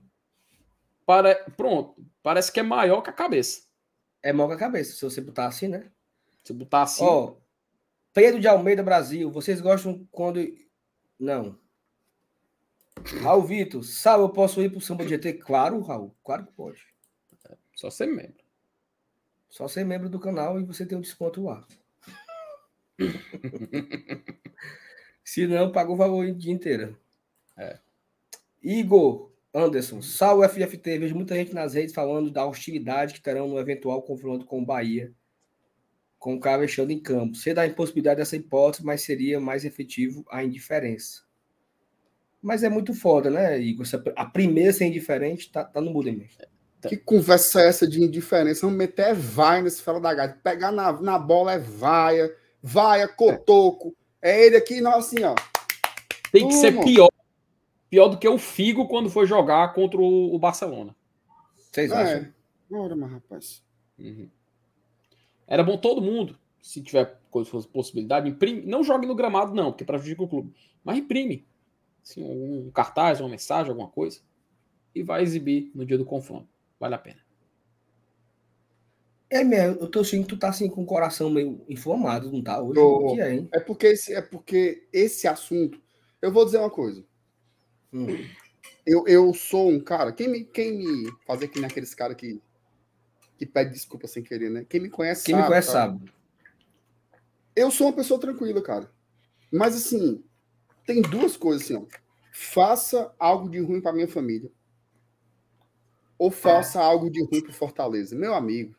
[1.07, 1.37] Para...
[1.57, 2.07] Pronto.
[2.23, 3.63] Parece que é maior que a cabeça.
[4.23, 5.91] É maior que a cabeça, se você botar assim, né?
[6.45, 7.03] Se botar assim.
[7.03, 7.37] Ó,
[8.13, 9.31] Pedro de Almeida, Brasil.
[9.31, 10.39] Vocês gostam quando.
[11.19, 11.59] Não.
[13.23, 15.33] Raul Vitor, sabe, eu posso ir pro samba de GT?
[15.39, 16.87] Claro, Raul, claro que pode.
[17.75, 18.45] Só ser membro.
[19.49, 21.67] Só ser membro do canal e você tem um desconto lá.
[25.25, 26.97] Se não, paga o valor o dia inteiro.
[27.57, 27.79] É.
[28.63, 30.99] Igor Anderson, salve FFT.
[30.99, 34.67] Vejo muita gente nas redes falando da hostilidade que terão no eventual confronto com o
[34.67, 35.13] Bahia,
[36.19, 37.37] com o cara fechando em campo.
[37.37, 41.23] Sei da impossibilidade dessa hipótese, mas seria mais efetivo a indiferença.
[42.43, 43.87] Mas é muito foda, né, Igor?
[44.17, 46.29] A primeira ser indiferente tá, tá no mudo mesmo.
[46.89, 48.63] Que conversa é essa de indiferença?
[48.63, 50.41] Vamos meter é vai nesse fela da gata.
[50.43, 53.95] Pegar na, na bola é vaia, vaia, cotoco.
[54.23, 55.35] É ele aqui, não, assim, ó.
[56.31, 57.11] Tem que ser pior,
[57.89, 60.95] pior do que o Figo quando foi jogar contra o, Barcelona.
[61.57, 62.23] Vocês acham?
[62.23, 62.33] É.
[62.73, 63.63] Ora, mas rapaz.
[63.99, 64.29] Uhum.
[65.47, 67.19] Era bom todo mundo, se tiver
[67.73, 68.63] possibilidade, imprime.
[68.63, 70.55] Não jogue no gramado, não, porque prejudica o clube.
[70.85, 71.47] Mas imprime.
[72.03, 74.21] Assim, um cartaz, uma mensagem, alguma coisa.
[74.95, 76.49] E vai exibir no dia do confronto.
[76.79, 77.21] Vale a pena.
[79.31, 82.43] É mesmo, eu tô sentindo que tu tá assim com o coração meio inflamado, não
[82.43, 82.61] tá?
[82.61, 83.15] Hoje tô...
[83.15, 83.49] que é, hein?
[83.53, 85.81] É porque, esse, é porque esse assunto.
[86.21, 87.05] Eu vou dizer uma coisa.
[87.93, 88.07] Hum.
[88.85, 90.13] Eu, eu sou um cara.
[90.13, 92.43] Quem me, quem me fazer que nem aqueles caras que,
[93.39, 94.67] que pede desculpa sem querer, né?
[94.69, 95.43] Quem me conhece quem sabe.
[95.43, 95.91] Quem me conhece cara.
[95.91, 96.13] sabe.
[97.55, 98.91] Eu sou uma pessoa tranquila, cara.
[99.53, 100.25] Mas assim,
[100.85, 101.85] tem duas coisas assim, ó.
[102.33, 104.51] Faça algo de ruim para minha família
[106.21, 108.15] ou faça algo de ruim para Fortaleza.
[108.15, 108.77] Meu amigo,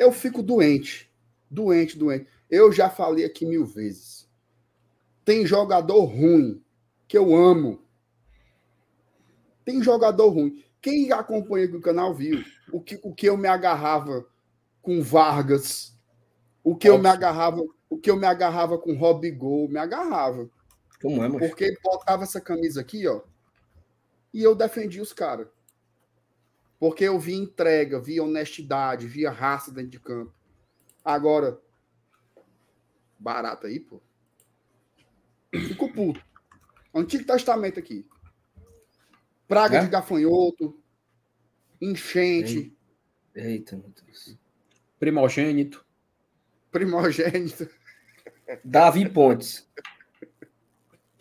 [0.00, 1.12] eu fico doente.
[1.50, 2.26] Doente, doente.
[2.48, 4.26] Eu já falei aqui mil vezes.
[5.26, 6.64] Tem jogador ruim
[7.06, 7.82] que eu amo.
[9.62, 10.64] Tem jogador ruim.
[10.80, 14.26] Quem acompanha aqui o canal viu o que, o que eu me agarrava
[14.80, 15.94] com Vargas,
[16.64, 20.48] o que eu me agarrava, o que eu me agarrava com Rob Gol, me agarrava.
[21.02, 21.46] Como é, mas...
[21.46, 23.20] Porque ele botava essa camisa aqui, ó,
[24.32, 25.46] e eu defendia os caras.
[26.80, 30.32] Porque eu vi entrega, vi honestidade, via raça dentro de campo.
[31.04, 31.60] Agora,
[33.18, 34.00] barato aí, pô.
[35.52, 36.24] Fico puto.
[36.94, 38.08] Antigo Testamento aqui.
[39.46, 39.84] Praga é?
[39.84, 40.80] de gafanhoto,
[41.78, 42.74] enchente.
[43.34, 44.38] Eita, meu Deus.
[44.98, 45.84] Primogênito.
[46.70, 47.68] Primogênito.
[48.64, 49.68] Davi Pontes.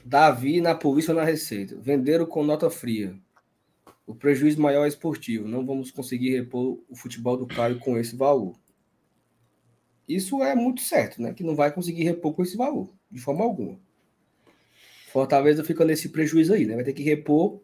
[0.06, 1.76] Davi na polícia ou na receita.
[1.80, 3.20] Venderam com nota fria.
[4.10, 5.48] O prejuízo maior é esportivo.
[5.48, 8.58] Não vamos conseguir repor o futebol do Caio com esse valor.
[10.08, 11.32] Isso é muito certo, né?
[11.32, 13.80] Que não vai conseguir repor com esse valor, de forma alguma.
[15.12, 16.74] Fortaleza fica nesse prejuízo aí, né?
[16.74, 17.62] Vai ter que repor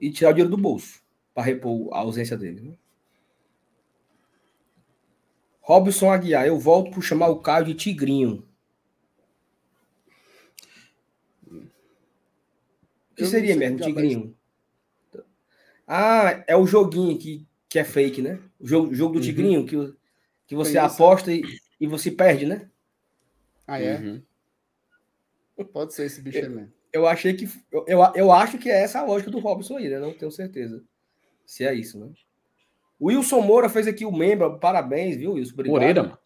[0.00, 1.02] e tirar o dinheiro do bolso
[1.34, 2.60] para repor a ausência dele.
[2.60, 2.78] Né?
[5.60, 8.48] Robson Aguiar, eu volto por chamar o Caio de Tigrinho.
[11.50, 11.66] O
[13.16, 14.35] que seria mesmo, Tigrinho?
[15.86, 18.40] Ah, é o joguinho que, que é fake, né?
[18.58, 19.24] O jogo, jogo do uhum.
[19.24, 19.94] Tigrinho, que,
[20.46, 21.42] que você aposta e,
[21.80, 22.68] e você perde, né?
[23.66, 23.96] Ah, é?
[23.98, 24.22] Uhum.
[25.72, 26.72] Pode ser esse bicho aí mesmo.
[26.92, 27.48] Eu achei que.
[27.70, 29.98] Eu, eu, eu, acho que é essa a lógica do Robson aí, né?
[29.98, 30.82] Não tenho certeza
[31.44, 32.10] se é isso, né?
[32.98, 34.58] O Wilson Moura fez aqui o membro.
[34.58, 35.52] Parabéns, viu, Wilson?
[35.52, 35.72] Obrigado.
[35.72, 36.18] Moreira.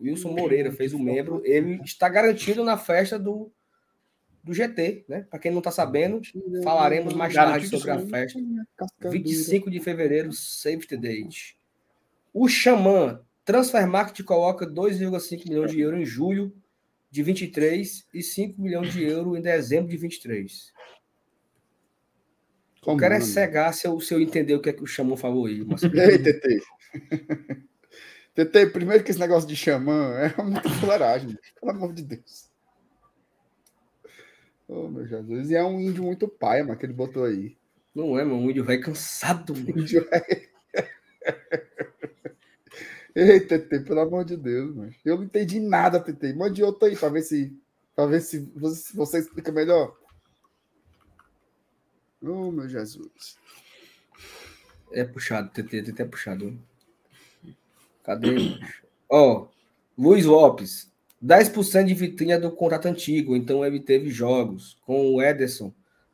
[0.00, 1.42] Wilson Moreira fez o membro.
[1.44, 3.52] Ele está garantido na festa do,
[4.42, 5.26] do GT, né?
[5.30, 6.20] Para quem não está sabendo,
[6.64, 8.40] falaremos mais tarde sobre a festa.
[9.00, 11.56] 25 de fevereiro, Safety Date.
[12.32, 16.52] O Xamã, Transfer Market coloca 2,5 milhões de euros em julho
[17.10, 20.72] de 23 e 5 milhões de euros em dezembro de 23.
[22.80, 24.86] Como, eu quero é cegar se eu, se eu entender o que é que o
[24.86, 25.64] Xamã falou aí.
[25.64, 25.82] Mas...
[25.84, 26.62] Ei, TT.
[28.34, 32.51] TT, primeiro que esse negócio de Xamã é muita fuleiragem, pelo amor de Deus.
[34.68, 35.50] Oh, meu Jesus.
[35.50, 37.56] E é um índio muito pai, mano, que ele botou aí.
[37.94, 38.38] Não é, mano.
[38.38, 39.80] Um índio velho cansado, mano.
[39.80, 40.08] Índio.
[43.14, 44.94] Eita, pelo amor de Deus, mano.
[45.04, 46.32] Eu não entendi nada, TT.
[46.34, 47.54] Mande outro aí pra ver se,
[47.94, 49.94] pra ver se você, você explica melhor.
[52.22, 53.36] Oh, meu Jesus.
[54.92, 56.58] É puxado, TT, TT é puxado.
[58.04, 58.58] Cadê?
[59.08, 59.48] Ó, oh,
[59.98, 60.91] Luiz Lopes.
[61.24, 64.76] 10% de vitrine é do contrato antigo, então ele teve jogos.
[64.84, 65.72] Com o Ederson,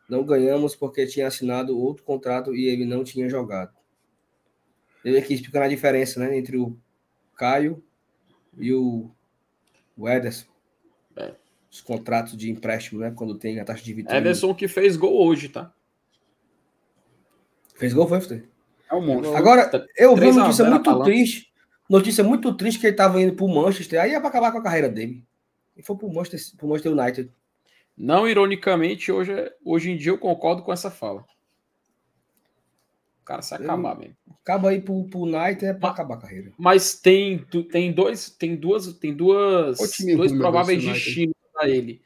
[0.08, 3.72] não ganhamos porque tinha assinado outro contrato e ele não tinha jogado.
[5.02, 6.76] Ele aqui explicando a diferença né, entre o
[7.34, 7.82] Caio
[8.58, 9.10] e o,
[9.96, 10.46] o Ederson.
[11.16, 11.34] É.
[11.70, 13.10] Os contratos de empréstimo, né?
[13.14, 14.18] Quando tem a taxa de vitrine.
[14.18, 15.72] Ederson que fez gol hoje, tá?
[17.76, 18.48] Fez gol, foi,
[18.90, 19.36] É um monstro.
[19.36, 21.47] Agora, eu vi uma notícia muito triste
[21.88, 24.58] Notícia muito triste que ele estava indo para o Manchester, aí ia para acabar com
[24.58, 25.24] a carreira dele.
[25.76, 27.30] E foi para o Manchester, pro Manchester United.
[27.96, 29.32] Não ironicamente, hoje,
[29.64, 31.24] hoje em dia eu concordo com essa fala.
[33.22, 34.16] O cara se acabar mesmo.
[34.42, 36.52] Acaba aí pro, pro Knight é pra acabar a carreira.
[36.58, 37.38] Mas tem,
[37.70, 39.78] tem dois, tem duas, tem duas,
[40.16, 42.00] dois prováveis destinos para ele.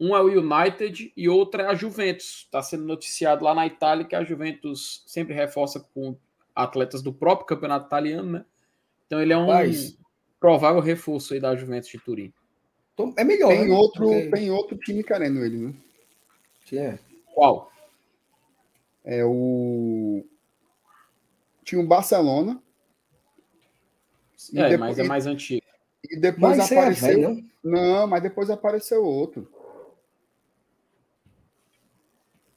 [0.00, 2.44] Um é o United e outro é a Juventus.
[2.44, 6.16] Está sendo noticiado lá na Itália que a Juventus sempre reforça com
[6.54, 8.44] atletas do próprio campeonato italiano, né?
[9.08, 9.98] Então ele é um Mas...
[10.38, 12.32] provável reforço aí da Juventus de Turim.
[12.92, 13.48] Então, é melhor.
[13.48, 13.74] Tem, né?
[13.74, 14.30] outro, Porque...
[14.30, 15.74] tem outro time querendo ele, né?
[16.66, 16.98] Que é?
[17.34, 17.72] Qual?
[19.02, 20.22] É o.
[21.64, 22.62] Tinha um Barcelona.
[24.54, 24.78] É, depois...
[24.78, 25.64] mas é mais antigo.
[26.04, 27.30] E depois mas é apareceu.
[27.30, 29.50] É não, mas depois apareceu outro.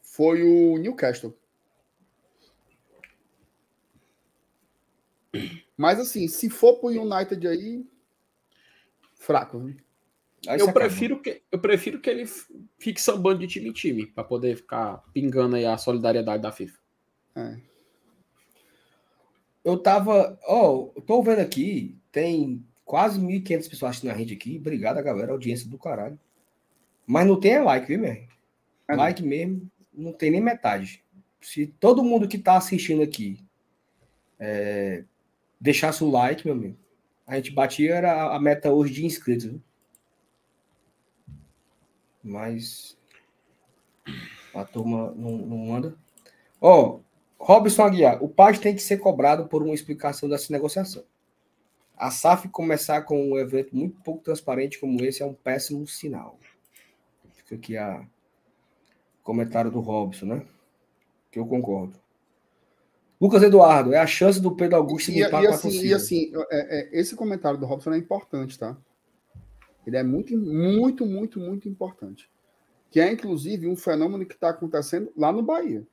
[0.01, 1.33] Foi o Newcastle.
[5.81, 7.83] Mas assim, se for pro United aí,
[9.15, 9.57] fraco.
[9.57, 9.77] Viu?
[10.59, 12.29] eu prefiro, que, eu prefiro que ele
[12.77, 16.77] fique sambando de time em time, para poder ficar pingando aí a solidariedade da FIFA.
[17.35, 17.57] É.
[19.65, 20.39] Eu tava.
[20.45, 24.57] Ó, oh, tô vendo aqui, tem quase 1.500 pessoas assistindo a gente aqui.
[24.57, 26.19] Obrigado, galera, audiência do caralho.
[27.07, 28.23] Mas não tem like, viu, meu?
[28.87, 31.03] É like mesmo, não tem nem metade.
[31.41, 33.43] Se todo mundo que tá assistindo aqui
[34.39, 35.05] é,
[35.61, 36.77] deixasse o like, meu amigo,
[37.27, 39.61] a gente batia era a meta hoje de inscritos?
[42.23, 42.97] Mas
[44.53, 45.95] a turma não, não anda.
[46.59, 46.99] Ó,
[47.39, 51.03] oh, Robson Aguiar, o PAG tem que ser cobrado por uma explicação dessa negociação.
[51.95, 56.39] A SAF começar com um evento muito pouco transparente como esse é um péssimo sinal.
[57.33, 58.05] Fica aqui a
[59.23, 60.45] comentário do Robson, né?
[61.31, 61.99] Que eu concordo.
[63.21, 66.79] Lucas Eduardo, é a chance do Pedro Augusto e, limpar e, assim, E assim, é,
[66.79, 68.75] é, esse comentário do Robson é importante, tá?
[69.85, 72.27] Ele é muito, muito, muito, muito importante.
[72.89, 75.85] Que é, inclusive, um fenômeno que está acontecendo lá no Bahia.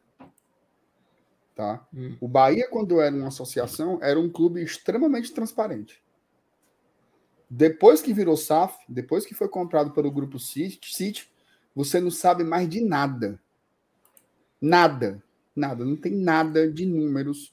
[1.55, 1.87] Tá?
[1.93, 2.17] Hum.
[2.19, 6.03] O Bahia, quando era uma associação, era um clube extremamente transparente.
[7.51, 11.31] Depois que virou SAF, depois que foi comprado pelo grupo City,
[11.75, 13.39] você não sabe mais de nada.
[14.61, 15.23] Nada.
[15.59, 15.85] Nada.
[15.85, 17.53] Não tem nada de números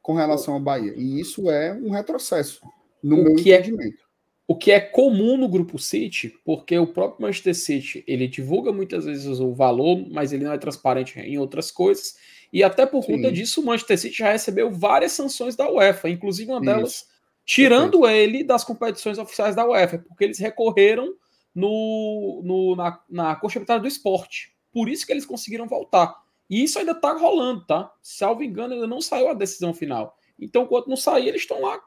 [0.00, 0.94] com relação ao Bahia.
[0.96, 2.60] E isso é um retrocesso,
[3.02, 3.98] no o meu que é entendimento.
[3.98, 4.12] É
[4.52, 9.04] o que é comum no grupo City, porque o próprio Manchester City ele divulga muitas
[9.04, 12.16] vezes o valor, mas ele não é transparente em outras coisas.
[12.52, 13.12] E até por Sim.
[13.12, 17.04] conta disso, o Manchester City já recebeu várias sanções da UEFA, inclusive uma delas Isso.
[17.46, 18.16] tirando Perfeito.
[18.16, 21.14] ele das competições oficiais da UEFA, porque eles recorreram
[21.54, 24.52] no, no na, na Corte do Esporte.
[24.72, 26.14] Por isso que eles conseguiram voltar.
[26.52, 27.90] E isso ainda está rolando, tá?
[28.02, 30.18] Salvo engano, ainda não saiu a decisão final.
[30.38, 31.80] Então, enquanto não sair, eles estão lá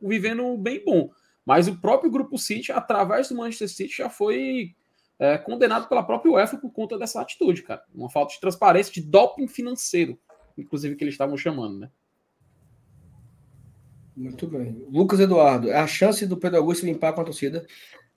[0.00, 1.10] vivendo bem bom.
[1.44, 4.74] Mas o próprio Grupo City, através do Manchester City, já foi
[5.18, 7.84] é, condenado pela própria UEFA por conta dessa atitude, cara.
[7.94, 10.18] Uma falta de transparência, de doping financeiro,
[10.56, 11.90] inclusive que eles estavam chamando, né?
[14.16, 14.82] Muito bem.
[14.90, 17.66] Lucas Eduardo, a chance do Pedro Augusto limpar com a torcida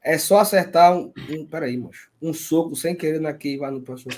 [0.02, 1.12] é só acertar um.
[1.30, 2.10] um peraí, moço.
[2.22, 4.14] Um soco sem querer naquele vai no próximo.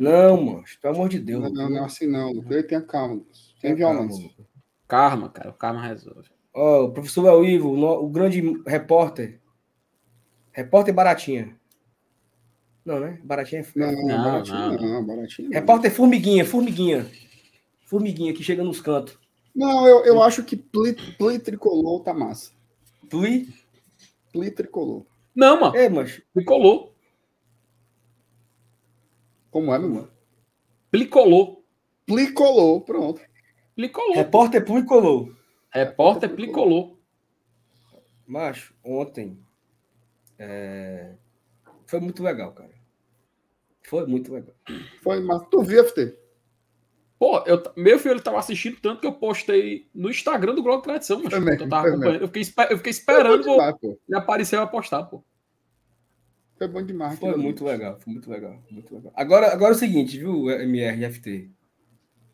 [0.00, 0.78] Não, moço.
[0.80, 1.42] Pelo amor de Deus.
[1.42, 2.30] Não, não, não é assim não.
[2.30, 3.22] Ele tem calma.
[3.60, 4.30] Tem violência.
[4.86, 5.50] Karma, cara.
[5.50, 6.28] O karma resolve.
[6.54, 9.40] Oh, o professor El Ivo, o, grande repórter.
[10.52, 11.54] Repórter Baratinha.
[12.84, 13.18] Não, né?
[13.22, 13.66] Baratinha é.
[13.74, 14.78] Não, não, baratinha, não.
[14.78, 15.50] não baratinha.
[15.50, 17.06] Repórter Formiguinha, Formiguinha.
[17.84, 19.18] Formiguinha que chega nos cantos.
[19.54, 22.52] Não, eu, eu acho que pli, pli tricolor tá massa.
[23.10, 23.48] Pli?
[24.32, 25.04] Pli tricolor.
[25.34, 25.76] Não, mano.
[25.76, 26.22] É, mas.
[26.32, 26.92] Tricolor.
[29.56, 30.10] Como é, meu mano?
[30.90, 31.62] Plicolor.
[32.04, 33.22] Plicolor, pronto.
[33.74, 34.14] Plicolor.
[34.14, 35.34] Repórter Plicolor.
[35.70, 36.98] Repórter Plicolor.
[38.26, 39.42] Macho, ontem
[40.38, 41.14] é...
[41.86, 42.74] foi muito legal, cara.
[43.86, 44.54] Foi muito legal.
[45.02, 46.14] Foi, mas tu viu, FT?
[47.18, 51.22] Pô, eu, meu filho estava assistindo tanto que eu postei no Instagram do Globo Tradição,
[51.22, 52.20] mas eu, tava acompanhando.
[52.20, 55.24] Eu, fiquei, eu fiquei esperando demais, ele aparecer e postar, pô.
[56.56, 57.18] Foi bom demais.
[57.18, 59.12] Foi muito legal, foi muito legal, muito legal.
[59.14, 61.50] Agora, agora é o seguinte, viu, MR e FT?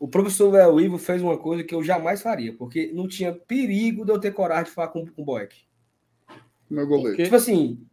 [0.03, 4.03] o professor Léo Ivo fez uma coisa que eu jamais faria, porque não tinha perigo
[4.03, 5.55] de eu ter coragem de falar com, com o Boeck.
[6.69, 7.23] Meu goleiro.
[7.23, 7.87] Tipo assim,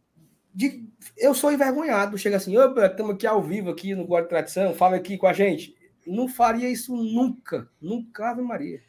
[0.53, 2.17] de, eu sou envergonhado.
[2.17, 5.73] Chega assim, estamos aqui ao vivo, aqui no Guarda Tradição, fala aqui com a gente.
[6.05, 7.69] Não faria isso nunca.
[7.79, 8.83] Nunca, Ave Maria.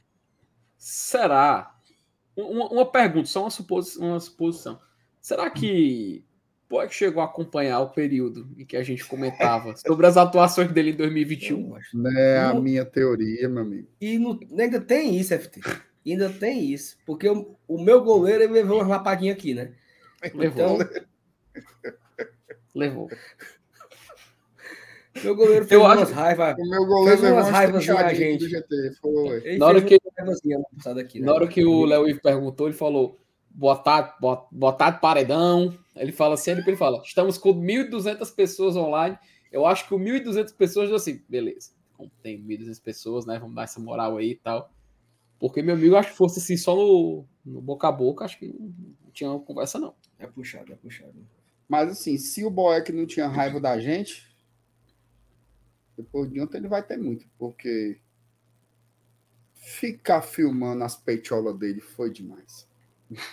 [0.76, 1.76] Será?
[2.36, 4.80] Uma, uma pergunta, só uma suposição, uma suposição.
[5.20, 6.24] Será que
[6.72, 10.92] Pode chegou a acompanhar o período em que a gente comentava sobre as atuações dele
[10.92, 11.74] em 2021.
[11.92, 13.88] Não é a minha teoria, meu amigo.
[14.00, 15.60] E no, ainda tem isso, FT.
[16.06, 16.96] Ainda tem isso.
[17.04, 19.72] Porque o, o meu goleiro ele levou uma lapadinha aqui, né?
[20.34, 20.78] Levou.
[20.80, 21.02] Então,
[22.74, 23.10] Levou.
[25.22, 26.56] Meu goleiro fez Eu umas acho- raivas.
[26.58, 28.48] O meu goleiro Fez umas raivas na gente.
[28.48, 28.92] GT.
[29.58, 31.26] Na hora que- no aqui, né?
[31.26, 33.20] Na hora que o Léo Ivo perguntou, ele falou:
[33.50, 35.76] boa tarde, boa, boa tarde, paredão.
[35.94, 39.18] Ele fala assim, ele, ele fala: estamos com 1.200 pessoas online.
[39.50, 41.72] Eu acho que o 1.200 pessoas, eu assim, beleza.
[41.94, 43.38] Como tem 1.200 pessoas, né?
[43.38, 44.72] Vamos dar essa moral aí e tal.
[45.38, 48.46] Porque, meu amigo, acho que fosse assim só no, no boca a boca, acho que
[48.46, 48.72] não,
[49.04, 49.94] não tinha uma conversa, não.
[50.18, 51.14] É puxado, é puxado.
[51.68, 54.30] Mas assim, se o Boeck não tinha raiva da gente,
[55.96, 57.98] depois de ontem ele vai ter muito, porque
[59.54, 62.68] ficar filmando as peitolas dele foi demais.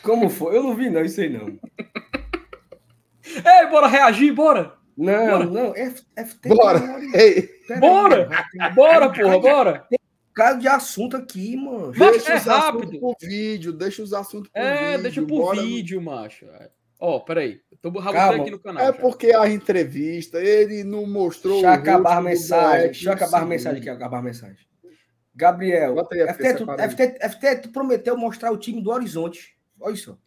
[0.03, 0.57] Como foi?
[0.57, 1.59] Eu não vi, não, isso aí não.
[3.35, 4.73] Ei, bora reagir, bora!
[4.97, 5.45] Não, Bora.
[5.45, 5.75] não.
[5.75, 6.79] F, FT, Bora.
[7.13, 7.49] Ei,
[7.79, 8.29] Bora.
[8.59, 9.87] aí, Bora, porra, bora!
[10.35, 11.93] Cara de assunto aqui, mano.
[11.95, 12.99] Mas deixa é os assuntos rápido.
[12.99, 15.03] pro vídeo, deixa os assuntos pro É, vídeo.
[15.03, 16.45] deixa por bora- vídeo, macho.
[16.99, 17.61] Ó, peraí.
[17.71, 18.41] Eu tô Calma.
[18.41, 18.83] aqui no canal.
[18.83, 18.93] É já.
[18.93, 22.85] porque a entrevista, ele não mostrou Deixa eu acabar a mensagem.
[22.87, 24.67] Deixa eu acabar a mensagem aqui, acabar a mensagem.
[25.33, 26.65] Gabriel, FT, tu.
[26.65, 29.57] FT, FT, tu prometeu mostrar o time do Horizonte.
[29.79, 30.19] Olha isso.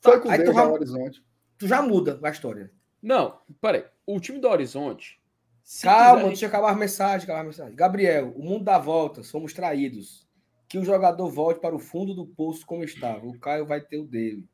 [0.00, 1.22] Foi com Aí tu Deus vai- o horizonte.
[1.60, 2.72] Tu já muda a história.
[3.02, 3.84] Não, peraí.
[4.06, 5.20] O time do Horizonte.
[5.62, 7.76] se Calma, quiser, deixa eu acabar a mensagem, acabar a mensagem.
[7.76, 10.26] Gabriel, o mundo dá volta, somos traídos.
[10.66, 13.26] Que o jogador volte para o fundo do poço como estava.
[13.26, 14.48] O Caio vai ter o dele.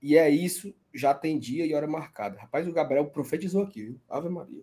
[0.00, 2.38] E é isso, já tem dia e hora marcada.
[2.40, 4.00] Rapaz, o Gabriel profetizou aqui, viu?
[4.08, 4.62] Ave Maria.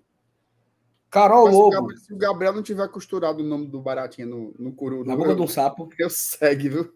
[1.10, 3.82] Carol Mas se o Lobo, Gabriel- se o Gabriel não tiver costurado o nome do
[3.82, 5.90] Baratinha no, no curu, na boca de um sapo.
[5.98, 6.94] eu segue, viu?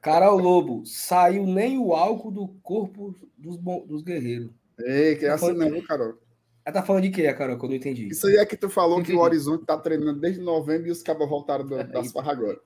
[0.00, 4.50] Carol Lobo, saiu nem o álcool do corpo dos, dos guerreiros.
[4.78, 6.18] Ei, que é assim não, viu, Carol?
[6.64, 8.08] Ela tá falando de quê, Carol, que eu não entendi?
[8.08, 9.18] Isso aí é que tu falou que o.
[9.20, 12.60] Horizonte tá treinando desde novembro e os cabos voltaram do, das farras agora.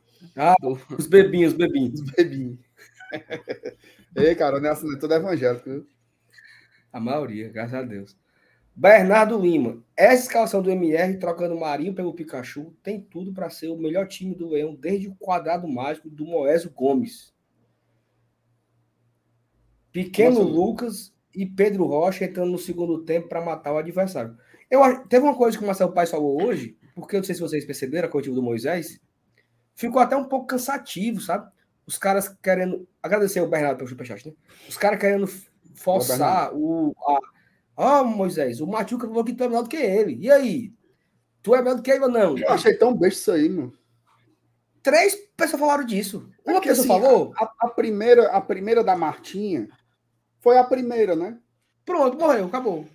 [0.98, 2.01] Os bebinhos, os bebinhos.
[2.12, 2.59] Bebinho.
[4.16, 5.86] Ei, Carol, não é assim, não, é tudo evangélico, viu?
[6.92, 8.16] A maioria, graças a Deus.
[8.74, 9.82] Bernardo Lima.
[9.97, 14.06] Essa escalação do MR trocando o Marinho pelo Pikachu tem tudo para ser o melhor
[14.09, 17.34] time do Leão desde o quadrado mágico do Moésio Gomes.
[19.92, 20.51] Pequeno Nossa.
[20.51, 24.36] Lucas e Pedro Rocha entrando no segundo tempo para matar o adversário.
[24.70, 27.40] Eu, teve uma coisa que o Marcelo Paes falou hoje, porque eu não sei se
[27.40, 29.01] vocês perceberam a coletiva do Moisés,
[29.74, 31.51] ficou até um pouco cansativo, sabe?
[31.86, 32.88] Os caras querendo.
[33.02, 34.34] Agradecer o Bernardo pelo superchat, né?
[34.68, 35.26] Os caras querendo
[35.74, 36.94] forçar o.
[37.06, 37.18] A,
[37.82, 40.16] ah, Moisés, o Machuca falou que tu é melhor do que ele.
[40.20, 40.73] E aí?
[41.43, 42.36] Tu é melhor do que ele ou não?
[42.36, 43.73] Eu achei tão besta isso aí, mano.
[44.82, 46.28] Três pessoas falaram disso.
[46.44, 49.69] É Uma pessoa assim, falou, A, a primeira, a primeira da Martinha
[50.40, 51.39] foi a primeira, né?
[51.90, 52.86] pronto, morreu, acabou.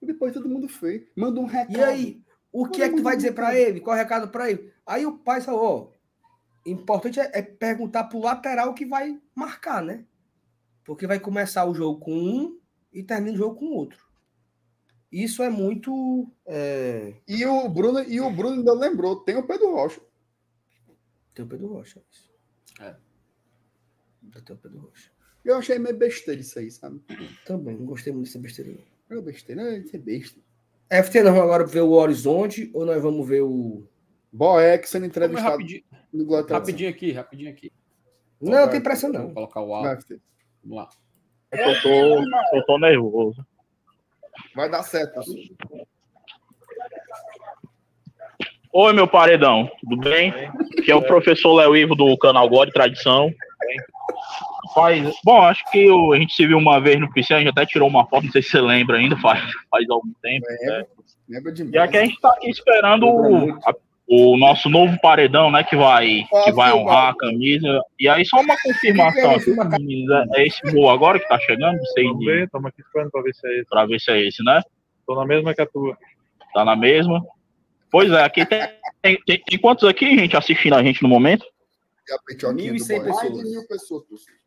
[0.00, 1.02] E depois todo mundo fez.
[1.14, 1.76] Manda um recado.
[1.76, 2.22] E aí?
[2.50, 3.80] O que é que tu vai dizer para ele?
[3.80, 4.72] Qual é o recado para ele?
[4.86, 10.04] Aí o pai falou: ó, importante é, é perguntar pro lateral que vai marcar, né?
[10.84, 12.58] Porque vai começar o jogo com um
[12.92, 14.06] e termina o jogo com outro.
[15.10, 16.26] Isso é muito.
[16.46, 20.00] é, E o Bruno, e o Bruno ainda lembrou, tem o Pedro Rocha.
[21.34, 22.02] Tem o Pedro Rocha.
[22.10, 22.30] isso.
[22.80, 22.96] É.
[24.44, 25.10] Tem o Pedro Rocha.
[25.44, 27.00] Eu achei meio besteira isso aí, sabe?
[27.44, 28.70] Também, não gostei muito dessa besteira.
[29.08, 29.18] não.
[29.18, 30.40] É besteira, é, isso é besta.
[30.88, 33.86] FT, nós vamos agora ver o Horizonte ou nós vamos ver o.
[34.34, 36.56] Boeck sendo entrevistado rapidinho, no Tradição.
[36.58, 37.70] rapidinho aqui, rapidinho aqui.
[38.40, 39.34] Não, não tem pressa Vou não.
[39.34, 40.20] colocar o áudio.
[40.64, 40.88] Vamos lá.
[41.52, 43.44] Eu tô, eu tô nervoso.
[44.54, 45.20] Vai dar certo.
[48.74, 50.32] Oi, meu paredão, tudo bem?
[50.82, 53.30] Que é o professor Léo Ivo do canal God Tradição.
[54.74, 57.66] Faz, bom, acho que a gente se viu uma vez no piscina, a gente até
[57.66, 59.38] tirou uma foto, não sei se você lembra ainda, faz,
[59.70, 60.46] faz algum tempo.
[60.48, 60.86] Lembra,
[61.28, 61.74] lembra demais.
[61.74, 63.06] E aqui a gente tá aqui esperando
[63.66, 63.74] a-
[64.06, 67.80] o nosso novo paredão, né, que vai, que vai honrar a camisa.
[67.98, 71.76] E aí só uma confirmação aqui, meninos, é é esse voo agora que tá chegando,
[71.76, 73.68] não sei Vamos ver, estamos aqui esperando para ver se é esse.
[73.68, 74.60] pra ver se é esse, né?
[75.06, 75.96] Tô na mesma que a tua.
[76.52, 77.24] Tá na mesma.
[77.90, 78.60] Pois é, aqui tem,
[79.00, 81.44] tem, tem, tem quantos aqui, gente, assistindo a gente no momento?
[82.08, 83.08] E a peitioquinha do 1.100 Boeck.
[83.08, 83.50] Mais de pessoas.
[83.50, 84.04] mil pessoas.
[84.04, 84.42] pô.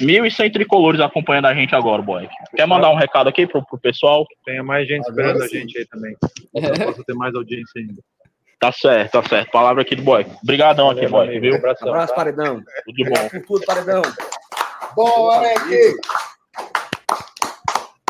[0.00, 2.28] 1.100 tricolores acompanhando a gente agora, boy.
[2.56, 4.26] Quer mandar um recado aqui pro, pro pessoal?
[4.44, 5.58] Tenha mais gente Agora esperando a sim.
[5.60, 6.16] gente aí também.
[6.54, 8.02] Eu posso ter mais audiência ainda.
[8.60, 9.50] Tá certo, tá certo.
[9.50, 10.26] Palavra aqui do boy.
[10.42, 11.54] Obrigadão aqui, boy, viu?
[11.54, 11.88] Um abração.
[11.88, 12.16] Abraço, tá?
[12.16, 12.62] paredão.
[12.84, 13.28] Tudo de bom.
[13.30, 14.02] Por tudo, paredão.
[14.94, 15.96] Boeck!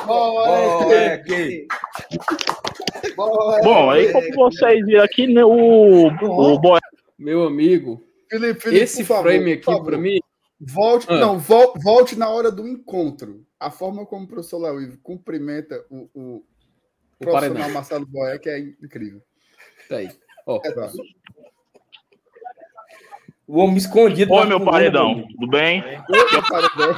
[0.04, 0.86] Boeck!
[0.86, 1.66] Boeck.
[3.16, 3.64] Boeck!
[3.64, 6.80] Bom, aí como vocês viram aqui, né, o, o boy
[7.18, 9.84] Meu amigo, Felipe, Felipe, esse por favor, frame por aqui favor.
[9.84, 10.18] pra mim.
[10.60, 11.16] Volte, Ah.
[11.18, 13.44] não, vol- volte na hora do encontro.
[13.58, 16.44] A forma como o professor Léo Ivo cumprimenta o, o O
[17.18, 17.70] profissional paredão.
[17.74, 19.22] Marcelo Boeck é incrível.
[19.88, 20.10] Tá aí.
[20.50, 20.70] Ó, É.
[23.46, 24.32] O homem escondido.
[24.34, 25.24] Oi, meu paredão.
[25.28, 25.82] Tudo bem?
[26.08, 26.94] Outro paredão.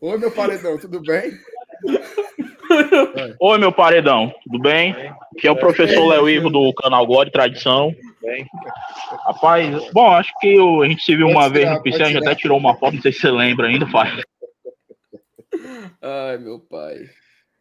[0.00, 1.32] Oi, meu paredão, tudo bem?
[3.40, 4.94] Oi, meu paredão, tudo bem?
[5.38, 7.94] Que é o professor Léo Ivo do canal God Tradição.
[8.22, 8.46] Bem.
[9.26, 12.34] Rapaz, bom, acho que a gente se viu uma vez no piscina, a gente até
[12.34, 14.22] tirou uma foto, não sei se você lembra ainda, pai.
[16.02, 17.08] Ai, meu pai.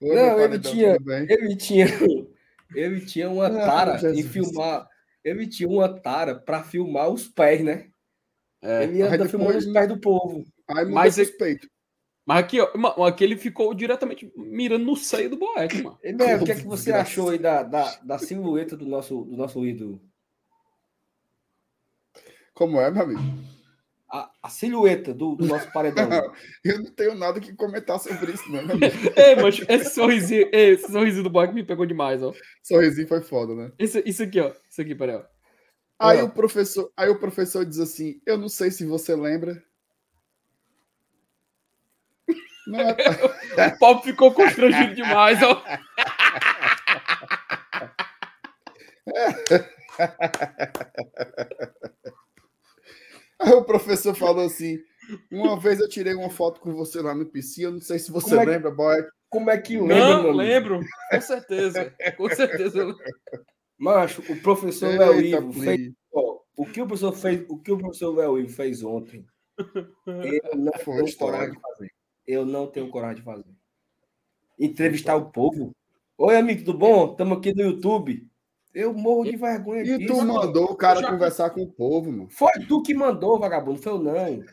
[0.02, 0.98] Oi, Não, meu ele tinha-?
[1.30, 1.86] Ele tinha,
[2.76, 4.28] ele tinha uma Ah, tara em Jesus.
[4.32, 4.88] filmar.
[5.24, 7.90] Ele tinha uma tara para filmar os pés, né?
[8.62, 8.84] É.
[8.84, 10.44] Ele anda Aí filmando depois- os pés do povo.
[10.68, 11.70] Aí Mas é- suspeito.
[12.26, 16.00] Mas aqui, ó, aqui ele ficou diretamente mirando no seio do Boeck, mano.
[16.04, 17.02] E, Mel, o que é que você Desgraça.
[17.02, 20.02] achou aí da, da, da silhueta do nosso, do nosso ídolo?
[22.54, 23.22] Como é, meu amigo?
[24.12, 26.10] A, a silhueta do, do nosso paredão.
[26.66, 28.62] Eu não tenho nada que comentar sobre isso, não.
[29.16, 32.34] Ei, mas esse sorrisinho, esse sorrisinho do Boeck me pegou demais, ó.
[32.62, 33.72] Sorrisinho foi foda, né?
[33.80, 34.52] Isso, isso aqui, ó.
[34.70, 35.24] Isso aqui, peraí, ó.
[35.98, 39.64] Aí o professor, aí o professor diz assim: "Eu não sei se você lembra".
[42.68, 42.96] Não é,
[43.76, 45.64] O Paulo ficou constrangido demais, ó.
[53.42, 54.78] Aí o professor falou assim:
[55.32, 58.12] "Uma vez eu tirei uma foto com você lá no PC, eu não sei se
[58.12, 59.04] você Como é que- lembra, boy".
[59.30, 60.38] Como é que lembra, Não, meu amigo?
[60.38, 60.80] lembro.
[61.12, 61.94] Com certeza.
[62.18, 62.96] Com certeza.
[63.78, 65.92] Macho, o professor Léo Ivo fez.
[66.14, 69.26] ó, o que o professor fez, o que o professor Léo Ivo fez ontem,
[69.58, 71.34] eu não Foi tenho história.
[71.34, 71.92] coragem de fazer.
[72.28, 73.46] Eu não tenho coragem de fazer.
[74.60, 75.72] Entrevistar o povo.
[76.18, 77.12] Oi, amigo, tudo bom?
[77.12, 78.30] Estamos aqui no YouTube.
[78.74, 80.14] Eu morro de vergonha E disso.
[80.14, 82.30] tu mandou o cara Já- conversar com o povo, mano.
[82.30, 84.44] Foi tu que mandou, vagabundo, foi eu não.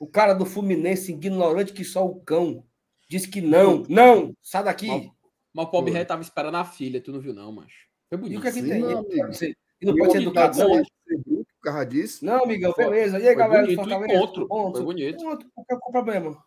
[0.00, 2.66] O cara do Fluminense, ignorante que só o cão,
[3.08, 5.12] disse que não, não, sai daqui.
[5.54, 7.86] Mas o pobre ré tava esperando a filha, tu não viu, não, macho.
[8.08, 8.38] Foi E bonito.
[8.38, 8.80] o que é que Sim, tem?
[8.80, 10.82] não E pode ser o educado, não.
[11.24, 12.24] Bruto por causa disso?
[12.24, 13.18] Não, amigão, beleza.
[13.18, 15.18] E aí, foi galera, bonito o Fortaleza, encontro, foi bonito.
[15.18, 16.44] Pronto, Qual que é o problema?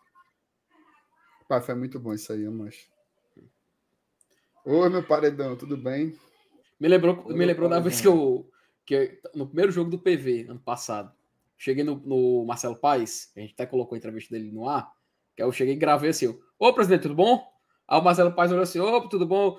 [1.48, 2.88] Pai, foi muito bom isso aí, mas.
[4.64, 6.18] Oi, meu paredão, tudo bem?
[6.78, 8.50] Me lembrou, me lembrou da pai, vez que eu,
[8.84, 11.12] que eu- No primeiro jogo do PV, ano passado.
[11.58, 14.92] Cheguei no, no Marcelo Paes, a gente até colocou a entrevista dele no ar.
[15.34, 17.42] Que aí eu cheguei e gravei assim: Ô, presidente, tudo bom?
[17.88, 19.58] Aí o Marcelo Paes olhou assim: Ô, tudo bom?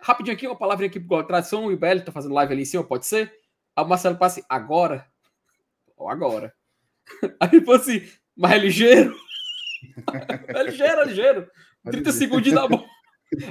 [0.00, 2.82] Rapidinho aqui, uma palavrinha aqui pro Tradição o Belly tá fazendo live ali em cima,
[2.84, 3.30] pode ser?
[3.76, 5.06] Aí o Marcelo Paes assim: Agora?
[5.96, 6.54] Ou agora?
[7.40, 8.02] Aí ele falou assim:
[8.34, 9.14] Mas é ligeiro?
[10.48, 11.50] é ligeiro, é ligeiro.
[11.90, 12.86] 30 segundos da bola.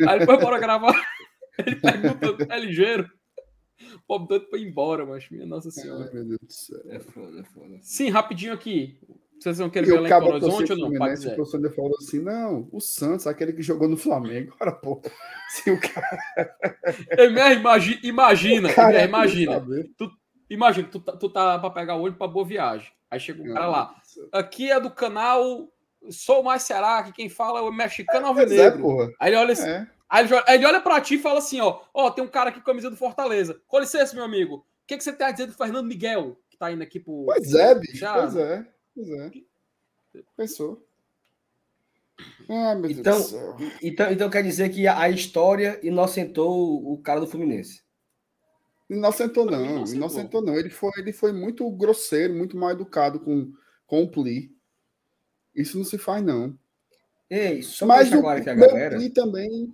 [0.07, 0.93] Aí depois bora gravar.
[1.59, 3.09] Ele perguntou: É ligeiro?
[3.95, 6.05] O pobre doido foi embora, mas minha Nossa Senhora.
[6.05, 6.79] Ai, meu Deus do céu.
[6.89, 7.77] É foda, é foda.
[7.81, 8.97] Sim, rapidinho aqui.
[9.39, 10.87] Vocês vão querer ver o lá em Belo Horizonte ou não?
[10.89, 14.55] Fluminense, o professor ainda falou assim: não, o Santos, aquele que jogou no Flamengo.
[14.61, 15.01] Ora, pô,
[15.49, 16.17] se o cara.
[17.17, 19.53] Ei, Mer, imagi- Imagina, o cara Mer, imagina.
[19.53, 19.91] sabe?
[20.49, 22.89] Imagina, tu, tá- tu tá pra pegar o ônibus pra boa viagem.
[23.11, 23.95] Aí chega um cara lá.
[24.31, 25.67] Aqui é do canal
[26.09, 28.81] Sou Mais Ceará, que quem fala é o mexicano é, alvinegro.
[28.81, 29.11] porra.
[29.19, 29.87] Aí ele olha assim, É.
[30.13, 32.49] Aí ele, aí ele olha pra ti e fala assim, ó, ó, tem um cara
[32.51, 33.59] aqui com camisa do Fortaleza.
[33.67, 34.57] Com licença, meu amigo.
[34.57, 37.23] O que, que você tem a dizer do Fernando Miguel, que tá indo aqui pro...
[37.25, 37.97] Pois é, bicho.
[37.97, 38.67] Já- Pois é.
[38.93, 39.31] Pois é.
[40.37, 40.85] Pensou.
[42.47, 43.57] Ah, meu Então- Deus do céu.
[43.81, 47.81] Então, então quer dizer que a história inocentou o cara do Fluminense.
[48.87, 49.95] Inocentou não, inocentou.
[49.95, 50.55] inocentou não.
[50.55, 53.51] Ele foi, ele foi muito grosseiro, muito mal educado com,
[53.87, 54.55] com o Pli.
[55.55, 56.55] Isso não se faz, não.
[57.27, 59.73] Ei, só Mas o claro aqui a galera, Pli também.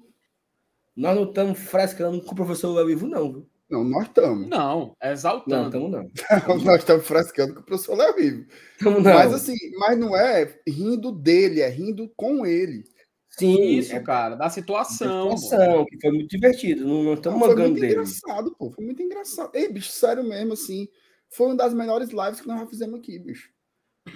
[0.99, 3.49] Nós não estamos frescando com o professor Léo Ivo, não, viu?
[3.69, 4.47] Não, nós estamos.
[4.49, 5.65] Não, é Não, exaltando.
[5.67, 6.65] estamos não.
[6.65, 8.45] nós estamos frescando com o professor Léo Vivo.
[8.77, 9.13] Estamos não.
[9.13, 12.83] Mas assim, mas não é rindo dele, é rindo com ele.
[13.29, 15.37] Sim, Isso, é cara, da situação.
[15.37, 16.85] situação, que foi muito divertido.
[16.85, 17.93] Não, não estamos Não, foi mangando muito dele.
[17.93, 18.71] engraçado, pô.
[18.71, 19.51] Foi muito engraçado.
[19.53, 20.87] Ei, bicho, sério mesmo, assim.
[21.29, 23.49] Foi uma das melhores lives que nós já fizemos aqui, bicho.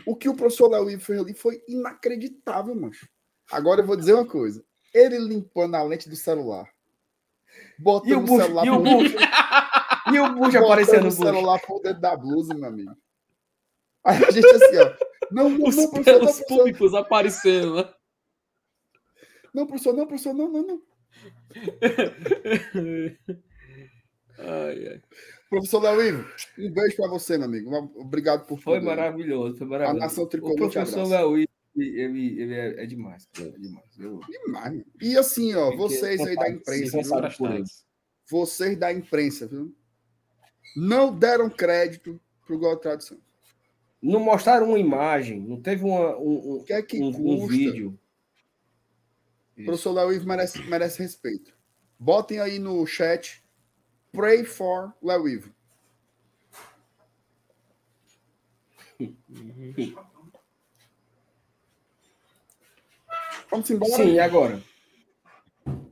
[0.06, 3.08] O que o professor Léo Ivo fez ali foi inacreditável, mancho.
[3.52, 4.66] Agora eu vou dizer uma coisa.
[4.94, 6.68] Ele limpando a lente do celular.
[7.80, 9.16] Botando E o o bucho, celular e o bucho,
[10.14, 12.96] e o botando aparecendo o no celular por dentro da blusa, meu amigo.
[14.06, 14.94] Aí a gente assim, ó.
[15.32, 16.48] Não, não, Os não, professor, não, pelos professor.
[16.58, 17.94] públicos aparecendo, né?
[19.54, 20.82] Não, professor, não, professor, não, não, não.
[24.40, 25.02] Ai, ai.
[25.50, 26.26] Professor Léo Ivo,
[26.58, 27.72] um beijo pra você, meu amigo.
[27.96, 28.88] Obrigado por Foi tudo.
[28.88, 30.00] maravilhoso, foi A maravilhoso.
[30.06, 31.08] nação O tricolor te professor.
[31.08, 31.53] Léo Ivo,
[32.00, 33.86] ele, ele é, é demais, cara, é demais.
[34.00, 34.84] Eu, Demais.
[35.02, 37.64] E assim, ó, vocês aí da imprensa, viu?
[38.30, 39.76] vocês da imprensa, viu?
[40.76, 43.18] Não deram crédito pro Gol Tradição.
[44.02, 47.98] Não mostraram uma imagem, não teve uma, um, O que é que um, um vídeo.
[49.58, 51.56] O professor Léo Ivo merece, merece respeito.
[52.00, 53.44] Botem aí no chat.
[54.12, 55.54] Pray for Léo Ivo.
[63.54, 63.92] Vamos embora?
[64.04, 64.60] Sim, e agora?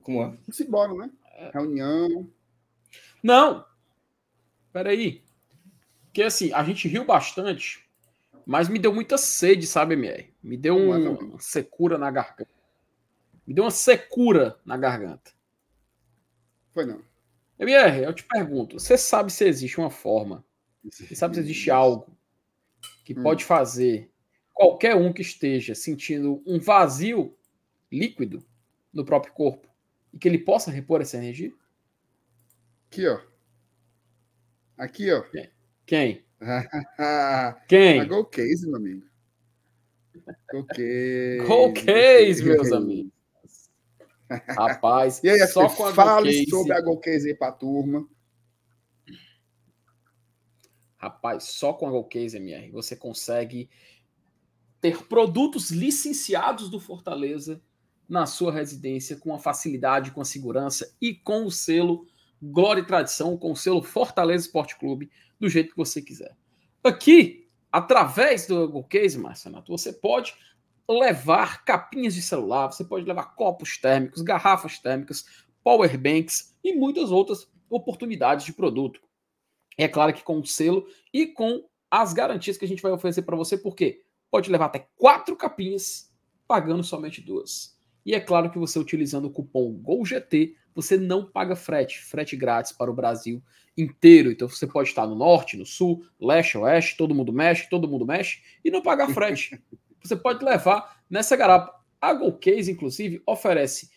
[0.02, 0.26] Como é?
[0.30, 1.12] Vamos embora, né?
[1.54, 2.28] Reunião.
[3.22, 3.64] Não!
[4.74, 5.24] Peraí.
[6.06, 7.88] Porque assim, a gente riu bastante,
[8.48, 10.34] mas me deu muita sede, sabe, MR?
[10.42, 12.50] Me deu um- uma secura na garganta.
[13.46, 15.32] Me deu uma secura na garganta.
[16.74, 17.00] Foi não.
[17.60, 20.44] MR, eu te pergunto, você sabe se existe uma forma,
[20.84, 22.08] você sabe se existe algo
[23.06, 23.22] que Hum.
[23.22, 24.10] pode fazer
[24.52, 27.38] qualquer um que esteja sentindo um vazio
[27.92, 28.46] líquido
[28.94, 29.68] no próprio corpo
[30.14, 31.54] e que ele possa repor essa energia?
[32.88, 33.20] Aqui, ó.
[34.78, 35.22] Aqui, ó.
[35.22, 35.52] Quem?
[35.86, 36.26] Quem?
[36.98, 39.06] a Go Case, meu amigo.
[40.52, 41.46] Go Case.
[41.48, 43.12] Go Case, meus amigos.
[44.30, 48.08] Rapaz, E aí, só com a fale Case, sobre a Go Case aí pra turma.
[50.98, 53.70] rapaz, só com a Go Case MR você consegue
[54.80, 57.62] ter produtos licenciados do Fortaleza
[58.12, 62.06] na sua residência com a facilidade, com a segurança e com o selo
[62.42, 65.10] Glória e Tradição, com o selo Fortaleza Esporte Clube,
[65.40, 66.36] do jeito que você quiser.
[66.84, 70.36] Aqui, através do Go Case, Marcenato, você pode
[70.90, 75.26] levar capinhas de celular, você pode levar copos térmicos, garrafas térmicas,
[75.64, 79.00] power banks e muitas outras oportunidades de produto.
[79.78, 83.22] É claro que com o selo e com as garantias que a gente vai oferecer
[83.22, 86.12] para você, porque pode levar até quatro capinhas,
[86.46, 87.80] pagando somente duas.
[88.06, 92.72] E é claro que você utilizando o cupom GOLGT, você não paga frete, frete grátis
[92.72, 93.44] para o Brasil
[93.78, 94.32] inteiro.
[94.32, 98.06] Então você pode estar no norte, no sul, leste, oeste, todo mundo mexe, todo mundo
[98.06, 99.62] mexe, e não pagar frete.
[100.02, 101.80] você pode levar nessa garapa.
[102.00, 103.90] A Golcase, inclusive, oferece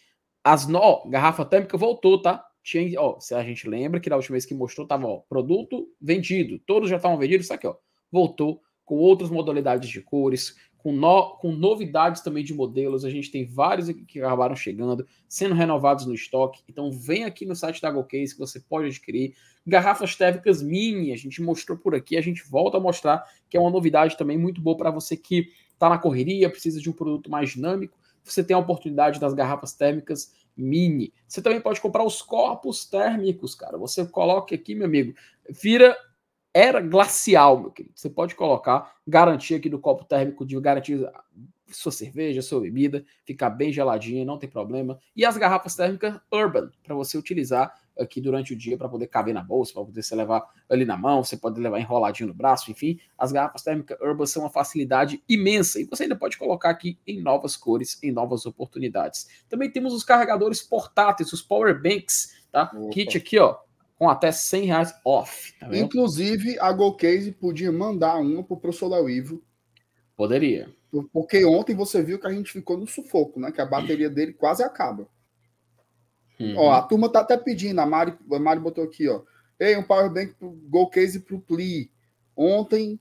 [0.42, 2.44] as no garrafa térmica voltou, tá?
[2.62, 5.88] Tinha, ó, se a gente lembra que da última vez que mostrou tava, ó, produto
[6.00, 7.74] vendido, todos já estavam vendidos, isso aqui, ó,
[8.12, 10.54] voltou com outras modalidades de cores,
[10.84, 13.06] com, no, com novidades também de modelos.
[13.06, 16.62] A gente tem vários que acabaram chegando, sendo renovados no estoque.
[16.68, 19.34] Então vem aqui no site da Golcase que você pode adquirir.
[19.66, 23.60] Garrafas térmicas mini, a gente mostrou por aqui, a gente volta a mostrar que é
[23.60, 27.30] uma novidade também muito boa para você que está na correria, precisa de um produto
[27.30, 27.98] mais dinâmico.
[28.22, 31.14] Você tem a oportunidade das garrafas térmicas mini.
[31.26, 33.78] Você também pode comprar os corpos térmicos, cara.
[33.78, 35.14] Você coloca aqui, meu amigo,
[35.48, 35.96] vira
[36.54, 37.94] era glacial, meu querido.
[37.96, 41.04] Você pode colocar garantia aqui do copo térmico de garantir
[41.66, 44.98] sua cerveja, sua bebida, ficar bem geladinha, não tem problema.
[45.16, 49.34] E as garrafas térmicas Urban, para você utilizar aqui durante o dia para poder caber
[49.34, 52.70] na bolsa, para poder você levar ali na mão, você pode levar enroladinho no braço,
[52.70, 52.98] enfim.
[53.18, 57.20] As garrafas térmicas Urban são uma facilidade imensa e você ainda pode colocar aqui em
[57.20, 59.26] novas cores, em novas oportunidades.
[59.48, 62.70] Também temos os carregadores portáteis, os power banks, tá?
[62.74, 62.90] Opa.
[62.90, 63.56] Kit aqui, ó,
[63.96, 65.58] com até 100 reais off.
[65.58, 65.68] Tá?
[65.76, 69.42] Inclusive, a Go Case podia mandar uma pro professor Léo Ivo,
[70.16, 70.72] Poderia.
[71.12, 73.50] porque ontem você viu que a gente ficou no sufoco, né?
[73.50, 75.08] Que a bateria dele quase acaba.
[76.38, 76.56] Uhum.
[76.56, 79.22] Ó, a turma tá até pedindo, a Mari, a Mari botou aqui, ó.
[79.58, 81.90] Ei, um power bank pro Go Case pro Pli.
[82.36, 83.00] Ontem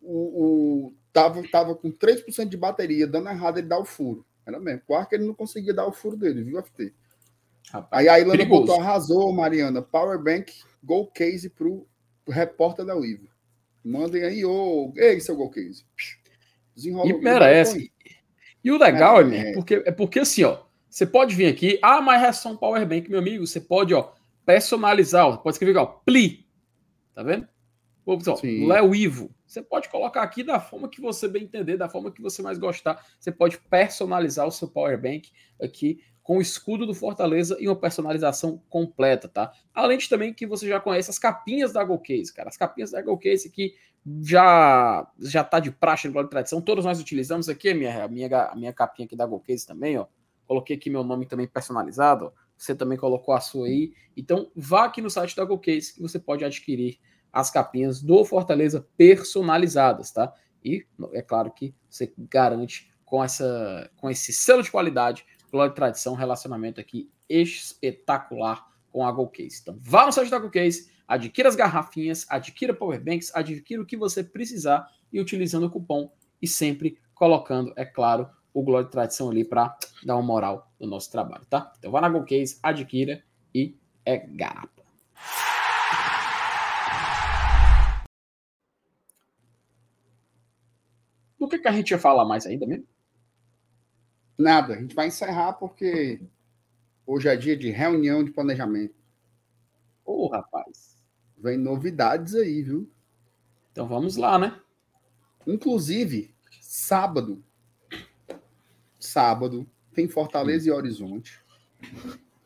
[0.00, 4.24] o, o tava, tava com 3% de bateria, dando errado ele dar o furo.
[4.46, 4.82] Era mesmo.
[5.08, 6.94] Que ele não conseguia dar o furo dele, viu, FT?
[7.72, 8.60] Rapaz, Aí a Ilana perigoso.
[8.66, 9.82] botou, arrasou, Mariana.
[9.82, 11.86] Power bank Go Case pro
[12.28, 13.28] repórter da Ivo.
[13.84, 14.92] Mandem aí, ô.
[14.96, 15.84] Ei, seu Go Case.
[16.74, 17.92] Desenrola E o- merece.
[18.64, 19.48] E o legal, Merece.
[19.50, 20.58] é, porque, é porque assim, ó,
[20.88, 23.94] você pode vir aqui, ah, mas é só um power bank, meu amigo, você pode,
[23.94, 24.10] ó,
[24.44, 26.46] personalizar, ó, pode escrever, ó, pli,
[27.14, 27.46] tá vendo?
[28.66, 29.30] Léo Ivo.
[29.46, 32.58] Você pode colocar aqui da forma que você bem entender, da forma que você mais
[32.58, 33.02] gostar.
[33.18, 35.30] Você pode personalizar o seu power bank
[35.62, 39.50] aqui com o escudo do Fortaleza e uma personalização completa, tá?
[39.72, 42.50] Além de também que você já conhece as capinhas da GoCase, cara.
[42.50, 43.74] As capinhas da GoCase que
[44.20, 46.60] já já tá de praxe no Glória e Tradição.
[46.60, 49.96] Todos nós utilizamos aqui a minha, a minha, a minha capinha aqui da GoCase também,
[49.96, 50.04] ó.
[50.46, 52.30] Coloquei aqui meu nome também personalizado.
[52.58, 53.94] Você também colocou a sua aí.
[54.14, 56.98] Então, vá aqui no site da GoCase que você pode adquirir
[57.32, 60.30] as capinhas do Fortaleza personalizadas, tá?
[60.62, 60.84] E
[61.14, 66.14] é claro que você garante com essa com esse selo de qualidade, glória e tradição,
[66.14, 69.60] relacionamento aqui espetacular com a GoCase.
[69.62, 74.22] Então, vá no site da GoCase, adquira as garrafinhas, adquira powerbanks, adquira o que você
[74.22, 76.10] precisar e utilizando o cupom
[76.40, 80.86] e sempre colocando, é claro, o Glória e Tradição ali para dar uma moral no
[80.86, 81.72] nosso trabalho, tá?
[81.78, 83.22] Então vá na GoCase, adquira
[83.54, 84.82] e é garapa.
[91.38, 92.86] Do que, que a gente ia falar mais ainda mesmo?
[94.38, 96.20] Nada, a gente vai encerrar porque
[97.04, 98.94] hoje é dia de reunião de planejamento.
[100.04, 100.96] Ô, rapaz.
[101.36, 102.88] Vem novidades aí, viu?
[103.72, 104.60] Então vamos lá, né?
[105.46, 107.42] Inclusive, sábado.
[108.98, 111.40] Sábado, tem Fortaleza e Horizonte.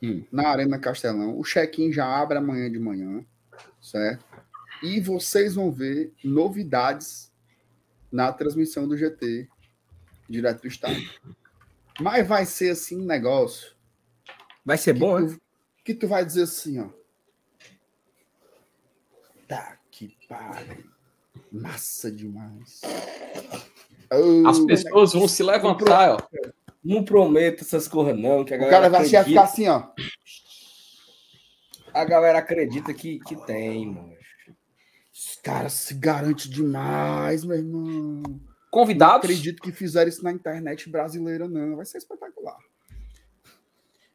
[0.02, 0.24] Hum.
[0.32, 1.38] Na Arena Castelão.
[1.38, 3.24] O check-in já abre amanhã de manhã,
[3.80, 4.24] certo?
[4.82, 7.30] E vocês vão ver novidades
[8.10, 9.48] na transmissão do GT,
[10.28, 11.10] direto do estádio.
[12.00, 13.72] Mas vai ser assim um negócio
[14.64, 15.28] Vai ser bom, que né?
[15.34, 15.40] tu,
[15.84, 16.88] que tu vai dizer assim, ó.
[19.48, 20.84] Tá que pariu.
[21.50, 22.80] Massa demais.
[24.10, 26.18] Oh, As pessoas vão se levantar, ó.
[26.82, 28.44] Não prometo essas coisas, não.
[28.44, 29.88] Que a O galera cara vai acredita, ficar assim, ó.
[31.92, 34.16] A galera acredita que, que tem, mano.
[35.12, 38.22] Os caras se garante demais, meu irmão.
[38.72, 39.16] Não Convidados.
[39.24, 41.76] acredito que fizeram isso na internet brasileira, não.
[41.76, 42.56] Vai ser espetacular.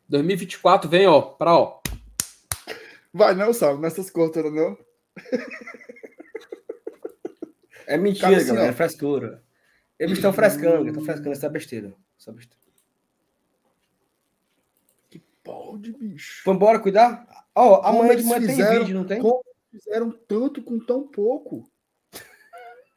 [0.09, 1.79] 2024 vem, ó, pra ó.
[3.13, 4.75] Vai não, Saulo, nessas contas, não?
[7.85, 8.71] É mentira, Cara, assim, galera.
[8.71, 9.43] É frescura.
[9.99, 11.93] Eles estão frescando, estão frescando essa besteira.
[12.19, 12.57] Essa besteira.
[15.43, 16.41] Pode, bicho.
[16.45, 17.25] Vambora cuidar?
[17.55, 19.21] Ó, Como amanhã de manhã tem vídeo, não tem?
[19.21, 21.69] Como fizeram tanto com tão pouco?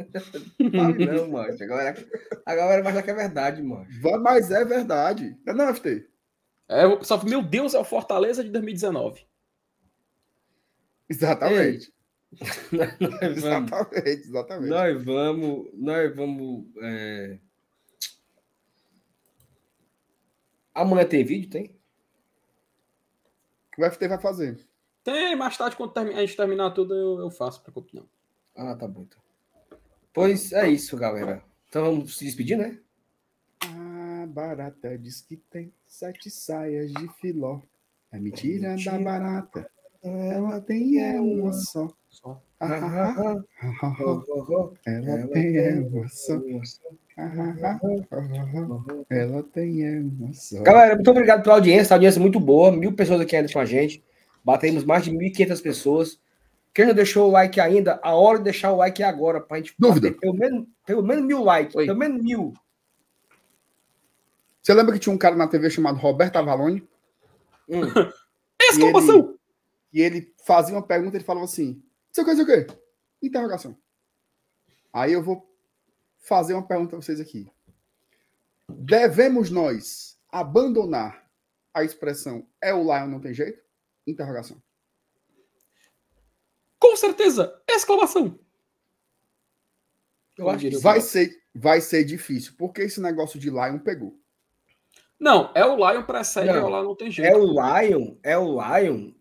[0.77, 1.53] Fale não, mano.
[1.53, 2.09] A galera,
[2.47, 3.87] a galera vai achar que é verdade, mano.
[4.01, 5.37] Vai, mas é verdade.
[5.45, 6.09] Não, é não, FT?
[6.69, 9.27] É, o pessoal, meu Deus, é o Fortaleza de 2019.
[11.09, 11.93] Exatamente.
[12.71, 14.71] Nós vamos, Exatamente, exatamente.
[14.71, 16.65] nós vamos, nós vamos.
[16.81, 17.41] é,
[20.73, 21.77] Amanhã tem vídeo, tem?
[23.77, 24.65] O FT vai fazer.
[25.03, 27.63] Tem, mais tarde, quando a gente terminar tudo, eu, eu faço,
[27.93, 28.09] não.
[28.55, 29.03] Ah, tá bom.
[29.03, 29.21] Então.
[30.13, 31.43] Pois é isso, galera.
[31.69, 32.79] Então vamos se despedir, né?
[33.63, 37.61] A barata diz que tem sete saias de filó.
[38.13, 38.99] É mentira, mentira.
[38.99, 39.71] da barata.
[40.03, 41.93] Ela tem é uma só.
[42.09, 42.43] Só.
[42.59, 43.97] Ah, ah, ah.
[44.87, 46.41] Ela tem é uma só.
[49.09, 50.63] Ela tem é uma só.
[50.63, 51.95] Galera, muito obrigado pela audiência.
[51.95, 52.73] A audiência é muito boa.
[52.73, 54.03] Mil pessoas aqui ainda com a gente.
[54.45, 56.19] Batemos mais de 1.500 pessoas.
[56.73, 59.57] Quem não deixou o like ainda, a hora de deixar o like é agora, pra
[59.57, 60.13] gente Dúvida.
[60.13, 61.75] pelo menos, pelo menos mil likes.
[61.75, 61.87] Oi.
[61.87, 62.55] Pelo menos mil.
[64.63, 66.87] Você lembra que tinha um cara na TV chamado Roberto Avalone?
[67.69, 67.81] Hum.
[68.61, 69.37] Exclamação!
[69.93, 71.83] E ele fazia uma pergunta, ele falava assim:
[72.13, 72.67] Seu que, seu quê?
[73.21, 73.77] Interrogação.
[74.93, 75.49] Aí eu vou
[76.19, 77.51] fazer uma pergunta para vocês aqui.
[78.69, 81.27] Devemos nós abandonar
[81.73, 83.63] a expressão é o Lion não tem jeito?
[84.07, 84.61] Interrogação.
[86.81, 87.63] Com certeza!
[87.69, 88.41] Exclamação!
[90.37, 94.19] Eu acho que Vai ser, vai ser difícil, porque esse negócio de Lion pegou.
[95.19, 96.55] Não, é o Lion precede, Não.
[96.55, 97.31] é o Lion não tem jeito.
[97.31, 99.13] é o Lion, é o Lion,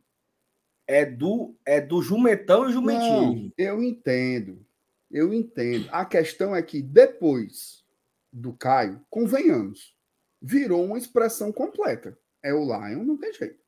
[0.87, 3.43] é do, é do jumentão e jumentinho.
[3.43, 4.65] Não, eu entendo.
[5.11, 5.89] Eu entendo.
[5.91, 7.83] A questão é que depois
[8.31, 9.93] do Caio, convenhamos,
[10.41, 12.17] virou uma expressão completa.
[12.41, 13.59] É o Lion, não tem jeito.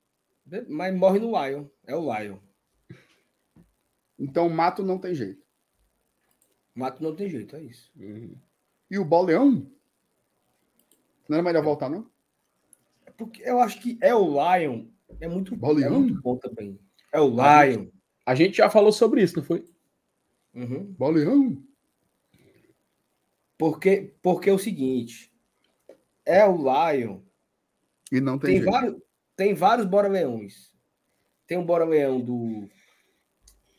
[0.69, 1.65] Mas morre no Lion.
[1.85, 2.38] É o Lion.
[4.22, 5.43] Então, mato não tem jeito.
[6.76, 7.91] Mato não tem jeito, é isso.
[7.98, 8.35] Uhum.
[8.89, 9.68] E o Boleão?
[11.27, 12.07] Não era melhor voltar, não?
[13.18, 14.85] Porque eu acho que é o Lion.
[15.19, 16.80] É muito, é muito bom também.
[17.11, 17.88] É o Lion.
[18.23, 19.65] A gente já falou sobre isso, não foi?
[20.53, 20.84] Uhum.
[20.93, 21.57] Boleão?
[23.57, 25.34] Porque, porque é o seguinte.
[26.23, 27.22] É o Lion.
[28.11, 28.72] E não tem, Tem, jeito.
[28.72, 29.02] vários,
[29.35, 30.72] tem vários Bora-Leões.
[31.48, 32.69] Tem um Bora-Leão do,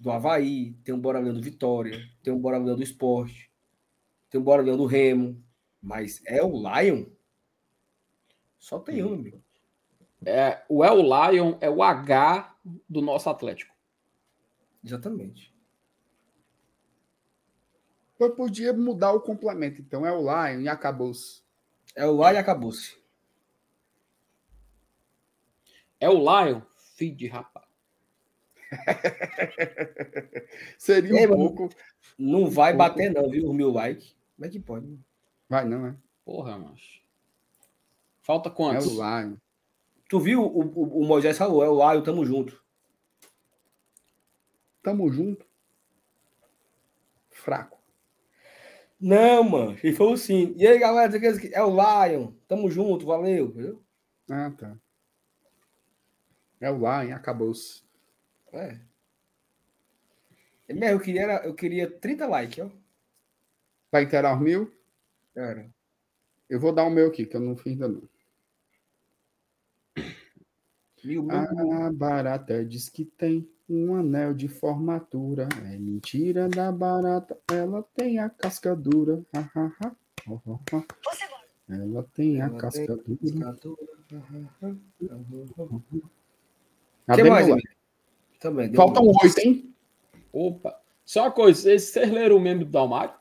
[0.03, 3.53] do Havaí, tem um Bora-Leão do Vitória, tem um Bora-Leão do Esporte,
[4.29, 5.41] tem um Bora-Leão do Remo.
[5.81, 7.07] Mas é o Lion?
[8.59, 9.41] Só tem um, amigo.
[10.25, 12.57] É, o El Lion é o H
[12.89, 13.73] do nosso Atlético.
[14.85, 15.55] Exatamente.
[18.19, 19.81] Eu podia mudar o complemento.
[19.81, 21.43] Então, é o Lion e acabou-se.
[21.95, 22.97] É o Lion e acabou-se.
[26.01, 26.61] É o Lion,
[26.97, 27.62] filho de rapaz.
[30.79, 31.55] Seria um Ei, mano.
[31.55, 31.69] pouco...
[32.19, 32.77] Não vai Pouco.
[32.77, 33.49] bater, não, viu?
[33.49, 34.15] O mil like.
[34.37, 34.99] Como é que pode?
[35.49, 35.97] Vai, não, é?
[36.25, 37.01] Porra, macho.
[38.23, 38.87] Falta É quantos?
[38.87, 39.37] o Lion.
[40.09, 40.43] Tu viu?
[40.43, 42.63] O, o, o Moisés falou, é o Lion, tamo junto.
[44.83, 45.45] Tamo junto.
[47.31, 47.79] Fraco.
[49.01, 49.77] Não, mano.
[49.83, 50.55] Ele falou assim.
[50.57, 51.13] E aí, galera,
[51.53, 53.47] é o Lion, tamo junto, valeu.
[53.47, 53.83] Entendeu?
[54.31, 54.77] Ah, tá.
[56.61, 57.82] É o Lion, acabou-se.
[58.53, 58.79] É.
[60.69, 62.71] Mesmo, eu queria, era- eu queria 30 likes, ó.
[63.91, 64.73] Vai inteirar os mil?
[65.35, 65.69] Cara.
[66.49, 68.03] Eu vou dar o meu aqui, que eu não fiz ainda não.
[71.05, 75.49] Mil, mil, A barata diz que tem Um anel de formatura.
[75.65, 77.39] É mentira da barata.
[77.51, 79.25] Ela tem a casca dura.
[79.35, 79.97] Ha, ha, ha.
[80.29, 80.85] Ho, ho, ho.
[81.69, 83.59] Ela tem a Ela casca tem dura.
[85.59, 86.03] O
[87.07, 87.47] Cadê que mais?
[88.43, 88.73] Também.
[88.75, 89.73] Faltam oito, hein?
[90.33, 90.79] Opa.
[91.05, 93.15] Só uma coisa, vocês leram o membro do Dalmário?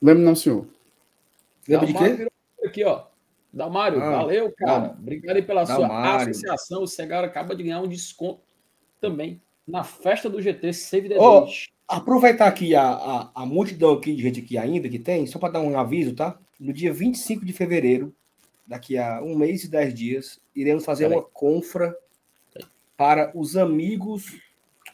[0.00, 0.66] Lembro não, senhor.
[1.68, 2.28] Lembra de quê?
[2.64, 3.04] Aqui, ó.
[3.52, 4.78] Dalmário, Ah, valeu, cara.
[4.88, 6.34] Dal- Obrigado aí pela Dalmário.
[6.34, 6.82] sua associação.
[6.82, 8.40] O Cegar acaba de ganhar um desconto
[9.00, 11.72] também na festa do GT Save the Ó, Date.
[11.88, 15.54] Aproveitar aqui a, a, a multidão aqui de gente aqui ainda que tem, só para
[15.54, 16.38] dar um aviso, tá?
[16.60, 18.14] No dia 25 de fevereiro,
[18.66, 21.18] daqui a um mês e dez dias, iremos fazer Peraí.
[21.18, 21.96] uma confra
[22.96, 24.40] para os amigos,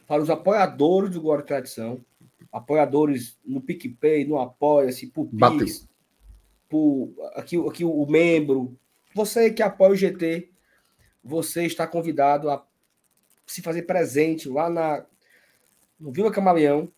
[0.07, 2.03] para os apoiadores do Glória e Tradição,
[2.51, 5.27] apoiadores no PicPay, no Apoia-se, por.
[5.27, 5.87] Pix,
[6.69, 8.77] por aqui, aqui o membro,
[9.13, 10.49] você que apoia o GT,
[11.23, 12.65] você está convidado a
[13.45, 15.05] se fazer presente lá na
[15.99, 16.91] no Vila Camaleão.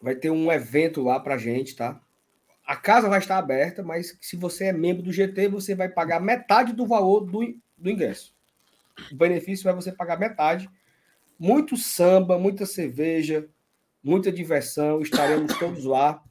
[0.00, 2.00] Vai ter um evento lá pra gente, tá?
[2.66, 6.20] A casa vai estar aberta, mas se você é membro do GT, você vai pagar
[6.20, 7.40] metade do valor do,
[7.78, 8.35] do ingresso.
[9.10, 10.68] O benefício vai você pagar metade.
[11.38, 13.48] Muito samba, muita cerveja,
[14.02, 15.00] muita diversão.
[15.00, 16.22] Estaremos todos lá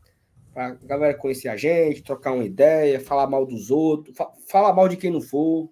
[0.54, 4.74] para a galera conhecer a gente, trocar uma ideia, falar mal dos outros, fa falar
[4.74, 5.70] mal de quem não for.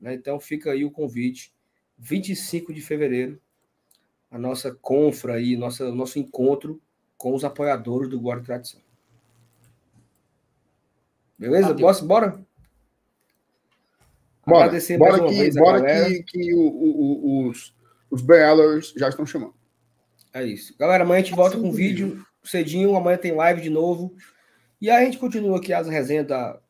[0.00, 0.14] né?
[0.14, 1.52] Então fica aí o convite.
[1.98, 3.40] 25 de fevereiro,
[4.30, 6.80] a nossa confra aí, nossa, nosso encontro
[7.16, 8.80] com os apoiadores do Guarda Tradição.
[11.38, 11.74] Beleza?
[12.04, 12.44] Bora?
[14.46, 14.58] Bora?
[14.58, 17.00] Bora, Agradecer mais bora uma que, vez bora que, que o- o-
[17.46, 17.74] o- os,
[18.10, 19.54] os Bealers já estão chamando.
[20.32, 20.76] É isso.
[20.78, 22.96] Galera, amanhã a gente volta com vídeo cedinho.
[22.96, 24.14] Amanhã tem live de novo.
[24.80, 26.60] E aí a gente continua aqui as resenhas da,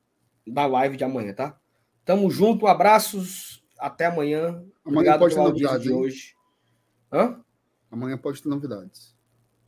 [0.46, 1.58] da live de amanhã, tá?
[2.04, 3.64] Tamo junto, abraços.
[3.78, 4.62] Até amanhã.
[4.84, 5.96] Amanhã pode ter novidades, de hein?
[5.98, 6.34] hoje.
[7.12, 7.40] Hã?
[7.90, 9.14] Amanhã pode ter novidades.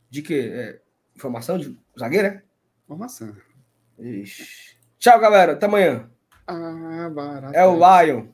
[0.09, 0.49] De quê?
[0.53, 0.79] É,
[1.15, 2.43] informação de zagueiro, é?
[2.85, 3.35] Informação.
[3.99, 4.77] Ixi.
[4.99, 5.53] Tchau, galera.
[5.53, 6.09] Até amanhã.
[6.47, 7.55] Ah, barato.
[7.55, 8.27] É o Lion.